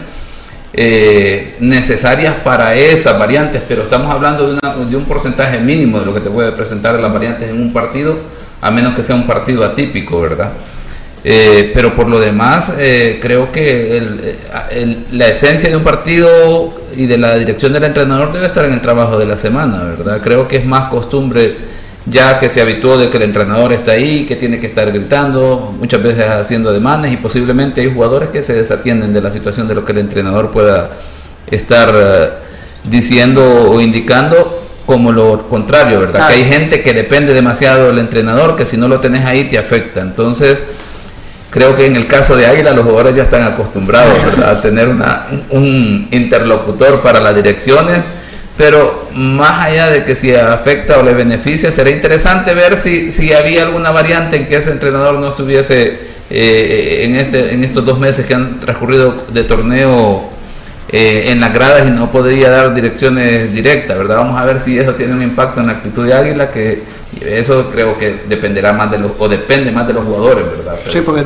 eh, 0.73 1.55
necesarias 1.61 2.35
para 2.42 2.75
esas 2.75 3.18
variantes, 3.18 3.62
pero 3.68 3.83
estamos 3.83 4.12
hablando 4.12 4.49
de, 4.49 4.59
una, 4.59 4.75
de 4.75 4.97
un 4.97 5.05
porcentaje 5.05 5.61
mínimo 5.61 6.01
de 6.01 6.07
lo 6.07 6.14
que 6.14 6.20
te 6.20 6.31
puede 6.31 6.51
presentar 6.53 6.99
las 6.99 7.12
variantes 7.12 7.51
en 7.51 7.61
un 7.61 7.73
partido, 7.73 8.18
a 8.61 8.70
menos 8.70 8.94
que 8.94 9.03
sea 9.03 9.14
un 9.14 9.27
partido 9.27 9.64
atípico, 9.64 10.20
¿verdad? 10.20 10.51
Eh, 11.23 11.70
pero 11.73 11.94
por 11.94 12.09
lo 12.09 12.18
demás, 12.18 12.75
eh, 12.79 13.18
creo 13.23 13.53
que 13.53 13.97
el, 13.97 14.37
el, 14.70 15.07
la 15.12 15.29
esencia 15.29 15.70
de 15.70 15.77
un 15.77 15.85
partido 15.85 16.75
y 16.97 17.07
de 17.07 17.18
la 17.18 17.37
dirección 17.37 17.73
del 17.73 17.85
entrenador 17.85 18.33
debe 18.33 18.47
estar 18.47 18.64
en 18.64 18.73
el 18.73 18.81
trabajo 18.81 19.16
de 19.18 19.27
la 19.27 19.37
semana, 19.37 19.83
¿verdad? 19.85 20.20
Creo 20.23 20.49
que 20.49 20.57
es 20.57 20.66
más 20.66 20.87
costumbre 20.87 21.57
ya 22.07 22.38
que 22.38 22.51
se 22.51 22.61
habituó 22.61 22.99
de 22.99 23.09
que 23.09 23.17
el 23.17 23.23
entrenador 23.23 23.73
está 23.73 23.93
ahí, 23.93 24.27
que 24.27 24.37
tiene 24.37 24.61
que 24.61 24.67
estar 24.67 24.90
gritando, 24.93 25.75
muchas 25.79 26.03
veces 26.03 26.29
haciendo 26.29 26.73
demandas 26.73 27.12
y 27.12 27.17
posiblemente 27.17 27.81
hay 27.81 27.93
jugadores 27.93 28.29
que 28.29 28.43
se 28.43 28.53
desatienden 28.53 29.12
de 29.12 29.23
la 29.23 29.31
situación 29.31 29.69
de 29.69 29.75
lo 29.75 29.85
que 29.85 29.93
el 29.93 29.99
entrenador 29.99 30.51
pueda 30.51 30.90
estar 31.51 31.95
uh, 31.95 32.90
diciendo 32.90 33.71
o 33.71 33.81
indicando 33.81 34.61
como 34.85 35.12
lo 35.12 35.49
contrario, 35.49 36.01
¿verdad? 36.01 36.17
Claro. 36.17 36.35
Que 36.35 36.43
hay 36.43 36.45
gente 36.45 36.83
que 36.83 36.93
depende 36.93 37.33
demasiado 37.33 37.87
del 37.87 37.99
entrenador, 37.99 38.55
que 38.55 38.67
si 38.67 38.77
no 38.77 38.87
lo 38.87 39.01
tenés 39.01 39.25
ahí 39.25 39.45
te 39.45 39.59
afecta. 39.59 40.03
Entonces, 40.03 40.62
creo 41.49 41.75
que 41.75 41.87
en 41.87 41.97
el 41.97 42.07
caso 42.07 42.37
de 42.37 42.47
Águila 42.47 42.73
los 42.73 42.85
jugadores 42.85 43.17
ya 43.17 43.23
están 43.23 43.45
acostumbrados 43.45 44.23
¿verdad? 44.27 44.59
a 44.59 44.61
tener 44.61 44.88
una, 44.88 45.27
un 45.51 46.07
interlocutor 46.11 47.01
para 47.01 47.21
las 47.21 47.35
direcciones, 47.35 48.12
pero 48.57 49.09
más 49.14 49.67
allá 49.67 49.88
de 49.88 50.05
que 50.05 50.14
si 50.14 50.35
afecta 50.35 50.99
o 50.99 51.03
le 51.03 51.12
beneficia, 51.12 51.73
será 51.73 51.90
interesante 51.90 52.55
ver 52.55 52.79
si, 52.79 53.11
si 53.11 53.33
había 53.33 53.62
alguna 53.62 53.90
variante 53.90 54.37
en 54.37 54.47
que 54.47 54.57
ese 54.57 54.71
entrenador 54.71 55.14
no 55.14 55.29
estuviese 55.29 55.99
eh, 56.31 57.01
en, 57.05 57.17
este, 57.17 57.53
en 57.53 57.64
estos 57.64 57.85
dos 57.85 57.99
meses 57.99 58.27
que 58.27 58.35
han 58.35 58.61
transcurrido 58.61 59.25
de 59.33 59.43
torneo 59.43 60.31
eh, 60.88 61.33
en 61.33 61.40
las 61.40 61.53
gradas 61.53 61.88
y 61.88 61.90
no 61.90 62.12
podría 62.12 62.51
dar 62.51 62.73
direcciones 62.73 63.53
directas, 63.53 63.99
¿verdad? 63.99 64.19
Vamos 64.19 64.40
a 64.40 64.45
ver 64.45 64.61
si 64.61 64.79
eso 64.79 64.95
tiene 64.95 65.14
un 65.14 65.23
impacto 65.23 65.61
en 65.61 65.67
la 65.67 65.73
actitud 65.73 66.07
de 66.07 66.14
Águila 66.14 66.51
que 66.53 66.83
eso 67.20 67.70
creo 67.70 67.96
que 67.98 68.22
dependerá 68.29 68.72
más 68.72 68.90
de 68.90 68.98
los, 68.98 69.12
o 69.18 69.29
depende 69.29 69.70
más 69.70 69.87
de 69.87 69.92
los 69.94 70.05
jugadores, 70.05 70.44
¿verdad? 70.46 70.77
Pero 70.81 70.92
sí, 70.92 71.00
porque 71.00 71.24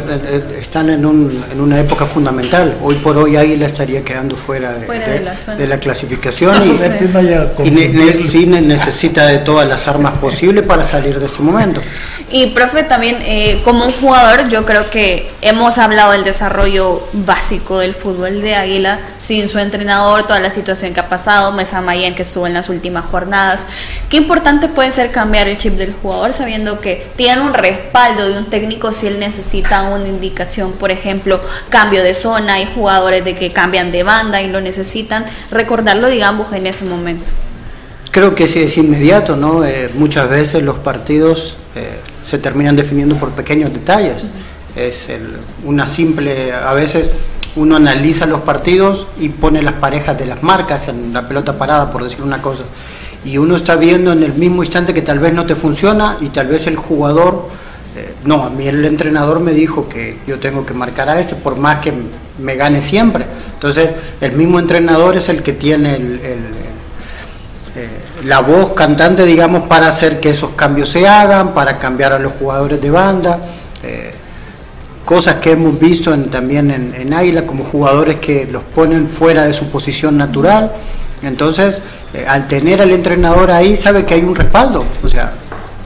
están 0.61 0.90
en, 0.90 1.05
un, 1.05 1.44
en 1.53 1.61
una 1.61 1.79
época 1.81 2.07
fundamental. 2.07 2.77
Hoy 2.83 2.96
por 2.96 3.16
hoy 3.16 3.37
Águila 3.37 3.66
estaría 3.66 4.05
quedando 4.05 4.37
fuera 4.37 4.72
de, 4.72 4.87
fuera 4.87 5.07
de, 5.07 5.18
de, 5.18 5.24
la, 5.24 5.35
de 5.35 5.66
la, 5.66 5.79
clasificación 5.79 6.62
y, 6.66 7.66
y 7.66 7.70
ne, 7.70 7.88
ne, 7.88 8.22
sí 8.22 8.46
necesita 8.46 9.27
de 9.27 9.38
todas 9.38 9.68
las 9.68 9.87
armas 9.88 10.18
posibles 10.18 10.64
para 10.64 10.85
salir 10.85 11.18
de 11.18 11.27
ese 11.27 11.42
momento. 11.42 11.81
Y 12.31 12.48
profe, 12.48 12.83
también 12.83 13.18
eh, 13.22 13.61
como 13.64 13.87
un 13.87 13.92
jugador, 13.92 14.48
yo 14.48 14.66
creo 14.66 14.90
que 14.90 15.31
hemos 15.40 15.79
hablado 15.79 16.12
del 16.12 16.24
desarrollo 16.24 17.09
básico 17.14 17.79
del 17.79 17.94
fútbol 17.94 18.42
de 18.42 18.55
Águila, 18.55 19.01
sin 19.16 19.48
su 19.48 19.59
entrenador, 19.59 20.24
toda 20.24 20.38
la 20.38 20.51
situación 20.51 20.92
que 20.92 21.01
ha 21.01 21.09
pasado, 21.09 21.53
Mesa 21.53 21.81
Mayen 21.81 22.14
que 22.14 22.22
estuvo 22.22 22.46
en 22.46 22.53
las 22.53 22.68
últimas 22.68 23.07
jornadas. 23.07 23.66
Qué 24.11 24.18
importante 24.18 24.68
puede 24.68 24.90
ser 24.90 25.11
cambiar 25.11 25.48
el 25.48 25.57
chip 25.57 25.78
del 25.79 25.95
jugador 25.95 26.33
sabiendo 26.33 26.81
que 26.81 27.07
tiene 27.17 27.41
un 27.41 27.55
respaldo 27.55 28.29
de 28.29 28.38
un 28.38 28.47
técnico 28.47 28.93
si 28.93 29.07
él 29.07 29.19
necesita 29.19 29.83
una 29.83 30.09
indicación, 30.09 30.73
por 30.73 30.91
ejemplo, 30.91 31.41
cambio 31.71 32.03
de 32.03 32.14
zona, 32.14 32.55
hay 32.55 32.69
jugadores 32.75 33.25
de 33.25 33.35
que 33.35 33.53
cambian 33.53 33.91
de 33.93 34.03
banda 34.03 34.43
y 34.43 34.49
lo 34.51 34.61
necesitan, 34.61 35.25
recordarlo, 35.51 36.09
digamos, 36.09 36.53
en 36.53 36.67
ese 36.67 36.85
momento. 36.85 37.27
Creo 38.11 38.35
que 38.35 38.47
sí 38.47 38.61
es 38.61 38.77
inmediato, 38.77 39.37
¿no? 39.37 39.64
Eh, 39.64 39.91
muchas 39.95 40.29
veces 40.29 40.62
los 40.62 40.79
partidos 40.79 41.57
eh, 41.77 42.01
se 42.27 42.38
terminan 42.38 42.75
definiendo 42.75 43.17
por 43.17 43.31
pequeños 43.31 43.73
detalles. 43.73 44.25
Uh 44.25 44.27
-huh. 44.27 44.83
Es 44.83 45.09
el, 45.09 45.37
una 45.64 45.87
simple, 45.87 46.53
a 46.53 46.73
veces 46.73 47.11
uno 47.57 47.77
analiza 47.77 48.27
los 48.27 48.43
partidos 48.43 49.07
y 49.19 49.31
pone 49.31 49.62
las 49.62 49.75
parejas 49.75 50.17
de 50.19 50.27
las 50.27 50.43
marcas 50.43 50.88
en 50.88 51.12
la 51.12 51.27
pelota 51.27 51.59
parada, 51.59 51.91
por 51.91 52.05
decir 52.05 52.23
una 52.23 52.41
cosa 52.41 52.64
y 53.25 53.39
uno 53.39 53.57
está 53.57 53.77
viendo 53.77 54.13
en 54.13 54.23
el 54.23 54.35
mismo 54.35 54.63
instante 54.63 54.95
que 54.95 55.03
tal 55.03 55.19
vez 55.19 55.33
no 55.33 55.47
te 55.47 55.55
funciona 55.57 56.17
y 56.21 56.29
tal 56.29 56.47
vez 56.49 56.67
el 56.67 56.77
jugador, 56.77 57.49
eh, 57.97 58.15
no, 58.25 58.45
a 58.45 58.51
mí 58.51 58.67
el 58.67 58.85
entrenador 58.85 59.41
me 59.41 59.53
dijo 59.53 59.89
que 59.89 60.19
yo 60.27 60.39
tengo 60.39 60.65
que 60.65 60.75
marcar 60.75 61.09
a 61.09 61.21
este 61.21 61.35
por 61.35 61.57
más 61.57 61.81
que 61.81 61.93
me 62.39 62.55
gane 62.55 62.81
siempre. 62.81 63.27
Entonces 63.55 63.91
el 64.21 64.33
mismo 64.33 64.59
entrenador 64.59 65.17
es 65.17 65.29
el 65.29 65.43
que 65.43 65.53
tiene 65.53 65.97
eh, 65.97 67.89
la 68.25 68.41
voz 68.41 68.73
cantante, 68.73 69.25
digamos, 69.25 69.65
para 69.69 69.89
hacer 69.89 70.21
que 70.21 70.31
esos 70.31 70.51
cambios 70.51 70.89
se 70.89 71.07
hagan, 71.07 71.55
para 71.55 71.79
cambiar 71.79 72.13
a 72.13 72.19
los 72.19 72.33
jugadores 72.33 72.81
de 72.81 72.91
banda. 72.91 73.39
Eh, 73.83 74.13
cosas 75.05 75.37
que 75.37 75.53
hemos 75.53 75.79
visto 75.79 76.13
en, 76.13 76.31
también 76.31 76.71
en, 76.71 76.95
en 76.95 77.15
Águila 77.15 77.47
como 77.47 77.65
jugadores 77.65 78.17
que 78.17 78.47
los 78.51 78.63
ponen 78.63 79.09
fuera 79.09 79.45
de 79.45 79.53
su 79.53 79.71
posición 79.71 80.17
natural. 80.19 80.73
Entonces, 81.23 81.81
eh, 82.15 82.25
al 82.27 82.47
tener 82.49 82.81
al 82.81 82.91
entrenador 82.91 83.51
ahí, 83.51 83.77
sabe 83.77 84.05
que 84.05 84.15
hay 84.15 84.23
un 84.23 84.35
respaldo. 84.35 84.85
O 85.03 85.09
sea, 85.09 85.33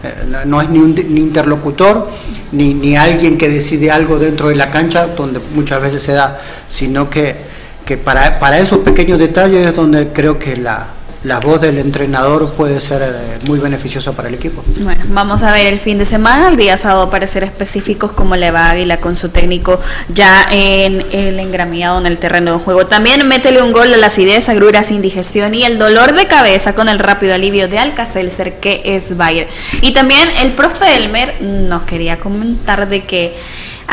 eh, 0.03 0.45
no 0.47 0.61
es 0.61 0.68
ni 0.68 0.79
un 0.79 0.95
ni 0.95 1.21
interlocutor, 1.21 2.09
ni, 2.53 2.75
ni 2.75 2.97
alguien 2.97 3.38
que 3.38 3.49
decide 3.49 3.90
algo 3.90 4.18
dentro 4.18 4.49
de 4.49 4.57
la 4.57 4.71
cancha, 4.71 5.07
donde 5.07 5.40
muchas 5.55 5.81
veces 5.81 6.03
se 6.03 6.12
da, 6.12 6.40
sino 6.68 7.09
que, 7.09 7.37
que 7.85 7.97
para, 7.97 8.38
para 8.38 8.59
esos 8.59 8.81
pequeños 8.81 9.18
detalles 9.18 9.66
es 9.66 9.75
donde 9.75 10.09
creo 10.09 10.38
que 10.38 10.57
la, 10.57 10.88
la 11.24 11.38
voz 11.38 11.61
del 11.61 11.78
entrenador 11.78 12.52
puede 12.52 12.80
ser 12.80 13.02
eh, 13.02 13.38
muy 13.46 13.61
beneficiosa 13.61 14.12
para 14.12 14.28
el 14.28 14.35
equipo. 14.35 14.64
Bueno, 14.80 15.04
vamos 15.08 15.42
a 15.42 15.52
ver 15.52 15.72
el 15.72 15.78
fin 15.78 15.98
de 15.98 16.04
semana, 16.04 16.48
el 16.48 16.56
día 16.56 16.76
sábado 16.76 17.11
para 17.11 17.26
ser 17.26 17.44
específicos 17.44 18.12
cómo 18.12 18.35
le 18.37 18.50
va 18.50 18.70
Águila 18.70 18.98
con 18.98 19.14
su 19.14 19.28
técnico 19.28 19.80
ya 20.12 20.48
en 20.50 21.04
el 21.12 21.38
engramiado 21.38 21.98
en 21.98 22.06
el 22.06 22.18
terreno 22.18 22.52
de 22.52 22.58
juego. 22.58 22.87
También 22.87 23.26
métele 23.28 23.62
un 23.62 23.72
gol 23.72 23.94
a 23.94 23.96
la 23.96 24.08
acidez, 24.08 24.48
agruras, 24.48 24.90
indigestión 24.90 25.54
y 25.54 25.64
el 25.64 25.78
dolor 25.78 26.14
de 26.14 26.26
cabeza 26.26 26.74
con 26.74 26.88
el 26.88 26.98
rápido 26.98 27.35
alivio 27.35 27.68
de 27.68 27.78
Alcacelser 27.78 28.58
que 28.58 28.82
es 28.85 29.16
Bayer. 29.16 29.48
Y 29.80 29.92
también 29.92 30.28
el 30.40 30.52
profe 30.52 30.96
Elmer 30.96 31.40
nos 31.40 31.82
quería 31.82 32.18
comentar 32.18 32.88
de 32.88 33.02
que 33.02 33.35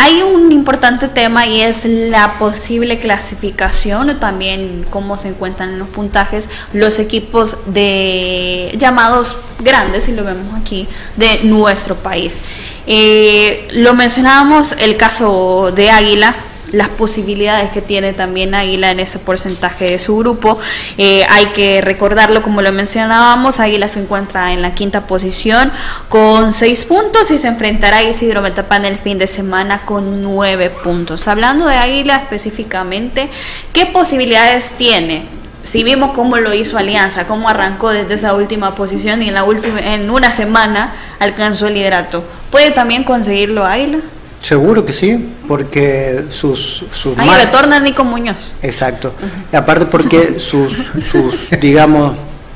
Hay 0.02 0.22
un 0.22 0.54
importante 0.54 1.10
tema 1.10 1.46
y 1.46 1.60
es 1.60 1.84
la 1.84 2.40
posible 2.40 3.00
clasificación 3.00 4.10
o 4.10 4.16
también 4.16 4.86
cómo 4.90 5.18
se 5.18 5.28
encuentran 5.28 5.72
en 5.72 5.80
los 5.80 5.90
puntajes 5.90 6.50
los 6.72 7.00
equipos 7.00 7.74
de 7.74 8.74
llamados 8.78 9.36
grandes, 9.60 10.06
si 10.06 10.14
lo 10.14 10.24
vemos 10.24 10.58
aquí, 10.58 10.88
de 11.18 11.44
nuestro 11.44 11.96
país. 11.96 12.40
Eh, 12.88 13.68
lo 13.74 13.94
mencionábamos 13.94 14.74
el 14.80 14.96
caso 14.96 15.74
de 15.76 15.92
Águila, 15.92 16.34
las 16.72 16.90
posibilidades 16.90 17.72
que 17.72 17.82
tiene 17.82 18.14
también 18.14 18.56
Águila 18.56 18.92
en 18.92 19.00
ese 19.00 19.20
porcentaje 19.20 19.86
de 19.92 20.00
su 20.00 20.18
grupo. 20.18 20.60
Eh, 20.98 21.26
hay 21.30 21.48
que 21.48 21.82
recordarlo, 21.82 22.42
como 22.42 22.62
lo 22.62 22.72
mencionábamos, 22.72 23.60
Águila 23.60 23.88
se 23.88 24.02
encuentra 24.02 24.54
en 24.54 24.62
la 24.62 24.74
quinta 24.74 25.08
posición 25.08 25.72
con 26.08 26.54
seis 26.54 26.86
puntos 26.86 27.32
y 27.32 27.38
se 27.38 27.48
enfrentará 27.48 27.98
a 27.98 28.04
Isidro 28.04 28.42
Metapán 28.42 28.86
el 28.86 28.98
fin 28.98 29.18
de 29.18 29.28
semana 29.28 29.82
con 29.86 30.22
nueve 30.22 30.70
puntos. 30.70 31.28
Hablando 31.28 31.66
de 31.66 31.76
Águila 31.76 32.16
específicamente, 32.18 33.30
¿qué 33.74 33.86
posibilidades 33.86 34.74
tiene? 34.78 35.40
si 35.62 35.84
vimos 35.84 36.14
cómo 36.14 36.38
lo 36.38 36.54
hizo 36.54 36.78
Alianza, 36.78 37.28
cómo 37.28 37.50
arrancó 37.50 37.90
desde 37.90 38.14
esa 38.14 38.34
última 38.34 38.76
posición 38.76 39.22
y 39.22 39.28
en 39.28 39.34
la 39.34 39.44
última 39.44 39.80
en 39.80 40.10
una 40.10 40.32
semana 40.32 40.94
alcanzó 41.20 41.68
el 41.68 41.76
liderato, 41.76 42.24
¿puede 42.50 42.72
también 42.72 43.04
conseguirlo 43.04 43.66
Águila? 43.66 44.00
Seguro 44.42 44.86
que 44.86 44.94
sí, 44.94 45.34
porque 45.48 46.26
sus... 46.30 46.86
sus 46.92 47.18
Ahí 47.18 47.30
retorna 47.30 47.80
Nico 47.80 48.04
Muñoz. 48.04 48.54
Exacto. 48.62 49.14
Y 49.52 49.56
aparte 49.56 49.86
porque 49.86 50.40
sus, 50.40 50.92
sus, 51.12 51.50
digamos, 51.60 52.14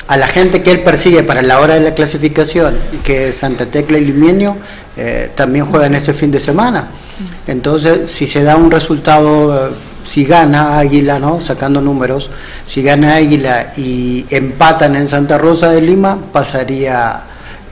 a 0.08 0.18
la 0.18 0.28
gente 0.28 0.64
que 0.64 0.72
él 0.72 0.82
persigue 0.82 1.24
para 1.24 1.42
la 1.42 1.60
hora 1.60 1.76
de 1.76 1.82
la 1.82 1.94
clasificación, 1.94 2.78
que 3.04 3.30
es 3.30 3.38
Santa 3.38 3.66
Tecla 3.66 3.98
y 3.98 4.06
Limenio, 4.06 4.56
eh, 4.96 5.32
también 5.36 5.66
juegan 5.66 5.94
este 5.96 6.14
fin 6.14 6.32
de 6.32 6.40
semana. 6.40 6.88
Entonces, 7.48 8.12
si 8.12 8.28
se 8.28 8.44
da 8.44 8.56
un 8.56 8.72
resultado, 8.72 9.68
eh, 9.68 9.74
si 10.06 10.24
gana 10.24 10.80
Águila, 10.80 11.20
¿no? 11.20 11.42
Sacando 11.42 11.82
números, 11.82 12.30
si 12.66 12.82
gana 12.82 13.16
Águila 13.16 13.74
y 13.76 14.26
empatan 14.30 14.96
en 14.96 15.08
Santa 15.08 15.38
Rosa 15.38 15.72
de 15.72 15.82
Lima, 15.82 16.18
pasaría... 16.32 17.24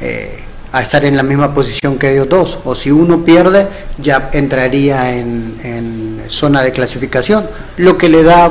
Eh, 0.02 0.43
a 0.71 0.81
estar 0.81 1.03
en 1.05 1.17
la 1.17 1.23
misma 1.23 1.53
posición 1.53 1.97
que 1.97 2.12
ellos 2.12 2.29
dos. 2.29 2.60
O 2.63 2.75
si 2.75 2.91
uno 2.91 3.23
pierde, 3.23 3.67
ya 3.97 4.29
entraría 4.34 5.13
en, 5.15 6.21
zona 6.27 6.62
de 6.62 6.71
clasificación, 6.71 7.45
lo 7.75 7.97
que 7.97 8.07
le 8.07 8.23
da 8.23 8.49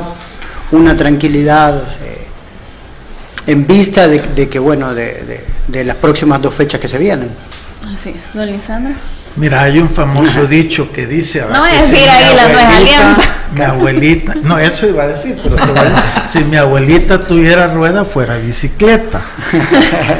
una 0.71 0.95
tranquilidad 0.95 1.81
eh, 2.03 2.27
en 3.47 3.65
vista 3.65 4.07
de, 4.07 4.47
que, 4.49 4.59
bueno, 4.59 4.93
de, 4.93 5.43
de, 5.67 5.83
las 5.83 5.95
próximas 5.95 6.39
dos 6.39 6.53
fechas 6.53 6.79
que 6.79 6.87
se 6.87 6.99
vienen. 6.99 7.29
Así 7.91 8.09
es, 8.09 8.35
don 8.35 8.45
Lisandro. 8.45 8.93
Mira, 9.37 9.63
hay 9.63 9.79
un 9.79 9.89
famoso 9.89 10.45
dicho 10.45 10.91
que 10.91 11.07
dice... 11.07 11.43
No 11.49 11.63
a 11.63 11.71
decir 11.71 12.09
Águila, 12.09 12.47
no 12.47 12.59
es 12.59 12.65
alianza. 12.65 13.21
Mi 13.53 13.61
abuelita, 13.61 14.35
no, 14.43 14.57
eso 14.59 14.87
iba 14.87 15.03
a 15.03 15.07
decir, 15.07 15.37
pero 15.43 15.57
si 16.25 16.39
mi 16.45 16.55
abuelita 16.55 17.25
tuviera 17.27 17.67
rueda 17.67 18.05
fuera 18.05 18.37
bicicleta. 18.37 19.21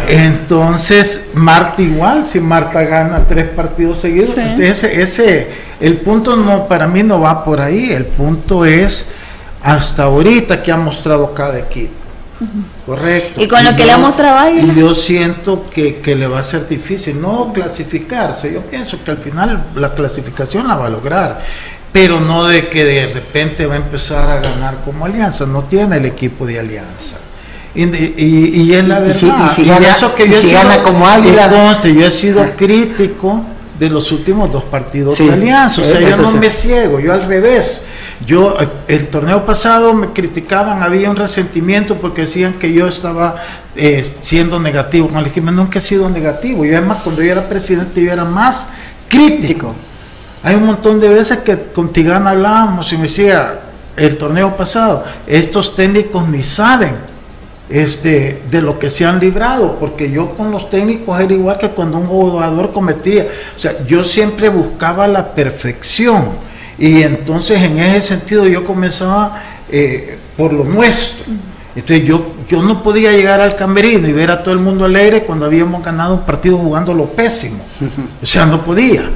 Entonces, 0.10 1.30
Marta 1.34 1.82
igual, 1.82 2.26
si 2.26 2.41
Marta 2.41 2.84
gana 2.84 3.26
tres 3.28 3.47
partidos 3.50 4.00
seguidos, 4.00 4.36
ese, 4.60 5.02
ese, 5.02 5.47
el 5.80 5.97
punto 5.97 6.36
no, 6.36 6.67
para 6.67 6.88
mí 6.88 7.04
no 7.04 7.21
va 7.21 7.45
por 7.45 7.62
ahí, 7.62 7.93
el 7.93 8.06
punto 8.06 8.65
es 8.65 9.10
hasta 9.63 10.04
ahorita 10.04 10.62
que 10.62 10.71
ha 10.71 10.78
mostrado 10.78 11.34
cada 11.34 11.58
equipo. 11.58 12.01
Correcto. 12.86 13.42
Y 13.42 13.48
con 13.48 13.64
lo 13.64 13.76
que 13.76 13.86
le 13.86 13.92
ha 13.92 13.98
mostrado 13.98 14.50
Y 14.50 14.76
yo 14.76 14.96
siento 14.96 15.66
que, 15.70 15.98
que, 15.98 16.16
le 16.16 16.28
va 16.28 16.40
a 16.40 16.44
ser 16.44 16.68
difícil 16.68 17.22
no 17.22 17.52
clasificarse. 17.54 18.54
Yo 18.54 18.62
pienso 18.62 18.98
que 19.04 19.12
al 19.12 19.18
final 19.18 19.66
la 19.76 19.94
clasificación 19.94 20.68
la 20.68 20.76
va 20.76 20.88
a 20.88 20.90
lograr, 20.90 21.42
pero 21.92 22.20
no 22.20 22.46
de 22.46 22.70
que 22.70 22.84
de 22.86 23.14
repente 23.14 23.66
va 23.66 23.76
a 23.76 23.78
empezar 23.78 24.30
a 24.30 24.40
ganar 24.40 24.82
como 24.84 25.06
alianza. 25.06 25.46
No 25.46 25.64
tiene 25.64 25.98
el 25.98 26.06
equipo 26.06 26.46
de 26.46 26.60
alianza. 26.60 27.18
Y, 27.74 27.84
y, 27.84 28.74
es 28.74 28.88
la 28.88 29.00
verdad. 29.00 29.16
Y 29.16 29.56
si, 29.56 29.66
gana, 29.66 29.88
eso 29.90 30.14
que 30.14 30.28
yo 30.28 30.38
gana 30.52 30.84
como 30.84 31.08
águila. 31.08 31.50
yo 31.84 32.06
he 32.06 32.12
sido 32.12 32.44
crítico 32.58 33.46
de 33.80 33.90
los 33.90 34.12
últimos 34.12 34.52
dos 34.52 34.64
partidos 34.64 35.18
de 35.18 35.32
alianza. 35.32 35.82
O 35.82 35.86
sea, 35.86 36.02
yo 36.02 36.18
no 36.18 36.32
me 36.34 36.50
ciego, 36.50 37.00
yo 37.00 37.14
al 37.14 37.24
revés 37.24 37.86
yo, 38.26 38.58
eh, 38.60 38.68
el 38.88 39.08
torneo 39.08 39.46
pasado 39.46 39.94
me 39.94 40.08
criticaban, 40.08 40.84
había 40.84 41.10
un 41.10 41.16
resentimiento 41.16 41.98
porque 42.00 42.22
decían 42.22 42.54
que 42.54 42.72
yo 42.74 42.88
estaba 42.88 43.36
eh, 43.76 44.14
siendo 44.22 44.60
negativo. 44.60 45.10
No, 45.12 45.22
le 45.22 45.30
dije, 45.30 45.42
nunca 45.42 45.80
he 45.80 45.82
sido 45.82 46.10
negativo. 46.10 46.66
Yo 46.66 46.78
además 46.78 47.00
cuando 47.04 47.22
yo 47.22 47.32
era 47.32 47.48
presidente 47.48 48.04
yo 48.04 48.12
era 48.12 48.26
más 48.26 48.68
crítico. 49.08 49.74
Hay 50.44 50.56
un 50.56 50.66
montón 50.66 51.00
de 51.00 51.10
veces 51.10 51.40
que 51.40 51.58
con 51.74 51.92
Tigana 51.92 52.32
hablábamos 52.32 52.92
y 52.94 52.96
me 52.96 53.04
decía, 53.04 53.60
el 53.96 54.18
torneo 54.18 54.56
pasado, 54.56 55.04
estos 55.28 55.76
técnicos 55.76 56.28
ni 56.28 56.42
saben 56.42 56.96
este, 57.70 58.42
de 58.50 58.62
lo 58.62 58.80
que 58.80 58.90
se 58.90 59.06
han 59.06 59.20
librado, 59.20 59.78
porque 59.80 60.10
yo 60.10 60.32
con 60.32 60.52
los 60.52 60.70
técnicos 60.70 61.20
era 61.20 61.32
igual 61.32 61.58
que 61.58 61.70
cuando 61.70 61.98
un 61.98 62.08
jugador 62.08 62.72
cometía. 62.72 63.28
O 63.56 63.60
sea, 63.60 63.86
yo 63.86 64.04
siempre 64.04 64.50
buscaba 64.50 65.08
la 65.08 65.34
perfección 65.34 66.51
y 66.78 67.04
entonces 67.04 67.62
en 67.62 67.80
ese 67.80 68.10
sentido 68.10 68.48
yo 68.48 68.64
comenzaba 68.64 69.42
eh, 69.72 70.18
por 70.38 70.54
lo 70.54 70.64
nuestro. 70.64 71.34
Entonces 71.76 72.06
yo, 72.06 72.34
yo 72.50 72.62
no 72.62 72.84
podía 72.84 73.12
llegar 73.12 73.40
al 73.40 73.56
camerino 73.56 74.08
y 74.08 74.12
ver 74.12 74.30
a 74.32 74.44
todo 74.44 74.54
el 74.54 74.60
mundo 74.60 74.84
alegre 74.84 75.24
cuando 75.24 75.46
habíamos 75.46 75.84
ganado 75.84 76.16
un 76.16 76.22
partido 76.22 76.58
jugando 76.58 76.94
lo 76.94 77.06
pésimo. 77.06 77.64
O 78.22 78.26
sea, 78.26 78.46
no 78.46 78.64
podía. 78.64 79.10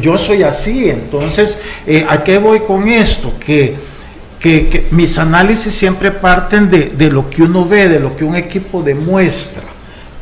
Yo, 0.00 0.18
soy 0.18 0.42
así. 0.42 0.88
Entonces, 0.88 1.58
eh, 1.86 2.06
¿a 2.08 2.22
qué 2.22 2.38
voy 2.38 2.60
con 2.60 2.88
esto? 2.88 3.34
Que, 3.38 3.76
que, 4.40 4.88
mis 4.92 5.18
análisis 5.18 5.74
siempre 5.74 6.10
parten 6.10 6.70
de, 6.70 6.90
de, 6.90 7.10
lo 7.10 7.28
que 7.28 7.42
uno 7.42 7.66
ve, 7.66 7.88
de 7.88 8.00
lo 8.00 8.16
que 8.16 8.24
un 8.24 8.36
equipo 8.36 8.82
demuestra. 8.82 9.64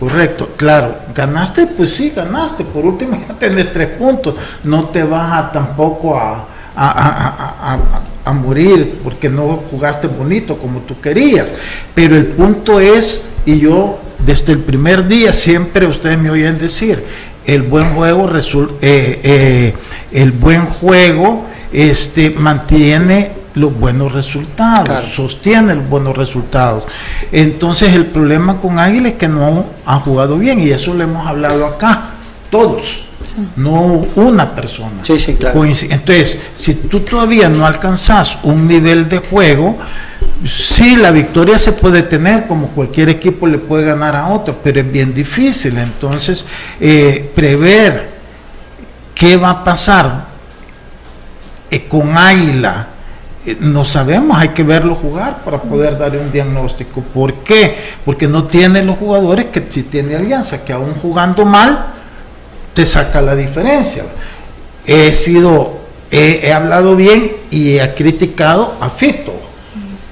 Correcto, 0.01 0.55
claro, 0.57 0.97
ganaste, 1.15 1.65
pues 1.69 1.95
sí, 1.95 2.11
ganaste. 2.11 2.65
Por 2.65 2.85
último, 2.85 3.17
ya 3.29 3.35
tenés 3.35 3.73
tres 3.73 3.89
puntos. 3.91 4.35
No 4.65 4.87
te 4.87 5.05
vas 5.05 5.33
a, 5.33 5.53
tampoco 5.53 6.17
a, 6.17 6.49
a, 6.77 7.79
morir 8.33 9.01
porque 9.05 9.29
no 9.29 9.63
jugaste 9.71 10.07
bonito 10.07 10.59
como 10.59 10.81
tú 10.81 11.01
querías. 11.01 11.49
Pero 11.95 12.17
el 12.17 12.27
punto 12.27 12.81
es, 12.81 13.29
y 13.45 13.59
yo 13.59 14.01
desde 14.25 14.53
el 14.53 14.61
primer 14.61 15.07
día 15.07 15.33
siempre 15.33 15.87
ustedes 15.87 16.19
me 16.19 16.31
oyen 16.31 16.59
decir, 16.59 17.05
el 17.45 17.63
buen 17.63 17.95
juego 17.95 18.31
eh, 18.35 18.71
eh, 18.81 19.75
el 20.13 20.33
buen 20.33 20.67
juego 20.67 21.45
este 21.73 22.31
mantiene 22.31 23.33
los 23.55 23.79
buenos 23.79 24.13
resultados, 24.13 25.13
sostiene 25.15 25.75
los 25.75 25.89
buenos 25.89 26.17
resultados. 26.17 26.85
Entonces 27.33 27.95
el 27.95 28.07
problema 28.07 28.61
con 28.61 28.79
Águila 28.79 29.09
es 29.09 29.15
que 29.15 29.29
no 29.29 29.67
ha 29.85 29.99
jugado 30.01 30.39
bien 30.39 30.61
y 30.61 30.71
eso 30.71 30.95
lo 30.95 31.05
hemos 31.05 31.27
hablado 31.27 31.67
acá, 31.67 32.13
todos 32.51 33.09
no 33.57 34.05
una 34.17 34.55
persona. 34.55 35.03
Entonces, 35.07 36.43
si 36.55 36.75
tú 36.75 37.01
todavía 37.01 37.49
no 37.49 37.67
alcanzas 37.67 38.39
un 38.43 38.67
nivel 38.67 39.09
de 39.09 39.19
juego, 39.19 39.77
sí, 40.47 40.97
la 40.97 41.11
victoria 41.11 41.59
se 41.59 41.73
puede 41.73 42.03
tener, 42.03 42.47
como 42.47 42.69
cualquier 42.69 43.09
equipo 43.09 43.47
le 43.47 43.59
puede 43.59 43.85
ganar 43.87 44.17
a 44.17 44.29
otro, 44.29 44.59
pero 44.63 44.81
es 44.81 44.93
bien 44.93 45.15
difícil. 45.15 45.79
Entonces, 45.79 46.45
eh, 46.81 47.31
prever 47.35 48.11
qué 49.15 49.37
va 49.37 49.51
a 49.51 49.65
pasar 49.65 50.27
eh, 51.71 51.87
con 51.89 52.17
Águila, 52.17 52.89
eh, 53.45 53.57
no 53.59 53.85
sabemos, 53.85 54.39
hay 54.39 54.51
que 54.51 54.63
verlo 54.63 54.95
jugar 54.95 55.43
para 55.45 55.61
poder 55.61 55.99
dar 55.99 56.17
un 56.17 56.31
diagnóstico. 56.31 57.01
¿Por 57.01 57.35
qué? 57.37 57.95
Porque 58.05 58.29
no 58.29 58.45
tiene 58.45 58.85
los 58.85 58.99
jugadores 58.99 59.47
que 59.47 59.65
si 59.69 59.83
tiene 59.85 60.15
Alianza, 60.15 60.65
que 60.65 60.73
aún 60.73 60.95
jugando 60.95 61.45
mal, 61.45 61.95
te 62.75 62.87
saca 62.87 63.21
la 63.21 63.35
diferencia. 63.35 64.05
He 64.87 65.13
sido, 65.13 65.79
he, 66.11 66.53
hablado 66.53 66.97
bien 66.97 67.33
y 67.51 67.79
he 67.79 67.95
criticado 67.95 68.75
a 68.81 68.91
Fito, 68.91 69.33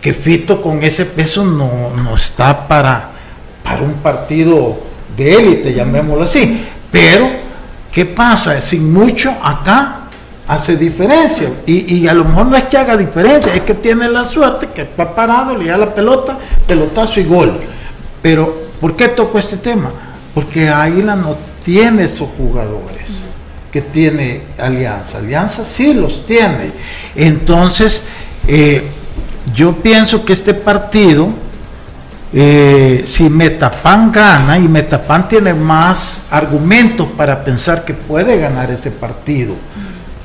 que 0.01 0.15
Fito 0.15 0.63
con 0.63 0.83
ese 0.83 1.05
peso 1.05 1.45
no, 1.45 1.91
no 1.97 2.15
está 2.15 2.69
para, 2.69 3.11
para 3.63 3.83
un 3.83 3.95
partido 3.95 4.79
de 5.17 5.35
élite, 5.35 5.75
llamémoslo 5.75 6.25
así. 6.25 6.67
Pero, 6.91 7.31
¿qué 7.93 8.05
pasa? 8.05 8.61
Sin 8.61 8.93
mucho 8.93 9.31
acá 9.43 10.01
hace 10.47 10.77
diferencia. 10.77 11.49
Y, 11.67 11.95
y, 11.95 12.09
a 12.09 12.15
lo 12.15 12.25
mejor 12.25 12.47
no 12.47 12.57
es 12.57 12.65
que 12.65 12.77
haga 12.77 12.97
diferencia, 12.97 13.55
es 13.55 13.63
que 13.63 13.75
tiene 13.75 14.09
la 14.09 14.25
suerte 14.25 14.69
que 14.75 14.83
está 14.83 15.15
parado, 15.15 15.57
le 15.57 15.71
da 15.71 15.79
la 15.79 15.95
pelota, 15.95 16.39
pelotazo 16.67 17.21
y 17.21 17.25
gol. 17.25 17.53
Pero, 18.23 18.53
¿por 18.81 18.97
qué 18.97 19.09
toco 19.09 19.39
este 19.39 19.57
tema? 19.57 19.91
Porque 20.35 20.69
ahí 20.69 21.03
la 21.03 21.17
tiene 21.71 22.03
esos 22.03 22.29
jugadores 22.37 23.27
que 23.71 23.81
tiene 23.81 24.41
Alianza. 24.59 25.19
Alianza 25.19 25.65
sí 25.65 25.95
los 25.95 26.27
tiene. 26.27 26.73
Entonces, 27.15 28.03
eh, 28.49 28.89
yo 29.55 29.77
pienso 29.77 30.25
que 30.25 30.33
este 30.33 30.53
partido, 30.53 31.29
eh, 32.33 33.05
si 33.07 33.31
Metapan 33.31 34.11
gana, 34.11 34.59
y 34.59 34.63
Metapan 34.63 35.29
tiene 35.29 35.55
más 35.55 36.27
argumentos 36.33 37.07
para 37.17 37.45
pensar 37.45 37.85
que 37.85 37.95
puede 37.95 38.41
ganar 38.41 38.73
ese 38.73 38.91
partido, 38.91 39.55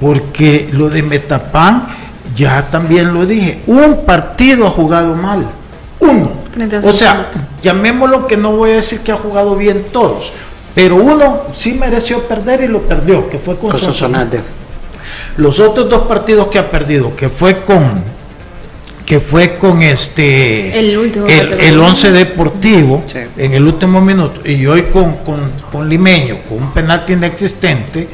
porque 0.02 0.70
lo 0.74 0.90
de 0.90 1.04
Metapan, 1.04 1.90
ya 2.36 2.64
también 2.72 3.14
lo 3.14 3.24
dije, 3.24 3.62
un 3.68 4.04
partido 4.04 4.66
ha 4.66 4.72
jugado 4.72 5.14
mal, 5.16 5.46
uno. 6.00 6.46
O 6.86 6.94
sea, 6.94 7.30
llamémoslo 7.62 8.28
que 8.28 8.38
no 8.38 8.54
voy 8.54 8.72
a 8.72 8.76
decir 8.76 9.02
que 9.02 9.12
ha 9.12 9.18
jugado 9.18 9.56
bien 9.58 9.86
todos, 9.92 10.32
pero 10.76 10.96
uno 10.98 11.44
sí 11.54 11.74
mereció 11.74 12.24
perder 12.24 12.62
y 12.64 12.68
lo 12.68 12.82
perdió, 12.82 13.30
que 13.30 13.40
fue 13.40 13.58
con, 13.58 13.72
Con 13.72 13.80
Sonsonate. 13.80 14.42
Los 15.38 15.60
otros 15.60 15.90
dos 15.90 16.04
partidos 16.08 16.48
que 16.50 16.60
ha 16.60 16.70
perdido, 16.70 17.16
que 17.16 17.30
fue 17.30 17.64
con 17.64 18.04
que 19.06 19.20
fue 19.20 19.56
con 19.58 19.84
este 19.84 20.80
El 20.80 20.98
último 20.98 21.28
el, 21.28 21.54
el 21.54 21.80
11 21.80 22.12
deportivo 22.12 23.04
en 23.38 23.54
el 23.54 23.68
último 23.68 24.02
minuto 24.02 24.42
y 24.50 24.66
hoy 24.66 24.82
con, 24.92 25.18
con, 25.18 25.52
con 25.72 25.88
Limeño 25.88 26.40
con 26.50 26.64
un 26.64 26.72
penalti 26.72 27.14
inexistente 27.14 28.08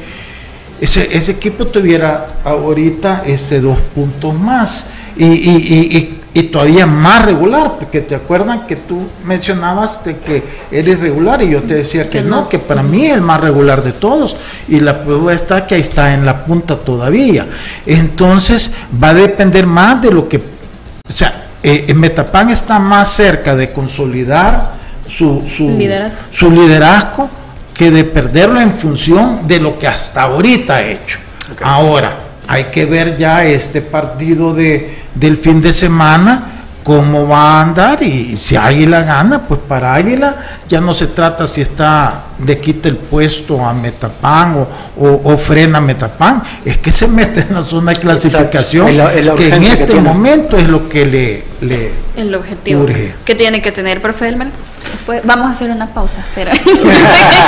ese, 0.82 1.16
ese 1.16 1.32
equipo 1.32 1.66
tuviera 1.66 2.26
ahorita 2.44 3.22
ese 3.24 3.60
dos 3.60 3.78
puntos 3.94 4.34
más. 4.34 4.86
Y, 5.16 5.24
y, 5.26 5.50
y, 5.56 5.96
y- 5.96 6.18
y 6.34 6.44
todavía 6.44 6.86
más 6.86 7.24
regular 7.24 7.74
porque 7.78 8.00
te 8.00 8.14
acuerdan 8.14 8.66
que 8.66 8.76
tú 8.76 9.06
mencionabas 9.24 10.04
de 10.04 10.16
que 10.18 10.42
era 10.70 10.90
irregular 10.90 11.42
y 11.42 11.50
yo 11.50 11.62
te 11.62 11.74
decía 11.74 12.04
que, 12.04 12.22
no, 12.22 12.48
que 12.48 12.58
para 12.58 12.82
mí 12.82 13.06
es 13.06 13.14
el 13.14 13.20
más 13.20 13.40
regular 13.40 13.82
de 13.82 13.92
todos 13.92 14.36
y 14.66 14.80
la 14.80 15.02
prueba 15.02 15.34
está 15.34 15.66
que 15.66 15.74
ahí 15.74 15.82
está 15.82 16.14
en 16.14 16.24
la 16.24 16.44
punta 16.44 16.76
todavía 16.76 17.46
entonces 17.84 18.72
va 19.02 19.10
a 19.10 19.14
depender 19.14 19.66
más 19.66 20.00
de 20.00 20.10
lo 20.10 20.28
que 20.28 20.38
o 20.38 21.14
sea, 21.14 21.44
eh, 21.62 21.92
Metapan 21.94 22.50
está 22.50 22.78
más 22.78 23.08
cerca 23.08 23.54
de 23.54 23.72
consolidar 23.72 24.72
su, 25.08 25.42
su, 25.46 25.68
Liderato. 25.68 26.24
su 26.32 26.50
liderazgo 26.50 27.28
que 27.74 27.90
de 27.90 28.04
perderlo 28.04 28.60
en 28.60 28.72
función 28.72 29.46
de 29.46 29.60
lo 29.60 29.78
que 29.78 29.86
hasta 29.86 30.22
ahorita 30.22 30.76
ha 30.76 30.82
hecho. 30.82 31.18
Ahora, 31.62 32.31
hay 32.52 32.64
que 32.64 32.84
ver 32.84 33.16
ya 33.16 33.46
este 33.46 33.80
partido 33.80 34.52
de, 34.52 34.98
del 35.14 35.38
fin 35.38 35.62
de 35.62 35.72
semana, 35.72 36.48
cómo 36.82 37.26
va 37.26 37.54
a 37.54 37.62
andar 37.62 38.02
y 38.02 38.36
si 38.36 38.56
Águila 38.56 39.04
gana, 39.04 39.40
pues 39.48 39.58
para 39.66 39.94
Águila 39.94 40.36
ya 40.68 40.78
no 40.78 40.92
se 40.92 41.06
trata 41.06 41.46
si 41.46 41.62
está 41.62 42.24
de 42.38 42.58
quita 42.58 42.88
el 42.88 42.96
puesto 42.96 43.64
a 43.64 43.72
Metapan 43.72 44.56
o, 44.56 44.68
o- 44.98 45.20
o 45.32 45.36
frena 45.36 45.78
a 45.78 45.80
Metapan, 45.80 46.42
es 46.64 46.78
que 46.78 46.92
se 46.92 47.06
mete 47.08 47.40
en 47.48 47.54
la 47.54 47.62
zona 47.64 47.92
de 47.92 48.00
clasificación 48.00 48.88
Es 48.88 48.96
la- 48.96 49.14
es 49.14 49.24
la 49.24 49.34
que 49.34 49.48
en 49.54 49.62
que 49.62 49.72
este 49.72 49.94
momento 50.00 50.56
es 50.56 50.68
lo 50.68 50.88
que 50.88 51.06
le, 51.06 51.44
le 51.60 51.92
El 52.16 52.34
objetivo 52.34 52.82
Urge. 52.82 53.14
que 53.24 53.34
tiene 53.34 53.62
que 53.62 53.72
tener, 53.72 54.00
profe 54.02 54.28
Elmer. 54.28 54.48
Después 54.92 55.20
vamos 55.24 55.48
a 55.48 55.50
hacer 55.52 55.70
una 55.70 55.86
pausa, 55.86 56.20
espera. 56.20 56.52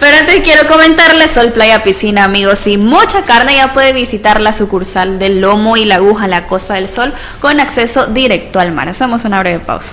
Pero 0.00 0.16
antes 0.18 0.40
quiero 0.42 0.66
comentarles, 0.68 1.30
Sol 1.30 1.52
Playa 1.52 1.82
Piscina, 1.82 2.24
amigos, 2.24 2.66
y 2.66 2.76
mucha 2.76 3.22
carne 3.22 3.56
ya 3.56 3.72
puede 3.72 3.92
visitar 3.92 4.40
la 4.40 4.52
sucursal 4.52 5.18
del 5.18 5.40
Lomo 5.40 5.76
y 5.76 5.84
la 5.84 5.96
Aguja, 5.96 6.26
la 6.26 6.46
Costa 6.46 6.74
del 6.74 6.88
Sol, 6.88 7.12
con 7.40 7.60
acceso 7.60 8.06
directo 8.06 8.60
al 8.60 8.72
mar. 8.72 8.88
Hacemos 8.88 9.24
una 9.24 9.40
breve 9.40 9.60
pausa. 9.60 9.92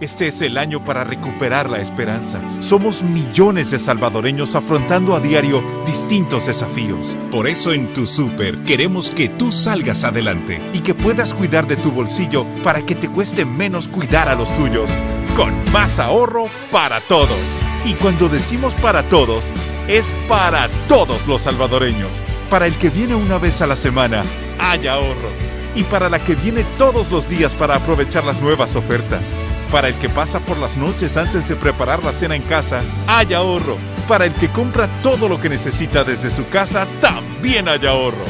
Este 0.00 0.26
es 0.26 0.42
el 0.42 0.58
año 0.58 0.84
para 0.84 1.04
recuperar 1.04 1.70
la 1.70 1.80
esperanza. 1.80 2.40
Somos 2.60 3.02
millones 3.02 3.70
de 3.70 3.78
salvadoreños 3.78 4.54
afrontando 4.54 5.14
a 5.14 5.20
diario 5.20 5.62
distintos 5.86 6.46
desafíos. 6.46 7.16
Por 7.30 7.46
eso 7.46 7.72
en 7.72 7.92
tu 7.92 8.06
super 8.06 8.58
queremos 8.64 9.10
que 9.10 9.28
tú 9.28 9.52
salgas 9.52 10.02
adelante 10.02 10.60
y 10.72 10.80
que 10.80 10.94
puedas 10.94 11.34
cuidar 11.34 11.66
de 11.68 11.76
tu 11.76 11.92
bolsillo 11.92 12.44
para 12.64 12.82
que 12.82 12.96
te 12.96 13.08
cueste 13.08 13.44
menos 13.44 13.86
cuidar 13.86 14.28
a 14.28 14.34
los 14.34 14.52
tuyos. 14.54 14.90
Con 15.36 15.52
más 15.72 15.98
ahorro 15.98 16.46
para 16.70 17.00
todos. 17.00 17.38
Y 17.84 17.94
cuando 17.94 18.28
decimos 18.28 18.74
para 18.74 19.02
todos, 19.04 19.52
es 19.88 20.06
para 20.28 20.68
todos 20.88 21.26
los 21.28 21.42
salvadoreños. 21.42 22.10
Para 22.50 22.66
el 22.66 22.74
que 22.74 22.90
viene 22.90 23.14
una 23.14 23.38
vez 23.38 23.62
a 23.62 23.66
la 23.66 23.76
semana, 23.76 24.24
hay 24.58 24.86
ahorro. 24.86 25.51
Y 25.74 25.84
para 25.84 26.08
la 26.08 26.18
que 26.18 26.34
viene 26.34 26.64
todos 26.78 27.10
los 27.10 27.28
días 27.28 27.54
para 27.54 27.76
aprovechar 27.76 28.24
las 28.24 28.40
nuevas 28.40 28.76
ofertas. 28.76 29.22
Para 29.70 29.88
el 29.88 29.94
que 29.94 30.10
pasa 30.10 30.38
por 30.40 30.58
las 30.58 30.76
noches 30.76 31.16
antes 31.16 31.48
de 31.48 31.56
preparar 31.56 32.04
la 32.04 32.12
cena 32.12 32.36
en 32.36 32.42
casa, 32.42 32.82
hay 33.06 33.32
ahorro. 33.32 33.78
Para 34.06 34.26
el 34.26 34.34
que 34.34 34.48
compra 34.48 34.86
todo 35.02 35.28
lo 35.28 35.40
que 35.40 35.48
necesita 35.48 36.04
desde 36.04 36.30
su 36.30 36.46
casa, 36.48 36.86
también 37.00 37.68
hay 37.68 37.86
ahorro. 37.86 38.24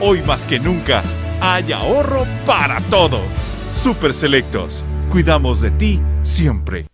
Hoy 0.00 0.22
más 0.22 0.44
que 0.44 0.60
nunca, 0.60 1.02
hay 1.40 1.72
ahorro 1.72 2.26
para 2.46 2.80
todos. 2.82 3.34
Super 3.74 4.14
Selectos. 4.14 4.84
Cuidamos 5.10 5.60
de 5.60 5.72
ti 5.72 6.00
siempre. 6.22 6.93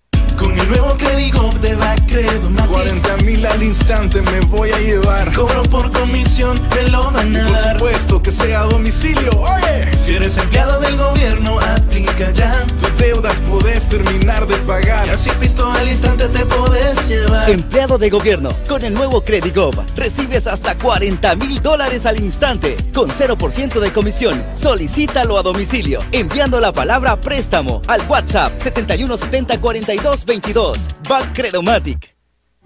Con 0.37 0.57
el 0.57 0.67
nuevo 0.69 0.95
Credigo 0.97 1.51
de 1.61 1.75
Bacredo 1.75 2.49
40 2.69 3.17
mil 3.17 3.45
al 3.45 3.61
instante 3.61 4.21
me 4.21 4.39
voy 4.41 4.71
a 4.71 4.79
llevar. 4.79 5.31
Cobro 5.33 5.61
por 5.63 5.91
comisión, 5.91 6.59
me 6.75 6.89
lo 6.89 7.11
van 7.11 7.35
a 7.35 7.47
Por 7.47 7.53
dar. 7.61 7.73
supuesto 7.77 8.21
que 8.21 8.31
sea 8.31 8.61
a 8.61 8.65
domicilio. 8.65 9.29
Oye, 9.39 9.93
Si 9.95 10.15
eres 10.15 10.37
empleado 10.37 10.79
del 10.79 10.97
gobierno, 10.97 11.59
aplica 11.59 12.31
ya. 12.31 12.65
tus 12.79 12.97
deudas 12.97 13.35
podés 13.49 13.87
terminar 13.89 14.47
de 14.47 14.55
pagar. 14.57 15.07
Y 15.07 15.11
así 15.11 15.29
pisto 15.39 15.69
al 15.71 15.87
instante 15.87 16.27
te 16.29 16.45
podés 16.45 17.07
llevar. 17.09 17.49
Empleado 17.49 17.97
de 17.97 18.09
gobierno, 18.09 18.49
con 18.67 18.83
el 18.83 18.93
nuevo 18.93 19.21
Credigov, 19.23 19.75
recibes 19.95 20.47
hasta 20.47 20.75
40 20.75 21.35
mil 21.35 21.61
dólares 21.61 22.05
al 22.05 22.19
instante, 22.21 22.77
con 22.93 23.09
0% 23.11 23.79
de 23.79 23.91
comisión. 23.91 24.43
Solicítalo 24.55 25.37
a 25.37 25.43
domicilio, 25.43 26.03
enviando 26.11 26.59
la 26.59 26.71
palabra 26.71 27.19
préstamo 27.19 27.81
al 27.87 28.01
WhatsApp 28.07 28.53
7170 28.59 29.59
42 30.25 30.87
22. 30.87 30.87
Bank 31.09 31.33
Credomatic. 31.33 32.15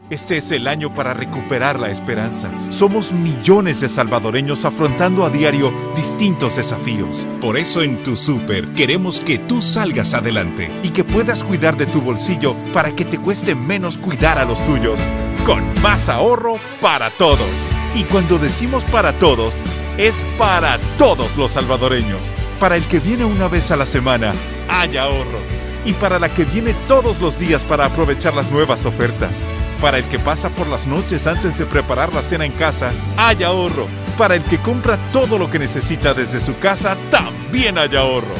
Este 0.10 0.38
es 0.38 0.51
el 0.51 0.68
año 0.68 0.93
para 0.93 1.14
recuperar 1.14 1.80
la 1.80 1.89
esperanza. 1.89 2.51
Somos 2.70 3.12
millones 3.12 3.80
de 3.82 3.89
salvadoreños 3.89 4.66
afrontando 4.66 5.26
a 5.26 5.32
diario 5.32 5.74
distintos 5.95 6.58
desafíos. 6.58 7.26
Por 7.41 7.58
eso 7.58 7.82
en 7.82 8.03
tu 8.03 8.16
super 8.16 8.68
queremos 8.74 9.20
que 9.20 9.39
tú 9.39 9.64
salgas 9.64 10.14
adelante 10.14 10.70
y 10.84 10.91
que 10.91 11.03
puedas 11.03 11.43
cuidar 11.43 11.76
de 11.76 11.88
tu 11.88 12.01
bolsillo 12.01 12.56
para 12.72 12.95
que 12.95 13.03
te 13.03 13.18
cueste 13.18 13.56
menos 13.56 13.97
cuidar 13.97 14.38
a 14.38 14.45
los 14.45 14.64
tuyos. 14.64 14.99
Con 15.45 15.64
más 15.82 16.08
ahorro 16.08 16.60
para 16.82 17.10
todos. 17.10 17.49
Y 17.95 18.03
cuando 18.03 18.38
decimos 18.38 18.84
para 18.86 19.12
todos, 19.14 19.62
es 19.97 20.16
para 20.38 20.78
todos 20.97 21.36
los 21.38 21.53
salvadoreños. 21.53 22.22
Para 22.60 22.76
el 22.76 22.84
que 22.84 22.99
viene 22.99 23.26
una 23.26 23.47
vez 23.47 23.72
a 23.72 23.76
la 23.76 23.86
semana, 23.88 24.34
hay 24.70 24.97
ahorro 24.97 25.64
y 25.86 25.94
para 25.94 26.20
la 26.20 26.30
que 26.30 26.46
viene 26.46 26.76
todos 26.88 27.22
los 27.22 27.40
días 27.40 27.64
para 27.64 27.86
aprovechar 27.86 28.34
las 28.34 28.52
nuevas 28.52 28.86
ofertas. 28.86 29.32
Para 29.82 30.00
el 30.00 30.04
que 30.06 30.20
pasa 30.20 30.50
por 30.50 30.68
las 30.68 30.88
noches 30.88 31.28
antes 31.28 31.58
de 31.58 31.66
preparar 31.66 32.14
la 32.14 32.22
cena 32.22 32.46
en 32.46 32.52
casa, 32.54 32.92
hay 33.18 33.44
ahorro. 33.44 33.88
Para 34.18 34.36
el 34.36 34.44
que 34.44 34.58
compra 34.58 34.98
todo 35.12 35.38
lo 35.38 35.52
que 35.52 35.60
necesita 35.60 36.14
desde 36.14 36.40
su 36.40 36.58
casa, 36.58 36.98
también 37.12 37.78
hay 37.78 37.96
ahorro. 37.96 38.36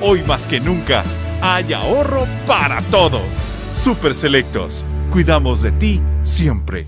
Hoy 0.00 0.22
más 0.22 0.46
que 0.46 0.60
nunca, 0.60 1.04
hay 1.40 1.72
ahorro 1.72 2.26
para 2.46 2.80
todos. 2.82 3.22
Super 3.76 4.14
Selectos. 4.14 4.84
Cuidamos 5.12 5.62
de 5.62 5.72
ti 5.72 6.02
siempre. 6.24 6.87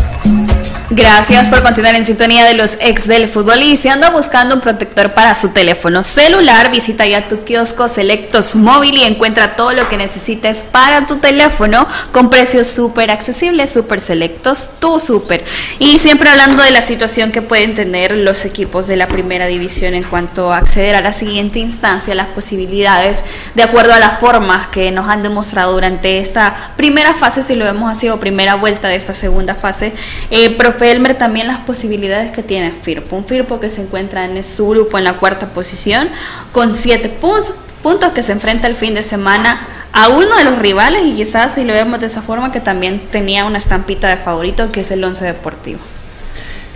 Gracias 0.93 1.47
por 1.47 1.63
continuar 1.63 1.95
en 1.95 2.03
sintonía 2.03 2.43
de 2.43 2.53
los 2.53 2.75
ex 2.81 3.07
del 3.07 3.29
fútbol 3.29 3.63
y 3.63 3.79
buscando 4.13 4.55
un 4.55 4.61
protector 4.61 5.13
para 5.13 5.35
su 5.35 5.49
teléfono 5.49 6.03
celular, 6.03 6.69
visita 6.69 7.07
ya 7.07 7.29
tu 7.29 7.45
kiosco 7.45 7.87
Selectos 7.87 8.55
Móvil 8.55 8.97
y 8.97 9.03
encuentra 9.03 9.55
todo 9.55 9.71
lo 9.71 9.87
que 9.87 9.95
necesites 9.95 10.65
para 10.69 11.07
tu 11.07 11.19
teléfono 11.19 11.87
con 12.11 12.29
precios 12.29 12.67
súper 12.67 13.09
accesibles, 13.09 13.69
súper 13.69 14.01
selectos, 14.01 14.71
tu 14.79 14.99
súper. 14.99 15.45
Y 15.79 15.97
siempre 15.99 16.29
hablando 16.29 16.61
de 16.61 16.71
la 16.71 16.81
situación 16.81 17.31
que 17.31 17.41
pueden 17.41 17.73
tener 17.73 18.17
los 18.17 18.43
equipos 18.43 18.85
de 18.87 18.97
la 18.97 19.07
primera 19.07 19.47
división 19.47 19.93
en 19.93 20.03
cuanto 20.03 20.51
a 20.51 20.57
acceder 20.57 20.95
a 20.95 21.01
la 21.01 21.13
siguiente 21.13 21.59
instancia, 21.59 22.13
las 22.15 22.27
posibilidades 22.27 23.23
de 23.55 23.63
acuerdo 23.63 23.93
a 23.93 23.99
las 23.99 24.19
formas 24.19 24.67
que 24.67 24.91
nos 24.91 25.09
han 25.09 25.23
demostrado 25.23 25.71
durante 25.71 26.19
esta 26.19 26.73
primera 26.75 27.13
fase, 27.13 27.43
si 27.43 27.55
lo 27.55 27.63
vemos 27.63 27.89
así, 27.89 28.09
o 28.09 28.19
primera 28.19 28.55
vuelta 28.55 28.89
de 28.89 28.95
esta 28.95 29.13
segunda 29.13 29.55
fase. 29.55 29.93
Eh, 30.29 30.57
Elmer 30.83 31.15
también 31.15 31.47
las 31.47 31.59
posibilidades 31.59 32.31
que 32.31 32.43
tiene 32.43 32.71
Firpo. 32.81 33.15
Un 33.15 33.25
Firpo 33.25 33.59
que 33.59 33.69
se 33.69 33.81
encuentra 33.81 34.25
en 34.25 34.43
su 34.43 34.69
grupo 34.69 34.97
en 34.97 35.03
la 35.03 35.13
cuarta 35.13 35.47
posición 35.47 36.07
con 36.51 36.73
siete 36.73 37.09
puntos, 37.09 38.11
que 38.13 38.23
se 38.23 38.31
enfrenta 38.31 38.67
el 38.67 38.75
fin 38.75 38.93
de 38.93 39.03
semana 39.03 39.67
a 39.93 40.09
uno 40.09 40.37
de 40.37 40.43
los 40.43 40.59
rivales 40.59 41.03
y 41.05 41.13
quizás 41.13 41.55
si 41.55 41.63
lo 41.63 41.73
vemos 41.73 41.99
de 41.99 42.05
esa 42.05 42.21
forma 42.21 42.51
que 42.51 42.59
también 42.59 43.01
tenía 43.11 43.45
una 43.45 43.57
estampita 43.57 44.07
de 44.07 44.17
favorito 44.17 44.71
que 44.71 44.81
es 44.81 44.91
el 44.91 45.03
Once 45.03 45.25
Deportivo. 45.25 45.79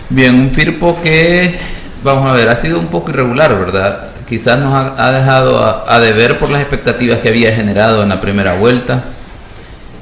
Bien, 0.09 0.35
un 0.35 0.51
Firpo 0.51 0.99
que, 1.01 1.57
vamos 2.03 2.29
a 2.29 2.33
ver, 2.33 2.49
ha 2.49 2.55
sido 2.55 2.79
un 2.79 2.87
poco 2.87 3.11
irregular, 3.11 3.57
¿verdad? 3.57 4.09
Quizás 4.27 4.59
nos 4.59 4.73
ha, 4.73 5.11
dejado 5.11 5.59
a, 5.59 5.85
a 5.87 5.99
deber 5.99 6.37
por 6.37 6.49
las 6.49 6.61
expectativas 6.61 7.19
que 7.19 7.29
había 7.29 7.55
generado 7.55 8.03
en 8.03 8.09
la 8.09 8.19
primera 8.19 8.55
vuelta 8.55 9.03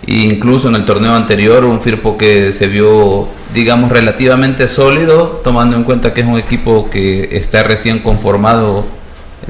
incluso 0.06 0.68
en 0.68 0.76
el 0.76 0.86
torneo 0.86 1.16
anterior 1.16 1.64
un 1.66 1.82
Firpo 1.82 2.18
que 2.18 2.52
se 2.54 2.68
vio 2.68 3.28
digamos 3.54 3.92
relativamente 3.92 4.68
sólido 4.68 5.42
tomando 5.44 5.76
en 5.76 5.84
cuenta 5.84 6.14
que 6.14 6.22
es 6.22 6.28
un 6.28 6.38
equipo 6.38 6.90
que 6.90 7.38
está 7.38 7.64
recién 7.64 8.00
conformado 8.00 8.86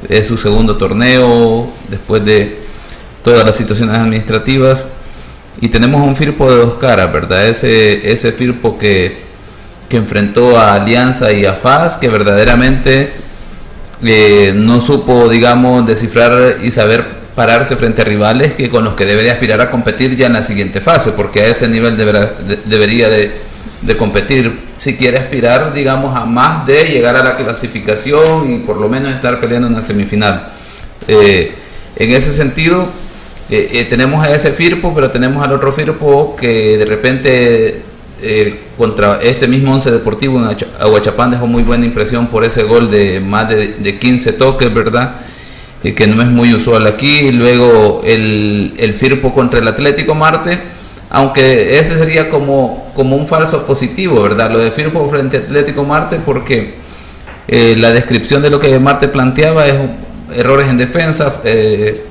es 0.10 0.28
su 0.28 0.38
segundo 0.38 0.78
torneo 0.78 1.70
después 1.89 2.26
de 2.26 2.58
todas 3.24 3.45
las 3.45 3.56
situaciones 3.56 3.95
administrativas. 3.97 4.88
Y 5.62 5.70
tenemos 5.70 6.01
un 6.01 6.16
Firpo 6.16 6.51
de 6.51 6.58
dos 6.58 6.74
caras 6.76 7.14
verdad 7.14 7.47
ese 7.47 8.12
ese 8.12 8.32
Firpo 8.32 8.78
que, 8.78 9.18
que 9.88 9.97
enfrentó 9.97 10.58
a 10.58 10.74
Alianza 10.74 11.32
y 11.32 11.45
a 11.45 11.54
FAS 11.54 11.97
que 11.97 12.10
verdaderamente 12.10 13.12
eh, 14.04 14.51
no 14.56 14.82
supo 14.82 15.30
digamos 15.30 15.86
descifrar 15.86 16.58
y 16.64 16.72
saber 16.72 17.24
pararse 17.36 17.76
frente 17.76 18.01
a 18.01 18.06
rivales 18.06 18.54
que 18.54 18.70
con 18.70 18.84
los 18.84 18.93
que 18.95 19.06
debe 19.06 19.24
de 19.24 19.32
aspirar 19.32 19.62
a 19.62 19.70
competir 19.70 20.16
ya 20.16 20.28
en 20.28 20.34
la 20.34 20.43
siguiente 20.43 20.82
fase, 20.82 21.12
porque 21.12 21.41
a 21.41 21.47
ese 21.47 21.68
nivel 21.68 21.97
debería 22.66 23.10
de, 23.10 23.32
competir 23.98 24.60
si 24.76 24.96
quiere 24.96 25.18
aspirar, 25.18 25.74
digamos, 25.74 26.16
a 26.16 26.26
más 26.26 26.66
de 26.66 26.86
llegar 26.86 27.16
a 27.16 27.24
la 27.24 27.36
clasificación 27.36 28.52
y 28.52 28.60
por 28.60 28.78
lo 28.78 28.88
menos 28.88 29.14
estar 29.14 29.40
peleando 29.40 29.68
en 29.68 29.74
una 29.74 29.82
semifinal. 29.82 30.48
Eh, 31.08 31.54
en 31.96 32.12
ese 32.12 32.32
sentido, 32.32 32.88
eh, 33.50 33.70
eh, 33.74 33.86
tenemos 33.90 34.26
a 34.26 34.34
ese 34.34 34.52
Firpo, 34.52 34.94
pero 34.96 35.12
tenemos 35.12 35.46
al 35.46 35.52
otro 35.52 35.72
Firpo 35.74 36.36
que 36.36 36.78
de 36.78 36.86
repente 36.86 37.82
contra 38.78 39.20
este 39.22 39.50
mismo 39.50 39.74
Once 39.74 39.92
Deportivo 39.92 40.40
en 40.40 40.56
Aguachapán 40.80 41.32
dejó 41.32 41.46
muy 41.46 41.62
buena 41.62 41.86
impresión 41.86 42.28
por 42.28 42.46
ese 42.46 42.64
gol 42.64 42.90
de 42.90 43.20
más 43.20 43.50
de, 43.50 43.76
de 43.80 44.00
15 44.00 44.34
toques, 44.34 44.74
¿verdad? 44.74 45.18
que 45.92 46.08
no 46.08 46.22
es 46.22 46.30
muy 46.30 46.54
usual 46.54 46.88
aquí. 46.88 47.32
Luego 47.34 48.02
el, 48.06 48.74
el 48.78 48.94
Firpo 48.94 49.34
contra 49.34 49.60
el 49.60 49.68
Atlético 49.68 50.16
Marte, 50.16 50.58
aunque 51.10 51.78
ese 51.78 51.98
sería 51.98 52.30
como, 52.30 52.83
como 52.96 53.16
un 53.16 53.28
falso 53.28 53.66
positivo, 53.66 54.22
¿verdad? 54.22 54.52
Lo 54.52 54.60
de 54.60 54.72
Firpo 54.72 55.08
frente 55.10 55.38
a 55.38 55.39
Atlético 55.41 55.84
Marte, 55.84 56.20
porque 56.26 56.76
eh, 57.48 57.76
la 57.78 57.91
descripción 57.91 58.41
de 58.41 58.50
lo 58.50 58.60
que 58.60 58.78
Marte 58.80 59.08
planteaba 59.08 59.66
es 59.68 59.76
errores 60.36 60.70
en 60.70 60.78
defensa, 60.78 61.41
eh, 61.44 62.04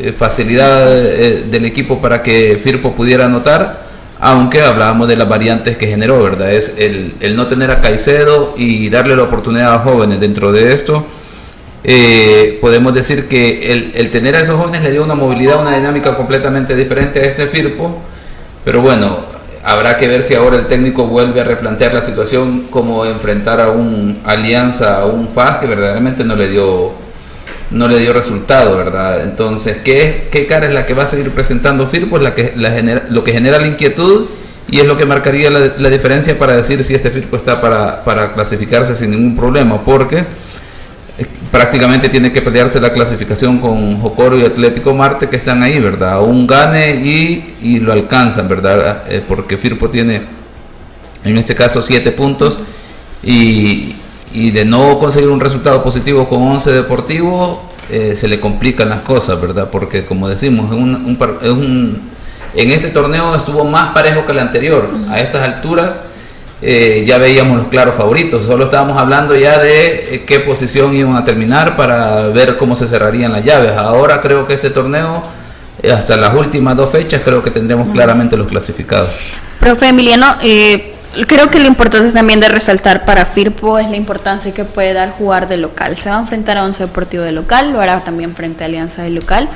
eh, 0.00 0.12
facilidad 0.16 0.96
del 0.96 1.64
equipo 1.64 2.00
para 2.00 2.22
que 2.22 2.58
Firpo 2.62 2.92
pudiera 2.92 3.26
anotar. 3.26 3.88
Aunque 4.22 4.60
hablábamos 4.60 5.08
de 5.08 5.16
las 5.16 5.28
variantes 5.28 5.78
que 5.78 5.86
generó, 5.86 6.22
¿verdad? 6.22 6.52
Es 6.52 6.74
el, 6.76 7.14
el 7.20 7.36
no 7.36 7.46
tener 7.46 7.70
a 7.70 7.80
Caicedo 7.80 8.54
y 8.56 8.90
darle 8.90 9.16
la 9.16 9.22
oportunidad 9.22 9.74
a 9.74 9.78
jóvenes 9.78 10.20
dentro 10.20 10.52
de 10.52 10.74
esto 10.74 11.06
eh, 11.82 12.58
podemos 12.60 12.92
decir 12.92 13.26
que 13.26 13.92
el, 13.94 14.10
tener 14.10 14.36
a 14.36 14.40
esos 14.40 14.56
jóvenes 14.58 14.82
le 14.82 14.92
dio 14.92 15.02
una 15.02 15.14
movilidad, 15.14 15.60
una 15.60 15.76
dinámica 15.76 16.14
completamente 16.14 16.76
diferente 16.76 17.20
a 17.20 17.22
este 17.22 17.46
Firpo, 17.46 18.02
pero 18.64 18.82
bueno, 18.82 19.20
habrá 19.62 19.96
que 19.96 20.08
ver 20.08 20.22
si 20.22 20.34
ahora 20.34 20.56
el 20.56 20.66
técnico 20.66 21.06
vuelve 21.06 21.40
a 21.40 21.44
replantear 21.44 21.92
la 21.94 22.02
situación 22.02 22.66
como 22.70 23.04
enfrentar 23.04 23.60
a 23.60 23.70
un 23.70 24.20
Alianza, 24.24 25.00
a 25.00 25.06
un 25.06 25.28
FAS 25.28 25.58
que 25.58 25.66
verdaderamente 25.66 26.24
no 26.24 26.36
le 26.36 26.48
dio 26.48 26.92
no 27.70 27.86
le 27.86 27.98
dio 27.98 28.12
resultado, 28.12 28.76
¿verdad? 28.76 29.22
Entonces, 29.22 29.78
¿qué, 29.84 30.28
qué 30.32 30.46
cara 30.46 30.66
es 30.66 30.74
la 30.74 30.86
que 30.86 30.94
va 30.94 31.04
a 31.04 31.06
seguir 31.06 31.30
presentando 31.30 31.86
Firpo? 31.86 32.16
Es 32.16 32.22
la 32.22 32.34
que, 32.34 32.52
genera, 32.56 33.04
lo 33.08 33.22
que 33.22 33.32
genera 33.32 33.60
la 33.60 33.68
inquietud 33.68 34.26
y 34.68 34.80
es 34.80 34.86
lo 34.86 34.96
que 34.96 35.06
marcaría 35.06 35.50
la, 35.50 35.74
la 35.78 35.88
diferencia 35.88 36.36
para 36.36 36.56
decir 36.56 36.82
si 36.82 36.94
este 36.94 37.12
Firpo 37.12 37.36
está 37.36 37.60
para, 37.60 38.02
para 38.02 38.32
clasificarse 38.32 38.96
sin 38.96 39.12
ningún 39.12 39.36
problema, 39.36 39.82
porque 39.84 40.24
prácticamente 41.50 42.08
tiene 42.08 42.32
que 42.32 42.42
pelearse 42.42 42.80
la 42.80 42.92
clasificación 42.92 43.58
con 43.58 44.00
Jocoro 44.00 44.38
y 44.38 44.44
Atlético 44.44 44.94
Marte 44.94 45.28
que 45.28 45.36
están 45.36 45.62
ahí, 45.62 45.80
¿verdad? 45.80 46.22
Un 46.22 46.46
gane 46.46 46.94
y, 46.94 47.80
lo 47.80 47.92
alcanzan, 47.92 48.48
¿verdad? 48.48 49.04
Eh, 49.08 49.22
porque 49.26 49.56
Firpo 49.56 49.88
tiene 49.90 50.22
en 51.24 51.36
este 51.36 51.54
caso 51.54 51.82
7 51.82 52.12
puntos 52.12 52.58
y, 53.22 53.94
de 54.32 54.64
no 54.64 54.98
conseguir 54.98 55.28
un 55.28 55.40
resultado 55.40 55.82
positivo 55.82 56.28
con 56.28 56.40
11 56.42 56.72
Deportivo 56.72 57.68
eh, 57.90 58.14
se 58.14 58.28
le 58.28 58.38
complican 58.38 58.88
las 58.88 59.00
cosas, 59.00 59.40
¿verdad? 59.40 59.68
Porque 59.70 60.04
como 60.04 60.28
decimos, 60.28 60.70
un, 60.70 62.00
en 62.54 62.70
este 62.70 62.88
torneo 62.88 63.34
estuvo 63.34 63.64
más 63.64 63.92
parejo 63.92 64.24
que 64.24 64.32
el 64.32 64.38
anterior. 64.38 64.88
A 65.08 65.18
estas 65.18 65.42
alturas 65.42 66.04
eh, 66.62 67.04
ya 67.06 67.16
veíamos 67.16 67.56
los 67.56 67.68
claros 67.68 67.94
favoritos, 67.96 68.44
solo 68.44 68.64
estábamos 68.64 68.98
hablando 68.98 69.34
ya 69.34 69.58
de 69.58 70.14
eh, 70.14 70.24
qué 70.26 70.40
posición 70.40 70.94
iban 70.94 71.16
a 71.16 71.24
terminar 71.24 71.74
para 71.74 72.28
ver 72.28 72.58
cómo 72.58 72.76
se 72.76 72.86
cerrarían 72.86 73.32
las 73.32 73.44
llaves. 73.44 73.72
Ahora 73.72 74.20
creo 74.20 74.46
que 74.46 74.52
este 74.54 74.68
torneo, 74.68 75.22
eh, 75.82 75.90
hasta 75.90 76.16
las 76.18 76.34
últimas 76.34 76.76
dos 76.76 76.90
fechas, 76.90 77.22
creo 77.24 77.42
que 77.42 77.50
tendremos 77.50 77.88
claramente 77.92 78.36
los 78.36 78.46
clasificados. 78.46 79.08
Profe 79.58 79.88
Emiliano, 79.88 80.36
creo 81.26 81.50
que 81.50 81.60
lo 81.60 81.66
importante 81.66 82.12
también 82.12 82.40
de 82.40 82.48
resaltar 82.48 83.06
para 83.06 83.24
Firpo 83.24 83.78
es 83.78 83.88
la 83.88 83.96
importancia 83.96 84.52
que 84.52 84.64
puede 84.64 84.92
dar 84.92 85.12
jugar 85.12 85.48
de 85.48 85.56
local. 85.56 85.96
Se 85.96 86.10
va 86.10 86.18
a 86.18 86.20
enfrentar 86.20 86.58
a 86.58 86.64
Once 86.64 86.82
Deportivo 86.82 87.22
de 87.22 87.32
local, 87.32 87.72
lo 87.72 87.80
hará 87.80 88.00
también 88.00 88.34
frente 88.34 88.64
a 88.64 88.66
Alianza 88.66 89.02
de 89.02 89.10
local 89.10 89.48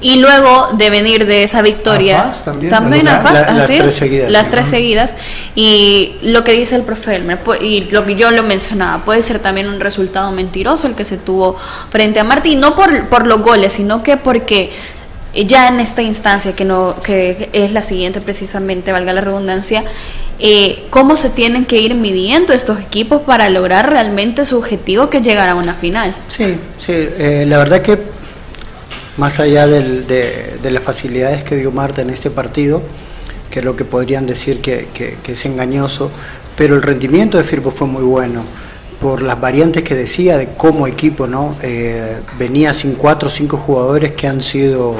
y 0.00 0.16
luego 0.16 0.68
de 0.74 0.90
venir 0.90 1.26
de 1.26 1.44
esa 1.44 1.62
victoria, 1.62 2.30
también, 2.68 3.08
a 3.08 3.22
Paz, 3.22 3.46
las, 3.54 3.66
tres 3.66 3.94
seguidas, 3.94 4.30
las 4.30 4.50
tres 4.50 4.68
seguidas, 4.68 5.14
y 5.54 6.16
lo 6.22 6.44
que 6.44 6.52
dice 6.52 6.76
el 6.76 6.82
profe 6.82 7.16
Elmer, 7.16 7.38
y 7.60 7.82
lo 7.90 8.04
que 8.04 8.16
yo 8.16 8.30
lo 8.30 8.42
mencionaba, 8.42 9.04
puede 9.04 9.22
ser 9.22 9.38
también 9.38 9.68
un 9.68 9.80
resultado 9.80 10.30
mentiroso 10.32 10.86
el 10.86 10.94
que 10.94 11.04
se 11.04 11.16
tuvo 11.16 11.56
frente 11.90 12.20
a 12.20 12.24
Martín, 12.24 12.60
no 12.60 12.74
por, 12.74 13.08
por 13.08 13.26
los 13.26 13.40
goles, 13.42 13.72
sino 13.72 14.02
que 14.02 14.16
porque 14.16 14.72
ya 15.34 15.68
en 15.68 15.80
esta 15.80 16.02
instancia 16.02 16.54
que 16.54 16.64
no 16.64 16.94
que 17.02 17.48
es 17.52 17.72
la 17.72 17.82
siguiente 17.82 18.20
precisamente 18.20 18.92
valga 18.92 19.12
la 19.12 19.20
redundancia 19.20 19.84
eh, 20.38 20.84
cómo 20.90 21.16
se 21.16 21.30
tienen 21.30 21.64
que 21.64 21.80
ir 21.80 21.94
midiendo 21.94 22.52
estos 22.52 22.80
equipos 22.80 23.22
para 23.22 23.48
lograr 23.48 23.90
realmente 23.90 24.44
su 24.44 24.58
objetivo 24.58 25.10
que 25.10 25.18
es 25.18 25.24
llegar 25.24 25.48
a 25.48 25.56
una 25.56 25.74
final 25.74 26.14
sí 26.28 26.56
sí 26.76 26.92
eh, 26.92 27.44
la 27.48 27.58
verdad 27.58 27.82
que 27.82 28.13
más 29.16 29.38
allá 29.38 29.66
de, 29.66 30.58
las 30.62 30.82
facilidades 30.82 31.44
que 31.44 31.56
dio 31.56 31.70
Marta 31.70 32.02
en 32.02 32.10
este 32.10 32.30
partido, 32.30 32.82
que 33.50 33.60
es 33.60 33.64
lo 33.64 33.76
que 33.76 33.84
podrían 33.84 34.26
decir 34.26 34.60
que, 34.60 34.88
es 35.26 35.44
engañoso, 35.44 36.10
pero 36.56 36.76
el 36.76 36.82
rendimiento 36.82 37.38
de 37.38 37.44
Firpo 37.44 37.70
fue 37.70 37.86
muy 37.86 38.02
bueno 38.02 38.42
por 39.00 39.22
las 39.22 39.40
variantes 39.40 39.82
que 39.82 39.94
decía 39.94 40.38
de 40.38 40.50
cómo 40.56 40.86
equipo, 40.86 41.26
¿no? 41.26 41.56
Eh, 41.62 42.20
venía 42.38 42.72
sin 42.72 42.94
cuatro 42.94 43.28
o 43.28 43.30
cinco 43.30 43.58
jugadores 43.58 44.12
que 44.12 44.26
han 44.26 44.42
sido 44.42 44.96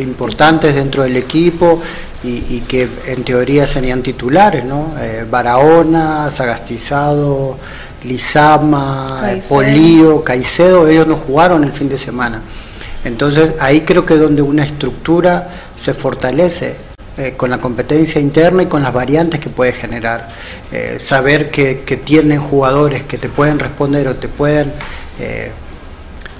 importantes 0.00 0.74
dentro 0.74 1.04
del 1.04 1.16
equipo 1.16 1.80
y, 2.24 2.60
que 2.60 2.88
en 3.06 3.22
teoría 3.22 3.66
serían 3.66 4.02
titulares, 4.02 4.64
¿no? 4.64 4.94
Eh, 4.98 5.26
Barahona, 5.30 6.30
Sagastizado, 6.30 7.58
Lizama, 8.02 9.06
Polío, 9.48 10.24
Caicedo, 10.24 10.88
ellos 10.88 11.06
no 11.06 11.16
jugaron 11.16 11.64
el 11.64 11.72
fin 11.72 11.88
de 11.88 11.98
semana. 11.98 12.42
Entonces 13.04 13.52
ahí 13.60 13.82
creo 13.82 14.04
que 14.06 14.14
es 14.14 14.20
donde 14.20 14.42
una 14.42 14.64
estructura 14.64 15.50
se 15.76 15.94
fortalece 15.94 16.76
eh, 17.16 17.34
con 17.36 17.48
la 17.48 17.58
competencia 17.58 18.20
interna 18.20 18.64
y 18.64 18.66
con 18.66 18.82
las 18.82 18.92
variantes 18.92 19.38
que 19.38 19.48
puede 19.48 19.72
generar. 19.72 20.28
Eh, 20.72 20.96
saber 20.98 21.50
que, 21.50 21.74
tienen 22.04 22.40
jugadores 22.40 23.04
que 23.04 23.18
te 23.18 23.28
pueden 23.28 23.58
responder 23.58 24.08
o 24.08 24.16
te 24.16 24.28
pueden 24.28 24.72
eh, 25.20 25.52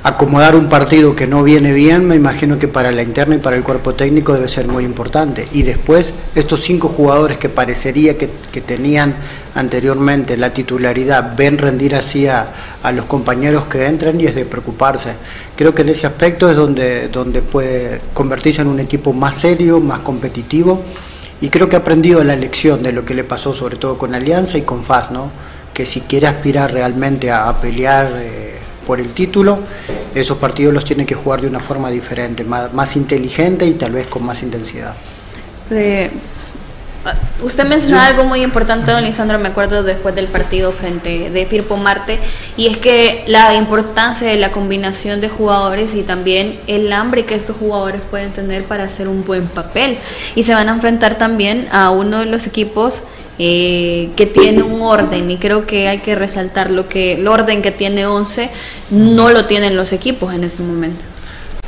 acomodar 0.05 0.55
un 0.55 0.69
partido 0.69 1.17
que 1.17 1.27
no 1.27 1.43
viene 1.43 1.73
bien, 1.73 2.07
me 2.07 2.15
imagino 2.15 2.59
que 2.59 2.69
para 2.69 2.93
la 2.93 3.03
interna 3.03 3.37
y 3.37 3.39
para 3.39 3.57
el 3.57 3.65
cuerpo 3.65 3.95
técnico 3.95 4.35
debe 4.35 4.49
ser 4.49 4.69
muy 4.69 4.85
importante. 4.85 5.49
Y 5.53 5.63
después, 5.63 6.13
estos 6.35 6.61
cinco 6.61 6.89
jugadores 6.89 7.39
que 7.39 7.49
parecería 7.49 8.19
que, 8.19 8.29
tenían 8.61 9.15
anteriormente 9.55 10.37
la 10.37 10.53
titularidad, 10.53 11.35
ven 11.39 11.57
rendir 11.57 11.95
así 11.95 12.27
a, 12.27 12.53
los 12.95 13.07
compañeros 13.07 13.65
que 13.65 13.87
entran 13.87 14.21
y 14.21 14.27
es 14.27 14.35
de 14.35 14.45
preocuparse. 14.45 15.15
Creo 15.57 15.75
que 15.75 15.81
en 15.81 15.89
ese 15.89 16.07
aspecto 16.07 16.51
es 16.51 16.57
donde, 16.57 17.09
donde 17.09 17.41
puede 17.41 18.03
convertirse 18.13 18.61
en 18.61 18.69
un 18.69 18.81
equipo 18.81 19.15
más 19.15 19.37
serio, 19.37 19.81
más 19.81 20.01
competitivo. 20.01 20.83
Y 21.41 21.49
creo 21.49 21.71
que 21.71 21.77
ha 21.77 21.79
aprendido 21.79 22.23
la 22.23 22.37
lección 22.37 22.83
de 22.83 22.93
lo 22.93 23.07
que 23.07 23.15
le 23.15 23.25
pasó 23.25 23.55
sobre 23.55 23.77
todo 23.77 23.97
con 23.97 24.15
Alianza 24.15 24.59
y 24.59 24.63
con 24.63 24.85
FAS, 24.85 25.11
¿no? 25.11 25.31
que 25.73 25.87
si 25.87 26.03
quiere 26.03 26.27
aspirar 26.27 26.75
realmente 26.75 27.31
a, 27.31 27.59
pelear... 27.59 28.13
Eh, 28.19 28.54
por 28.87 29.01
el 29.01 29.13
título, 29.13 29.59
esos 30.15 30.39
partidos 30.39 30.73
los 30.73 30.85
tiene 30.85 31.07
que 31.07 31.15
jugar 31.15 31.41
de 31.41 31.49
una 31.49 31.61
forma 31.61 31.91
diferente, 31.91 32.45
más, 32.45 32.97
inteligente 32.97 33.67
y 33.67 33.73
tal 33.73 33.93
vez 33.93 34.07
con 34.07 34.25
más 34.25 34.43
intensidad. 34.43 34.95
usted 37.43 37.65
mencionó 37.67 38.01
algo 38.01 38.25
muy 38.25 38.43
importante, 38.43 38.91
don 38.93 39.05
Lisandro, 39.05 39.39
me 39.39 39.49
acuerdo 39.49 39.83
después 39.83 40.15
del 40.15 40.27
partido 40.27 40.73
frente 40.73 41.31
de 41.31 41.47
Firpo 41.47 41.77
Marte, 41.77 42.19
y 42.57 42.67
es 42.69 42.79
que 42.79 43.25
la 43.27 43.55
importancia 43.55 44.29
de 44.29 44.37
la 44.37 44.53
combinación 44.53 45.21
de 45.21 45.29
jugadores 45.29 45.95
y 45.95 46.03
también 46.03 46.59
el 46.67 46.93
hambre 46.93 47.25
que 47.25 47.35
estos 47.35 47.57
jugadores 47.57 48.01
pueden 48.11 48.31
tener 48.31 48.65
para 48.65 48.85
hacer 48.85 49.09
un 49.09 49.25
buen 49.25 49.47
papel. 49.47 49.99
Y 50.35 50.45
se 50.45 50.55
van 50.55 50.69
a 50.69 50.73
enfrentar 50.73 51.19
también 51.19 51.69
a 51.73 51.91
uno 51.91 52.21
de 52.21 52.27
los 52.27 52.47
equipos 52.47 53.03
eh, 53.39 54.11
que 54.17 54.27
tiene 54.27 54.63
un 54.63 54.81
orden 54.81 55.31
y 55.31 55.39
creo 55.39 55.67
que 55.67 55.89
hay 55.89 55.99
que 55.99 56.15
resaltar 56.15 56.71
lo 56.71 56.89
que 56.89 57.15
el 57.15 57.27
orden 57.27 57.63
que 57.63 57.73
tiene 57.73 58.07
11 58.07 58.51
no 58.91 59.31
lo 59.31 59.47
tienen 59.47 59.77
los 59.77 59.93
equipos 59.93 60.33
en 60.33 60.45
este 60.45 60.63
momento. 60.63 61.05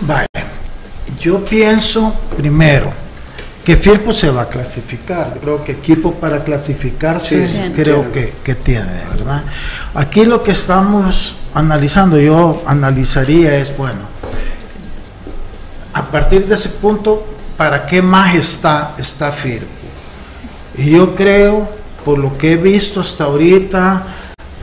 Vale, 0.00 0.28
yo 1.20 1.44
pienso 1.44 2.14
primero 2.36 2.92
que 3.64 3.76
Firpo 3.76 4.12
se 4.12 4.30
va 4.30 4.42
a 4.42 4.48
clasificar. 4.48 5.38
Creo 5.40 5.64
que 5.64 5.72
equipo 5.72 6.14
para 6.14 6.44
clasificarse 6.44 7.72
creo 7.74 8.12
que, 8.12 8.32
que, 8.44 8.54
tiene, 8.54 9.02
¿verdad? 9.10 9.42
Aquí 9.92 10.24
lo 10.24 10.44
que 10.44 10.52
estamos 10.52 11.34
analizando, 11.52 12.16
yo 12.16 12.62
analizaría 12.64 13.56
es, 13.56 13.76
bueno, 13.76 14.02
a 15.92 16.10
partir 16.10 16.46
de 16.46 16.54
ese 16.54 16.68
punto, 16.68 17.26
¿para 17.56 17.86
qué 17.86 18.02
más 18.02 18.36
está, 18.36 18.94
está 18.98 19.32
Firpo? 19.32 19.75
Y 20.76 20.90
yo 20.90 21.14
creo, 21.14 21.68
por 22.04 22.18
lo 22.18 22.36
que 22.36 22.52
he 22.52 22.56
visto 22.56 23.00
hasta 23.00 23.24
ahorita, 23.24 24.06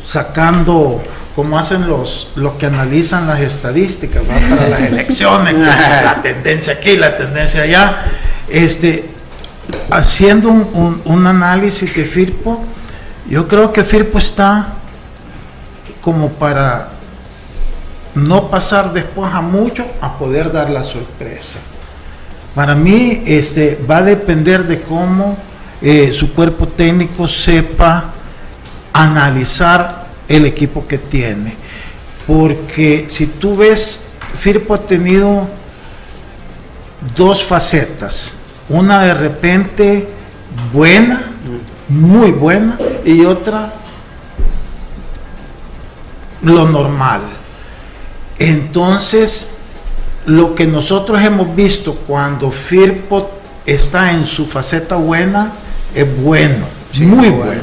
sacando 0.06 1.02
como 1.36 1.58
hacen 1.58 1.88
los, 1.88 2.32
los 2.36 2.54
que 2.54 2.68
analizan 2.68 3.26
las 3.28 3.40
estadísticas 3.40 4.22
para 4.24 4.68
las 4.68 4.82
elecciones, 4.82 5.56
la 5.58 6.22
tendencia 6.22 6.74
aquí, 6.74 6.96
la 6.96 7.18
tendencia 7.18 7.64
allá, 7.64 8.06
este, 8.48 9.10
haciendo 9.90 10.50
un, 10.50 11.02
un, 11.06 11.28
análisis 11.28 11.96
de 11.96 12.06
Firpo, 12.06 12.64
yo 13.28 13.48
creo 13.48 13.74
que 13.74 13.84
Firpo 13.84 14.20
está 14.20 14.76
como 16.02 16.30
para 16.34 16.90
no 18.14 18.52
pasar 18.52 18.94
después 18.94 19.34
a 19.34 19.42
mucho 19.42 19.86
a 20.02 20.20
poder 20.20 20.52
dar 20.52 20.70
la 20.70 20.84
sorpresa. 20.84 21.60
Para 22.54 22.76
mí 22.76 23.24
este, 23.26 23.84
va 23.90 23.98
a 23.98 24.04
depender 24.04 24.66
de 24.66 24.82
cómo 24.82 25.36
eh, 25.84 26.14
su 26.14 26.34
cuerpo 26.34 26.66
técnico 26.66 27.28
sepa 27.28 28.14
analizar 28.94 30.08
el 30.30 30.46
equipo 30.46 30.88
que 30.88 30.98
tiene. 30.98 31.56
Porque 32.26 33.08
si 33.10 33.28
tú 33.28 33.58
ves, 33.58 34.06
Firpo 34.40 34.74
ha 34.74 34.78
tenido 34.78 35.48
dos 37.18 37.44
facetas. 37.44 38.32
Una 38.70 39.04
de 39.04 39.14
repente 39.14 40.08
buena, 40.72 41.32
muy 41.90 42.32
buena, 42.32 42.78
y 43.04 43.26
otra 43.26 43.74
lo 46.44 46.66
normal. 46.66 47.22
Entonces, 48.40 49.56
lo 50.26 50.56
que 50.56 50.66
nosotros 50.66 51.22
hemos 51.22 51.54
visto 51.54 51.96
cuando 52.08 52.52
Firpo 52.52 53.32
está 53.66 54.14
en 54.14 54.26
su 54.26 54.46
faceta 54.46 54.96
buena, 54.96 55.52
es 55.94 56.22
bueno, 56.22 56.66
muy 57.02 57.30
bueno. 57.30 57.62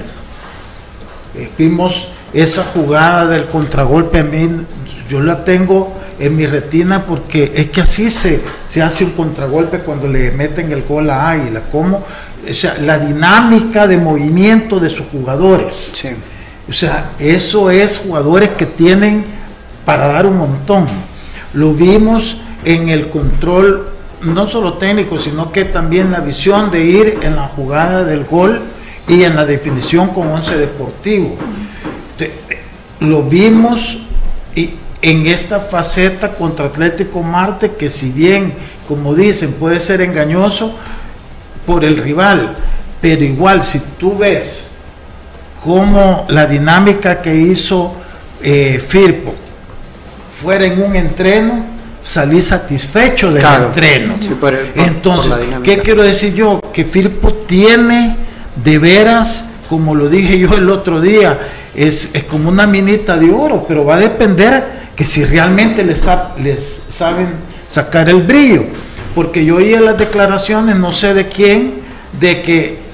Eh, 1.34 1.48
vimos 1.56 2.08
esa 2.32 2.64
jugada 2.64 3.26
del 3.26 3.46
contragolpe, 3.46 4.20
a 4.20 4.24
mí 4.24 4.48
yo 5.08 5.20
la 5.20 5.44
tengo 5.44 5.96
en 6.18 6.36
mi 6.36 6.46
retina 6.46 7.04
porque 7.04 7.52
es 7.54 7.70
que 7.70 7.80
así 7.80 8.10
se, 8.10 8.40
se 8.68 8.82
hace 8.82 9.04
un 9.04 9.12
contragolpe 9.12 9.80
cuando 9.80 10.06
le 10.06 10.30
meten 10.32 10.70
el 10.70 10.82
gol 10.82 11.10
a 11.10 11.30
Águila, 11.30 11.62
como 11.72 12.04
o 12.48 12.54
sea, 12.54 12.76
la 12.78 12.98
dinámica 12.98 13.86
de 13.86 13.96
movimiento 13.98 14.80
de 14.80 14.90
sus 14.90 15.06
jugadores. 15.06 15.92
O 16.68 16.72
sea, 16.72 17.10
eso 17.18 17.70
es 17.70 17.98
jugadores 17.98 18.50
que 18.50 18.66
tienen 18.66 19.24
para 19.84 20.08
dar 20.08 20.26
un 20.26 20.38
montón. 20.38 20.86
Lo 21.52 21.72
vimos 21.72 22.38
en 22.64 22.88
el 22.88 23.08
control 23.08 23.89
no 24.22 24.46
solo 24.46 24.74
técnico, 24.74 25.18
sino 25.18 25.50
que 25.52 25.64
también 25.64 26.12
la 26.12 26.20
visión 26.20 26.70
de 26.70 26.84
ir 26.84 27.18
en 27.22 27.36
la 27.36 27.48
jugada 27.48 28.04
del 28.04 28.24
gol 28.24 28.60
y 29.08 29.24
en 29.24 29.36
la 29.36 29.44
definición 29.44 30.08
con 30.08 30.28
once 30.28 30.56
deportivo. 30.56 31.36
Lo 33.00 33.22
vimos 33.22 33.98
en 35.02 35.26
esta 35.26 35.60
faceta 35.60 36.34
contra 36.34 36.66
Atlético 36.66 37.22
Marte, 37.22 37.72
que 37.72 37.88
si 37.88 38.10
bien, 38.10 38.52
como 38.86 39.14
dicen, 39.14 39.54
puede 39.54 39.80
ser 39.80 40.02
engañoso 40.02 40.74
por 41.66 41.84
el 41.84 41.96
rival, 41.96 42.56
pero 43.00 43.24
igual 43.24 43.64
si 43.64 43.80
tú 43.98 44.18
ves 44.18 44.72
cómo 45.62 46.26
la 46.28 46.46
dinámica 46.46 47.22
que 47.22 47.34
hizo 47.34 47.94
eh, 48.42 48.82
Firpo 48.86 49.34
fuera 50.42 50.64
en 50.64 50.82
un 50.82 50.96
entreno, 50.96 51.64
salí 52.04 52.40
satisfecho 52.40 53.32
del 53.32 53.44
entreno. 53.44 54.16
Entonces, 54.74 55.32
¿qué 55.62 55.78
quiero 55.78 56.02
decir 56.02 56.34
yo? 56.34 56.60
Que 56.72 56.84
Firpo 56.84 57.32
tiene 57.32 58.16
de 58.56 58.78
veras, 58.78 59.52
como 59.68 59.94
lo 59.94 60.08
dije 60.08 60.38
yo 60.38 60.54
el 60.54 60.68
otro 60.70 61.00
día, 61.00 61.38
es, 61.74 62.12
como 62.28 62.48
una 62.48 62.66
minita 62.66 63.16
de 63.16 63.30
oro, 63.30 63.64
pero 63.66 63.84
va 63.84 63.96
a 63.96 64.00
depender 64.00 64.80
que 64.96 65.06
si 65.06 65.24
realmente 65.24 65.84
les, 65.84 66.08
les 66.42 66.84
saben 66.88 67.28
sacar 67.68 68.08
el 68.08 68.22
brillo. 68.22 68.64
Porque 69.14 69.44
yo 69.44 69.56
oí 69.56 69.76
las 69.76 69.98
declaraciones, 69.98 70.76
no 70.76 70.92
sé 70.92 71.14
de 71.14 71.28
quién, 71.28 71.74
de 72.18 72.42
que 72.42 72.90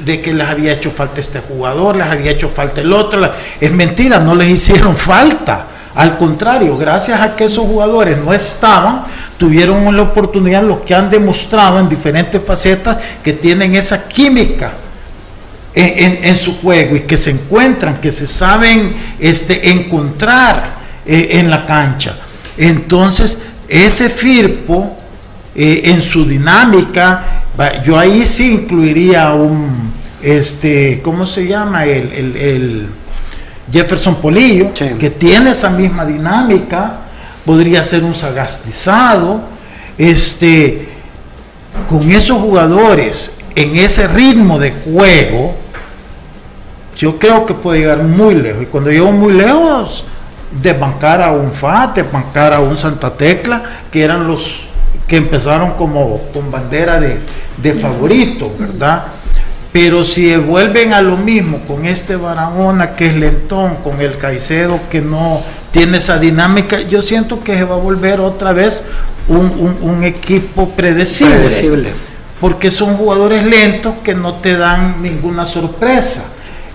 de 0.00 0.20
que 0.20 0.32
les 0.32 0.46
había 0.46 0.72
hecho 0.72 0.92
falta 0.92 1.18
este 1.18 1.40
jugador, 1.40 1.96
les 1.96 2.06
había 2.06 2.30
hecho 2.30 2.50
falta 2.50 2.80
el 2.80 2.92
otro. 2.92 3.20
Es 3.60 3.72
mentira, 3.72 4.20
no 4.20 4.32
les 4.34 4.48
hicieron 4.48 4.94
falta 4.94 5.66
al 5.94 6.16
contrario, 6.16 6.76
gracias 6.76 7.20
a 7.20 7.36
que 7.36 7.44
esos 7.44 7.66
jugadores 7.66 8.18
no 8.18 8.34
estaban, 8.34 9.04
tuvieron 9.38 9.96
la 9.96 10.02
oportunidad, 10.02 10.64
los 10.64 10.80
que 10.80 10.94
han 10.94 11.08
demostrado 11.08 11.78
en 11.78 11.88
diferentes 11.88 12.40
facetas 12.44 12.96
que 13.22 13.32
tienen 13.32 13.76
esa 13.76 14.08
química 14.08 14.72
en, 15.72 16.36
su 16.36 16.58
juego 16.58 16.96
y 16.96 17.00
que 17.00 17.16
se 17.16 17.30
encuentran, 17.30 18.00
que 18.00 18.10
se 18.10 18.26
saben 18.26 18.94
este, 19.20 19.70
encontrar 19.70 20.74
eh, 21.06 21.28
en 21.32 21.50
la 21.50 21.64
cancha. 21.64 22.16
Entonces, 22.56 23.38
ese 23.68 24.08
Firpo, 24.08 24.96
eh, 25.54 25.82
en 25.84 26.02
su 26.02 26.24
dinámica, 26.24 27.44
yo 27.84 27.96
ahí 27.96 28.26
sí 28.26 28.52
incluiría 28.52 29.32
un, 29.32 29.92
este, 30.22 31.00
¿cómo 31.02 31.24
se 31.24 31.46
llama? 31.46 31.84
el 31.84 32.88
Jefferson 33.72 34.16
Polillo, 34.16 34.72
que 34.74 35.10
tiene 35.10 35.50
esa 35.50 35.70
misma 35.70 36.04
dinámica, 36.04 36.98
podría 37.44 37.82
ser 37.84 38.04
un 38.04 38.14
sagastizado, 38.14 39.40
este, 39.98 40.88
con 41.88 42.10
esos 42.10 42.40
jugadores 42.40 43.36
en 43.54 43.76
ese 43.76 44.06
ritmo 44.08 44.58
de 44.58 44.72
juego, 44.72 45.54
yo 46.96 47.18
creo 47.18 47.46
que 47.46 47.54
puede 47.54 47.80
llegar 47.80 48.02
muy 48.02 48.34
lejos. 48.34 48.62
Y 48.62 48.66
cuando 48.66 48.90
llego 48.90 49.12
muy 49.12 49.32
lejos, 49.32 50.04
desbancar 50.62 51.22
a 51.22 51.32
un 51.32 51.52
FAT, 51.52 51.96
desbancar 51.96 52.52
a 52.52 52.60
un 52.60 52.76
Santa 52.76 53.14
Tecla, 53.14 53.62
que 53.90 54.02
eran 54.02 54.26
los 54.26 54.62
que 55.08 55.16
empezaron 55.16 55.72
como 55.72 56.20
con 56.32 56.50
bandera 56.50 57.00
de, 57.00 57.18
de 57.58 57.74
favorito, 57.74 58.52
¿verdad? 58.58 59.04
Pero 59.74 60.04
si 60.04 60.36
vuelven 60.36 60.92
a 60.94 61.02
lo 61.02 61.16
mismo 61.16 61.58
con 61.66 61.84
este 61.84 62.14
Barahona 62.14 62.94
que 62.94 63.06
es 63.06 63.16
lentón, 63.16 63.74
con 63.82 64.00
el 64.00 64.18
Caicedo 64.18 64.78
que 64.88 65.00
no 65.00 65.42
tiene 65.72 65.98
esa 65.98 66.20
dinámica, 66.20 66.82
yo 66.82 67.02
siento 67.02 67.42
que 67.42 67.56
se 67.56 67.64
va 67.64 67.74
a 67.74 67.78
volver 67.78 68.20
otra 68.20 68.52
vez 68.52 68.84
un, 69.26 70.04
equipo 70.04 70.68
predecible, 70.68 71.90
Porque 72.40 72.70
son 72.70 72.96
jugadores 72.96 73.42
lentos 73.42 73.94
que 74.04 74.14
no 74.14 74.34
te 74.34 74.56
dan 74.56 75.02
ninguna 75.02 75.44
sorpresa. 75.44 76.30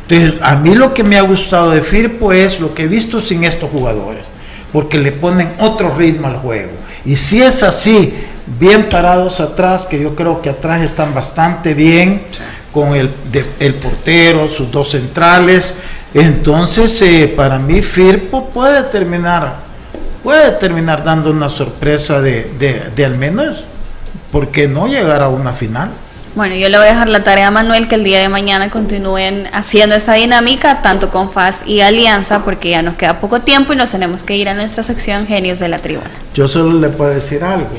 Entonces, 0.10 0.42
a 0.42 0.58
mí 0.58 0.76
lo 0.76 0.94
que 0.94 1.06
me 1.06 1.18
ha 1.18 1.22
gustado 1.22 1.72
de 1.72 1.82
Firpo 1.82 2.34
es 2.34 2.60
lo 2.60 2.74
que 2.74 2.84
he 2.84 2.88
visto 2.88 3.22
sin 3.22 3.46
estos 3.46 3.70
jugadores. 3.70 4.26
porque 4.74 4.98
le 4.98 5.14
ponen 5.14 5.54
otro 5.60 5.96
ritmo 5.96 6.28
al 6.28 6.36
juego. 6.36 6.74
Y 7.06 7.16
si 7.16 7.42
es 7.42 7.64
así, 7.64 8.14
bien 8.60 8.90
parados 8.90 9.40
atrás, 9.40 9.86
que 9.86 10.02
yo 10.02 10.16
creo 10.16 10.42
que 10.42 10.50
atrás 10.50 10.82
están 10.82 11.14
bastante 11.14 11.74
bien, 11.74 12.24
con 12.72 12.96
el, 12.96 13.10
el 13.60 13.74
portero, 13.76 14.48
sus 14.50 14.72
dos 14.72 14.92
centrales, 14.92 15.76
entonces 16.14 17.02
eh, 17.02 17.34
para 17.36 17.60
mí 17.60 17.82
Firpo 17.82 18.50
puede 18.50 18.84
terminar, 18.84 19.58
puede 20.24 20.52
terminar 20.52 21.04
dando 21.04 21.32
una 21.32 21.50
sorpresa 21.50 22.22
de, 22.22 22.52
de, 22.60 22.92
de 22.96 23.06
al 23.06 23.16
menos, 23.16 23.64
¿por 24.32 24.50
qué 24.50 24.68
no 24.68 24.88
llegar 24.88 25.22
a 25.22 25.30
una 25.30 25.54
final? 25.54 25.92
Bueno, 26.36 26.56
yo 26.56 26.70
le 26.70 26.78
voy 26.78 26.88
a 26.88 26.92
dejar 26.92 27.10
la 27.10 27.24
tarea 27.24 27.48
a 27.48 27.52
Manuel 27.52 27.88
que 27.88 27.96
el 27.96 28.04
día 28.04 28.20
de 28.20 28.30
mañana 28.30 28.70
continúen 28.70 29.48
haciendo 29.52 29.96
esta 29.96 30.14
dinámica, 30.14 30.82
tanto 30.82 31.10
con 31.10 31.32
FAS 31.32 31.66
y 31.66 31.82
Alianza, 31.82 32.46
porque 32.46 32.70
ya 32.70 32.84
nos 32.84 32.96
queda 32.96 33.20
poco 33.20 33.42
tiempo 33.42 33.74
y 33.74 33.76
nos 33.76 33.92
tenemos 33.92 34.24
que 34.24 34.36
ir 34.36 34.48
a 34.48 34.54
nuestra 34.54 34.84
sección 34.84 35.26
Genios 35.26 35.58
de 35.58 35.68
la 35.70 35.80
Tribuna. 35.80 36.12
Yo 36.36 36.48
solo 36.48 36.80
le 36.80 36.90
puedo 36.90 37.10
decir 37.10 37.44
algo, 37.44 37.72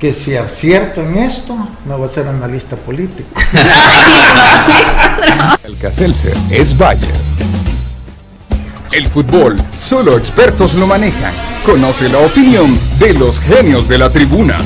que 0.00 0.14
si 0.14 0.34
acierto 0.34 1.02
en 1.02 1.18
esto, 1.18 1.54
me 1.84 1.94
voy 1.94 2.08
a 2.08 2.12
ser 2.12 2.26
analista 2.26 2.74
político. 2.74 3.28
El 5.62 5.76
Caselcer 5.76 6.34
es 6.50 6.76
Bayer. 6.76 7.14
El 8.92 9.06
fútbol, 9.06 9.60
solo 9.78 10.16
expertos 10.16 10.74
lo 10.74 10.86
manejan. 10.86 11.34
Conoce 11.64 12.08
la 12.08 12.18
opinión 12.18 12.78
de 12.98 13.12
los 13.12 13.40
genios 13.40 13.86
de 13.88 13.98
la 13.98 14.08
tribuna. 14.08 14.56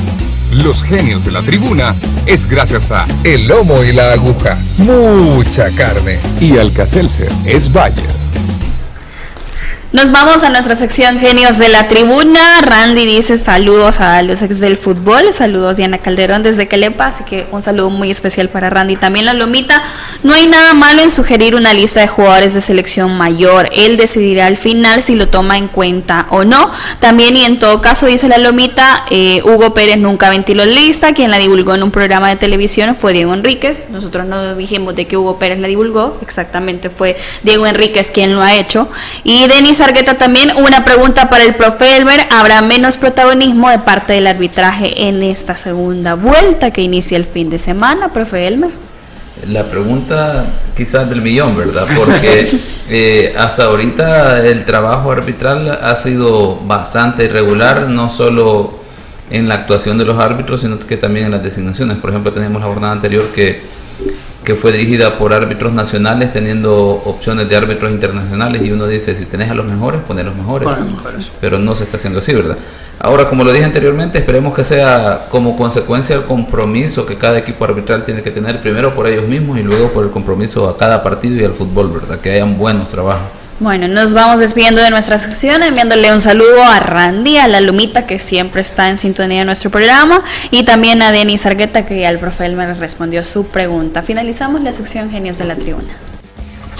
Los 0.53 0.83
genios 0.83 1.25
de 1.25 1.31
la 1.31 1.41
tribuna 1.41 1.93
es 2.25 2.49
gracias 2.49 2.91
a 2.91 3.05
El 3.25 3.47
Lomo 3.47 3.83
y 3.83 3.91
la 3.91 4.13
Aguja. 4.13 4.57
Mucha 4.77 5.69
carne. 5.71 6.17
Y 6.39 6.57
Alcacelser 6.57 7.29
es 7.45 7.71
Bayer. 7.73 8.14
Nos 9.95 10.11
vamos 10.11 10.43
a 10.43 10.49
nuestra 10.49 10.75
sección 10.75 11.19
Genios 11.19 11.57
de 11.57 11.69
la 11.69 11.87
Tribuna. 11.87 12.59
Randy 12.61 13.05
dice 13.05 13.37
saludos 13.37 14.01
a 14.01 14.21
los 14.23 14.41
ex 14.41 14.59
del 14.59 14.75
fútbol. 14.75 15.31
Saludos 15.31 15.77
Diana 15.77 15.99
Calderón 15.99 16.43
desde 16.43 16.67
Calepa. 16.67 17.05
Así 17.05 17.23
que 17.23 17.47
un 17.53 17.61
saludo 17.61 17.89
muy 17.89 18.11
especial 18.11 18.49
para 18.49 18.69
Randy. 18.69 18.97
También 18.97 19.23
la 19.23 19.31
Lomita. 19.33 19.81
No 20.21 20.33
hay 20.33 20.47
nada 20.47 20.73
malo 20.73 21.01
en 21.01 21.09
sugerir 21.09 21.55
una 21.55 21.73
lista 21.73 22.01
de 22.01 22.09
jugadores 22.09 22.53
de 22.53 22.59
selección 22.59 23.17
mayor. 23.17 23.69
Él 23.71 23.95
decidirá 23.95 24.47
al 24.47 24.57
final 24.57 25.01
si 25.01 25.15
lo 25.15 25.29
toma 25.29 25.57
en 25.57 25.69
cuenta 25.69 26.27
o 26.29 26.43
no. 26.43 26.69
También 26.99 27.37
y 27.37 27.45
en 27.45 27.57
todo 27.57 27.79
caso 27.81 28.05
dice 28.05 28.27
la 28.27 28.37
Lomita, 28.37 29.05
eh, 29.09 29.41
Hugo 29.45 29.73
Pérez 29.73 29.97
nunca 29.97 30.29
ventiló 30.29 30.65
lista. 30.65 31.13
Quien 31.13 31.31
la 31.31 31.37
divulgó 31.37 31.73
en 31.73 31.83
un 31.83 31.91
programa 31.91 32.27
de 32.27 32.35
televisión 32.35 32.97
fue 32.99 33.13
Diego 33.13 33.33
Enríquez. 33.33 33.85
Nosotros 33.91 34.25
no 34.25 34.55
dijimos 34.55 34.93
de 34.97 35.07
que 35.07 35.15
Hugo 35.15 35.39
Pérez 35.39 35.59
la 35.59 35.69
divulgó. 35.69 36.17
Exactamente 36.21 36.89
fue 36.89 37.15
Diego 37.43 37.65
Enríquez 37.65 38.11
quien 38.11 38.35
lo 38.35 38.41
ha 38.41 38.55
hecho. 38.55 38.89
Y 39.23 39.47
Denis 39.47 39.84
Argueta 39.85 40.17
también 40.17 40.49
una 40.57 40.83
pregunta 40.83 41.29
para 41.29 41.43
el 41.43 41.53
profe 41.53 41.95
Elmer. 41.95 42.21
¿Habrá 42.31 42.63
menos 42.63 42.97
protagonismo 42.97 43.69
de 43.69 43.77
parte 43.77 44.13
del 44.13 44.25
arbitraje 44.25 45.07
en 45.07 45.21
esta 45.21 45.55
segunda 45.55 46.15
vuelta 46.15 46.71
que 46.71 46.81
inicia 46.81 47.15
el 47.17 47.25
fin 47.25 47.51
de 47.51 47.59
semana, 47.59 48.11
profe 48.11 48.47
Elmer? 48.47 48.71
La 49.47 49.63
pregunta 49.65 50.47
quizás 50.75 51.07
del 51.07 51.21
millón, 51.21 51.55
¿verdad? 51.55 51.85
Porque 51.95 52.49
eh, 52.89 53.35
hasta 53.37 53.65
ahorita 53.65 54.43
el 54.43 54.65
trabajo 54.65 55.11
arbitral 55.11 55.69
ha 55.69 55.95
sido 55.95 56.55
bastante 56.55 57.25
irregular, 57.25 57.87
no 57.87 58.09
solo 58.09 58.79
en 59.29 59.47
la 59.47 59.53
actuación 59.53 59.99
de 59.99 60.05
los 60.05 60.19
árbitros, 60.19 60.61
sino 60.61 60.79
que 60.79 60.97
también 60.97 61.27
en 61.27 61.31
las 61.33 61.43
designaciones. 61.43 61.97
Por 61.97 62.09
ejemplo, 62.09 62.33
tenemos 62.33 62.59
la 62.59 62.67
jornada 62.67 62.93
anterior 62.93 63.27
que 63.35 63.61
que 64.45 64.55
fue 64.55 64.71
dirigida 64.71 65.17
por 65.17 65.33
árbitros 65.33 65.73
nacionales 65.73 66.31
teniendo 66.31 67.01
opciones 67.05 67.49
de 67.49 67.55
árbitros 67.55 67.91
internacionales 67.91 68.61
y 68.61 68.71
uno 68.71 68.87
dice, 68.87 69.15
si 69.17 69.25
tenés 69.25 69.49
a 69.51 69.55
los 69.55 69.65
mejores, 69.65 70.01
poné 70.01 70.23
los 70.23 70.35
mejores. 70.35 70.67
Pero 71.41 71.59
no 71.59 71.75
se 71.75 71.83
está 71.83 71.97
haciendo 71.97 72.19
así, 72.19 72.33
¿verdad? 72.33 72.57
Ahora, 72.99 73.27
como 73.27 73.43
lo 73.43 73.51
dije 73.51 73.65
anteriormente, 73.65 74.19
esperemos 74.19 74.53
que 74.53 74.63
sea 74.63 75.27
como 75.29 75.55
consecuencia 75.55 76.15
del 76.15 76.25
compromiso 76.25 77.05
que 77.05 77.17
cada 77.17 77.37
equipo 77.39 77.65
arbitral 77.65 78.05
tiene 78.05 78.23
que 78.23 78.31
tener, 78.31 78.61
primero 78.61 78.95
por 78.95 79.07
ellos 79.07 79.27
mismos 79.27 79.57
y 79.59 79.63
luego 79.63 79.89
por 79.89 80.05
el 80.05 80.11
compromiso 80.11 80.69
a 80.69 80.77
cada 80.77 81.03
partido 81.03 81.35
y 81.35 81.43
al 81.43 81.53
fútbol, 81.53 81.89
¿verdad? 81.89 82.19
Que 82.19 82.31
hayan 82.31 82.57
buenos 82.57 82.87
trabajos. 82.87 83.27
Bueno, 83.59 83.87
nos 83.87 84.13
vamos 84.13 84.41
despidiendo 84.41 84.81
de 84.81 84.89
nuestra 84.89 85.17
sección, 85.17 85.63
enviándole 85.63 86.11
un 86.11 86.19
saludo 86.19 86.61
a 86.61 86.81
Randy, 86.81 87.37
a 87.37 87.47
la 87.47 87.61
Lumita, 87.61 88.05
que 88.05 88.19
siempre 88.19 88.59
está 88.59 88.89
en 88.89 88.97
sintonía 88.97 89.39
de 89.39 89.45
nuestro 89.45 89.69
programa, 89.69 90.25
y 90.51 90.63
también 90.63 91.01
a 91.01 91.13
Denis 91.13 91.45
Argueta, 91.45 91.85
que 91.85 92.05
al 92.05 92.19
profe 92.19 92.47
Elmer 92.47 92.77
respondió 92.77 93.23
su 93.23 93.47
pregunta. 93.47 94.01
Finalizamos 94.01 94.61
la 94.61 94.73
sección 94.73 95.09
Genios 95.09 95.37
de 95.37 95.45
la 95.45 95.55
Tribuna. 95.55 95.93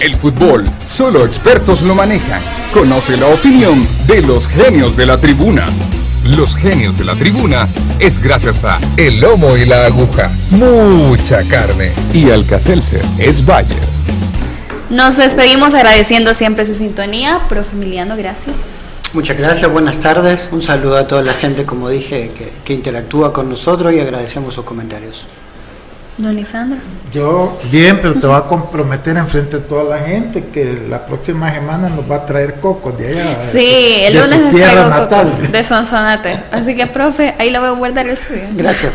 El 0.00 0.14
fútbol, 0.14 0.66
solo 0.86 1.24
expertos 1.24 1.80
lo 1.80 1.94
manejan. 1.94 2.42
Conoce 2.74 3.16
la 3.16 3.28
opinión 3.28 3.86
de 4.06 4.20
los 4.20 4.46
genios 4.46 4.94
de 4.98 5.06
la 5.06 5.16
tribuna. 5.16 5.66
Los 6.24 6.56
genios 6.56 6.98
de 6.98 7.06
la 7.06 7.14
tribuna 7.14 7.66
es 7.98 8.22
gracias 8.22 8.62
a 8.64 8.78
El 8.98 9.20
Lomo 9.20 9.56
y 9.56 9.64
la 9.64 9.86
Aguja. 9.86 10.30
Mucha 10.50 11.42
carne. 11.44 11.92
Y 12.12 12.30
Alcacelser 12.30 13.00
es 13.18 13.46
Bayer. 13.46 13.95
Nos 14.90 15.16
despedimos 15.16 15.74
agradeciendo 15.74 16.32
siempre 16.32 16.64
su 16.64 16.74
sintonía. 16.74 17.40
Profe 17.48 17.74
Emiliano, 17.74 18.16
gracias. 18.16 18.54
Muchas 19.12 19.36
gracias, 19.36 19.70
buenas 19.70 19.98
tardes. 19.98 20.48
Un 20.52 20.62
saludo 20.62 20.96
a 20.96 21.08
toda 21.08 21.22
la 21.22 21.32
gente, 21.32 21.64
como 21.64 21.88
dije, 21.88 22.30
que, 22.36 22.52
que 22.64 22.72
interactúa 22.72 23.32
con 23.32 23.48
nosotros 23.48 23.92
y 23.92 23.98
agradecemos 23.98 24.54
sus 24.54 24.64
comentarios. 24.64 25.26
Don 26.18 26.34
Lisandro. 26.34 26.78
Yo, 27.12 27.58
bien, 27.70 27.98
pero 28.00 28.14
te 28.14 28.26
va 28.26 28.38
a 28.38 28.46
comprometer 28.46 29.16
enfrente 29.18 29.58
de 29.58 29.62
toda 29.64 29.84
la 29.84 29.98
gente 30.02 30.46
que 30.46 30.86
la 30.88 31.04
próxima 31.06 31.52
semana 31.52 31.90
nos 31.90 32.10
va 32.10 32.16
a 32.16 32.26
traer 32.26 32.54
cocos 32.54 32.98
de 32.98 33.08
allá. 33.08 33.38
Sí, 33.40 33.98
el 34.00 34.14
lunes 34.14 34.40
nos 34.40 34.54
traigo 34.54 35.08
cocos 35.08 35.52
de 35.52 35.62
Sonsonate. 35.62 36.40
Así 36.50 36.74
que, 36.74 36.86
profe, 36.86 37.34
ahí 37.38 37.50
lo 37.50 37.60
voy 37.60 37.68
a 37.68 37.72
guardar 37.72 38.08
el 38.08 38.16
suyo. 38.16 38.42
Gracias. 38.52 38.92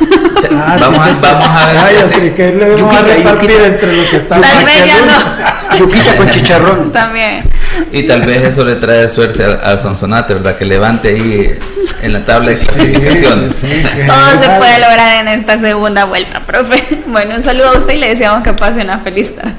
Ah, 0.53 0.77
vamos, 0.79 0.99
a, 0.99 1.13
vamos 1.13 1.47
a 1.47 1.67
ver. 1.67 1.77
Ay, 1.77 1.95
así 1.97 2.29
que 2.31 2.51
le 2.53 2.75
vamos 2.75 2.97
a 2.97 3.01
repartir 3.03 3.51
entre 3.51 3.95
los 3.95 4.07
que 4.07 4.17
están 4.17 4.41
Tal 4.41 4.65
vez 4.65 4.85
ya 4.85 5.05
no. 5.05 5.77
Yuquita 5.77 6.17
con 6.17 6.29
chicharrón. 6.29 6.91
También. 6.91 7.43
Y 7.91 8.05
tal 8.07 8.21
vez 8.21 8.43
eso 8.43 8.63
le 8.63 8.75
trae 8.75 9.07
suerte 9.09 9.43
al, 9.43 9.59
al 9.63 9.79
Sonsonate, 9.79 10.33
¿verdad? 10.33 10.57
Que 10.57 10.65
levante 10.65 11.09
ahí 11.09 11.57
en 12.01 12.13
la 12.13 12.25
tabla 12.25 12.51
de 12.51 12.57
clasificaciones. 12.57 13.55
Sí, 13.55 13.67
sí, 13.67 13.87
que 13.95 14.05
Todo 14.05 14.29
se 14.41 14.49
puede 14.57 14.79
lograr 14.79 15.21
en 15.21 15.27
esta 15.27 15.57
segunda 15.57 16.05
vuelta, 16.05 16.39
profe. 16.41 16.81
Bueno, 17.07 17.35
un 17.35 17.41
saludo 17.41 17.69
a 17.69 17.77
usted 17.77 17.93
y 17.93 17.97
le 17.97 18.07
deseamos 18.09 18.43
que 18.43 18.53
pase 18.53 18.81
una 18.81 18.99
feliz 18.99 19.35
tarde. 19.35 19.53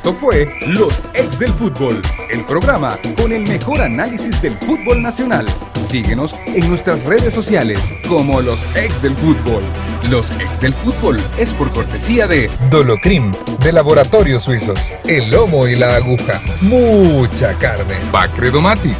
Esto 0.00 0.14
fue 0.14 0.50
Los 0.66 1.02
Ex 1.12 1.38
del 1.38 1.52
Fútbol, 1.52 2.00
el 2.30 2.42
programa 2.46 2.96
con 3.18 3.32
el 3.32 3.42
mejor 3.46 3.82
análisis 3.82 4.40
del 4.40 4.56
fútbol 4.56 5.02
nacional. 5.02 5.44
Síguenos 5.86 6.34
en 6.46 6.70
nuestras 6.70 7.04
redes 7.04 7.34
sociales 7.34 7.78
como 8.08 8.40
Los 8.40 8.64
Ex 8.74 9.02
del 9.02 9.14
Fútbol. 9.14 9.62
Los 10.08 10.30
Ex 10.40 10.58
del 10.58 10.72
Fútbol 10.72 11.20
es 11.36 11.52
por 11.52 11.70
cortesía 11.70 12.26
de 12.26 12.50
Dolocrim, 12.70 13.30
de 13.62 13.72
Laboratorios 13.74 14.44
Suizos, 14.44 14.80
El 15.06 15.28
Lomo 15.28 15.68
y 15.68 15.76
la 15.76 15.96
Aguja. 15.96 16.40
Mucha 16.62 17.52
carne. 17.58 17.96
Bacredomati. 18.10 18.94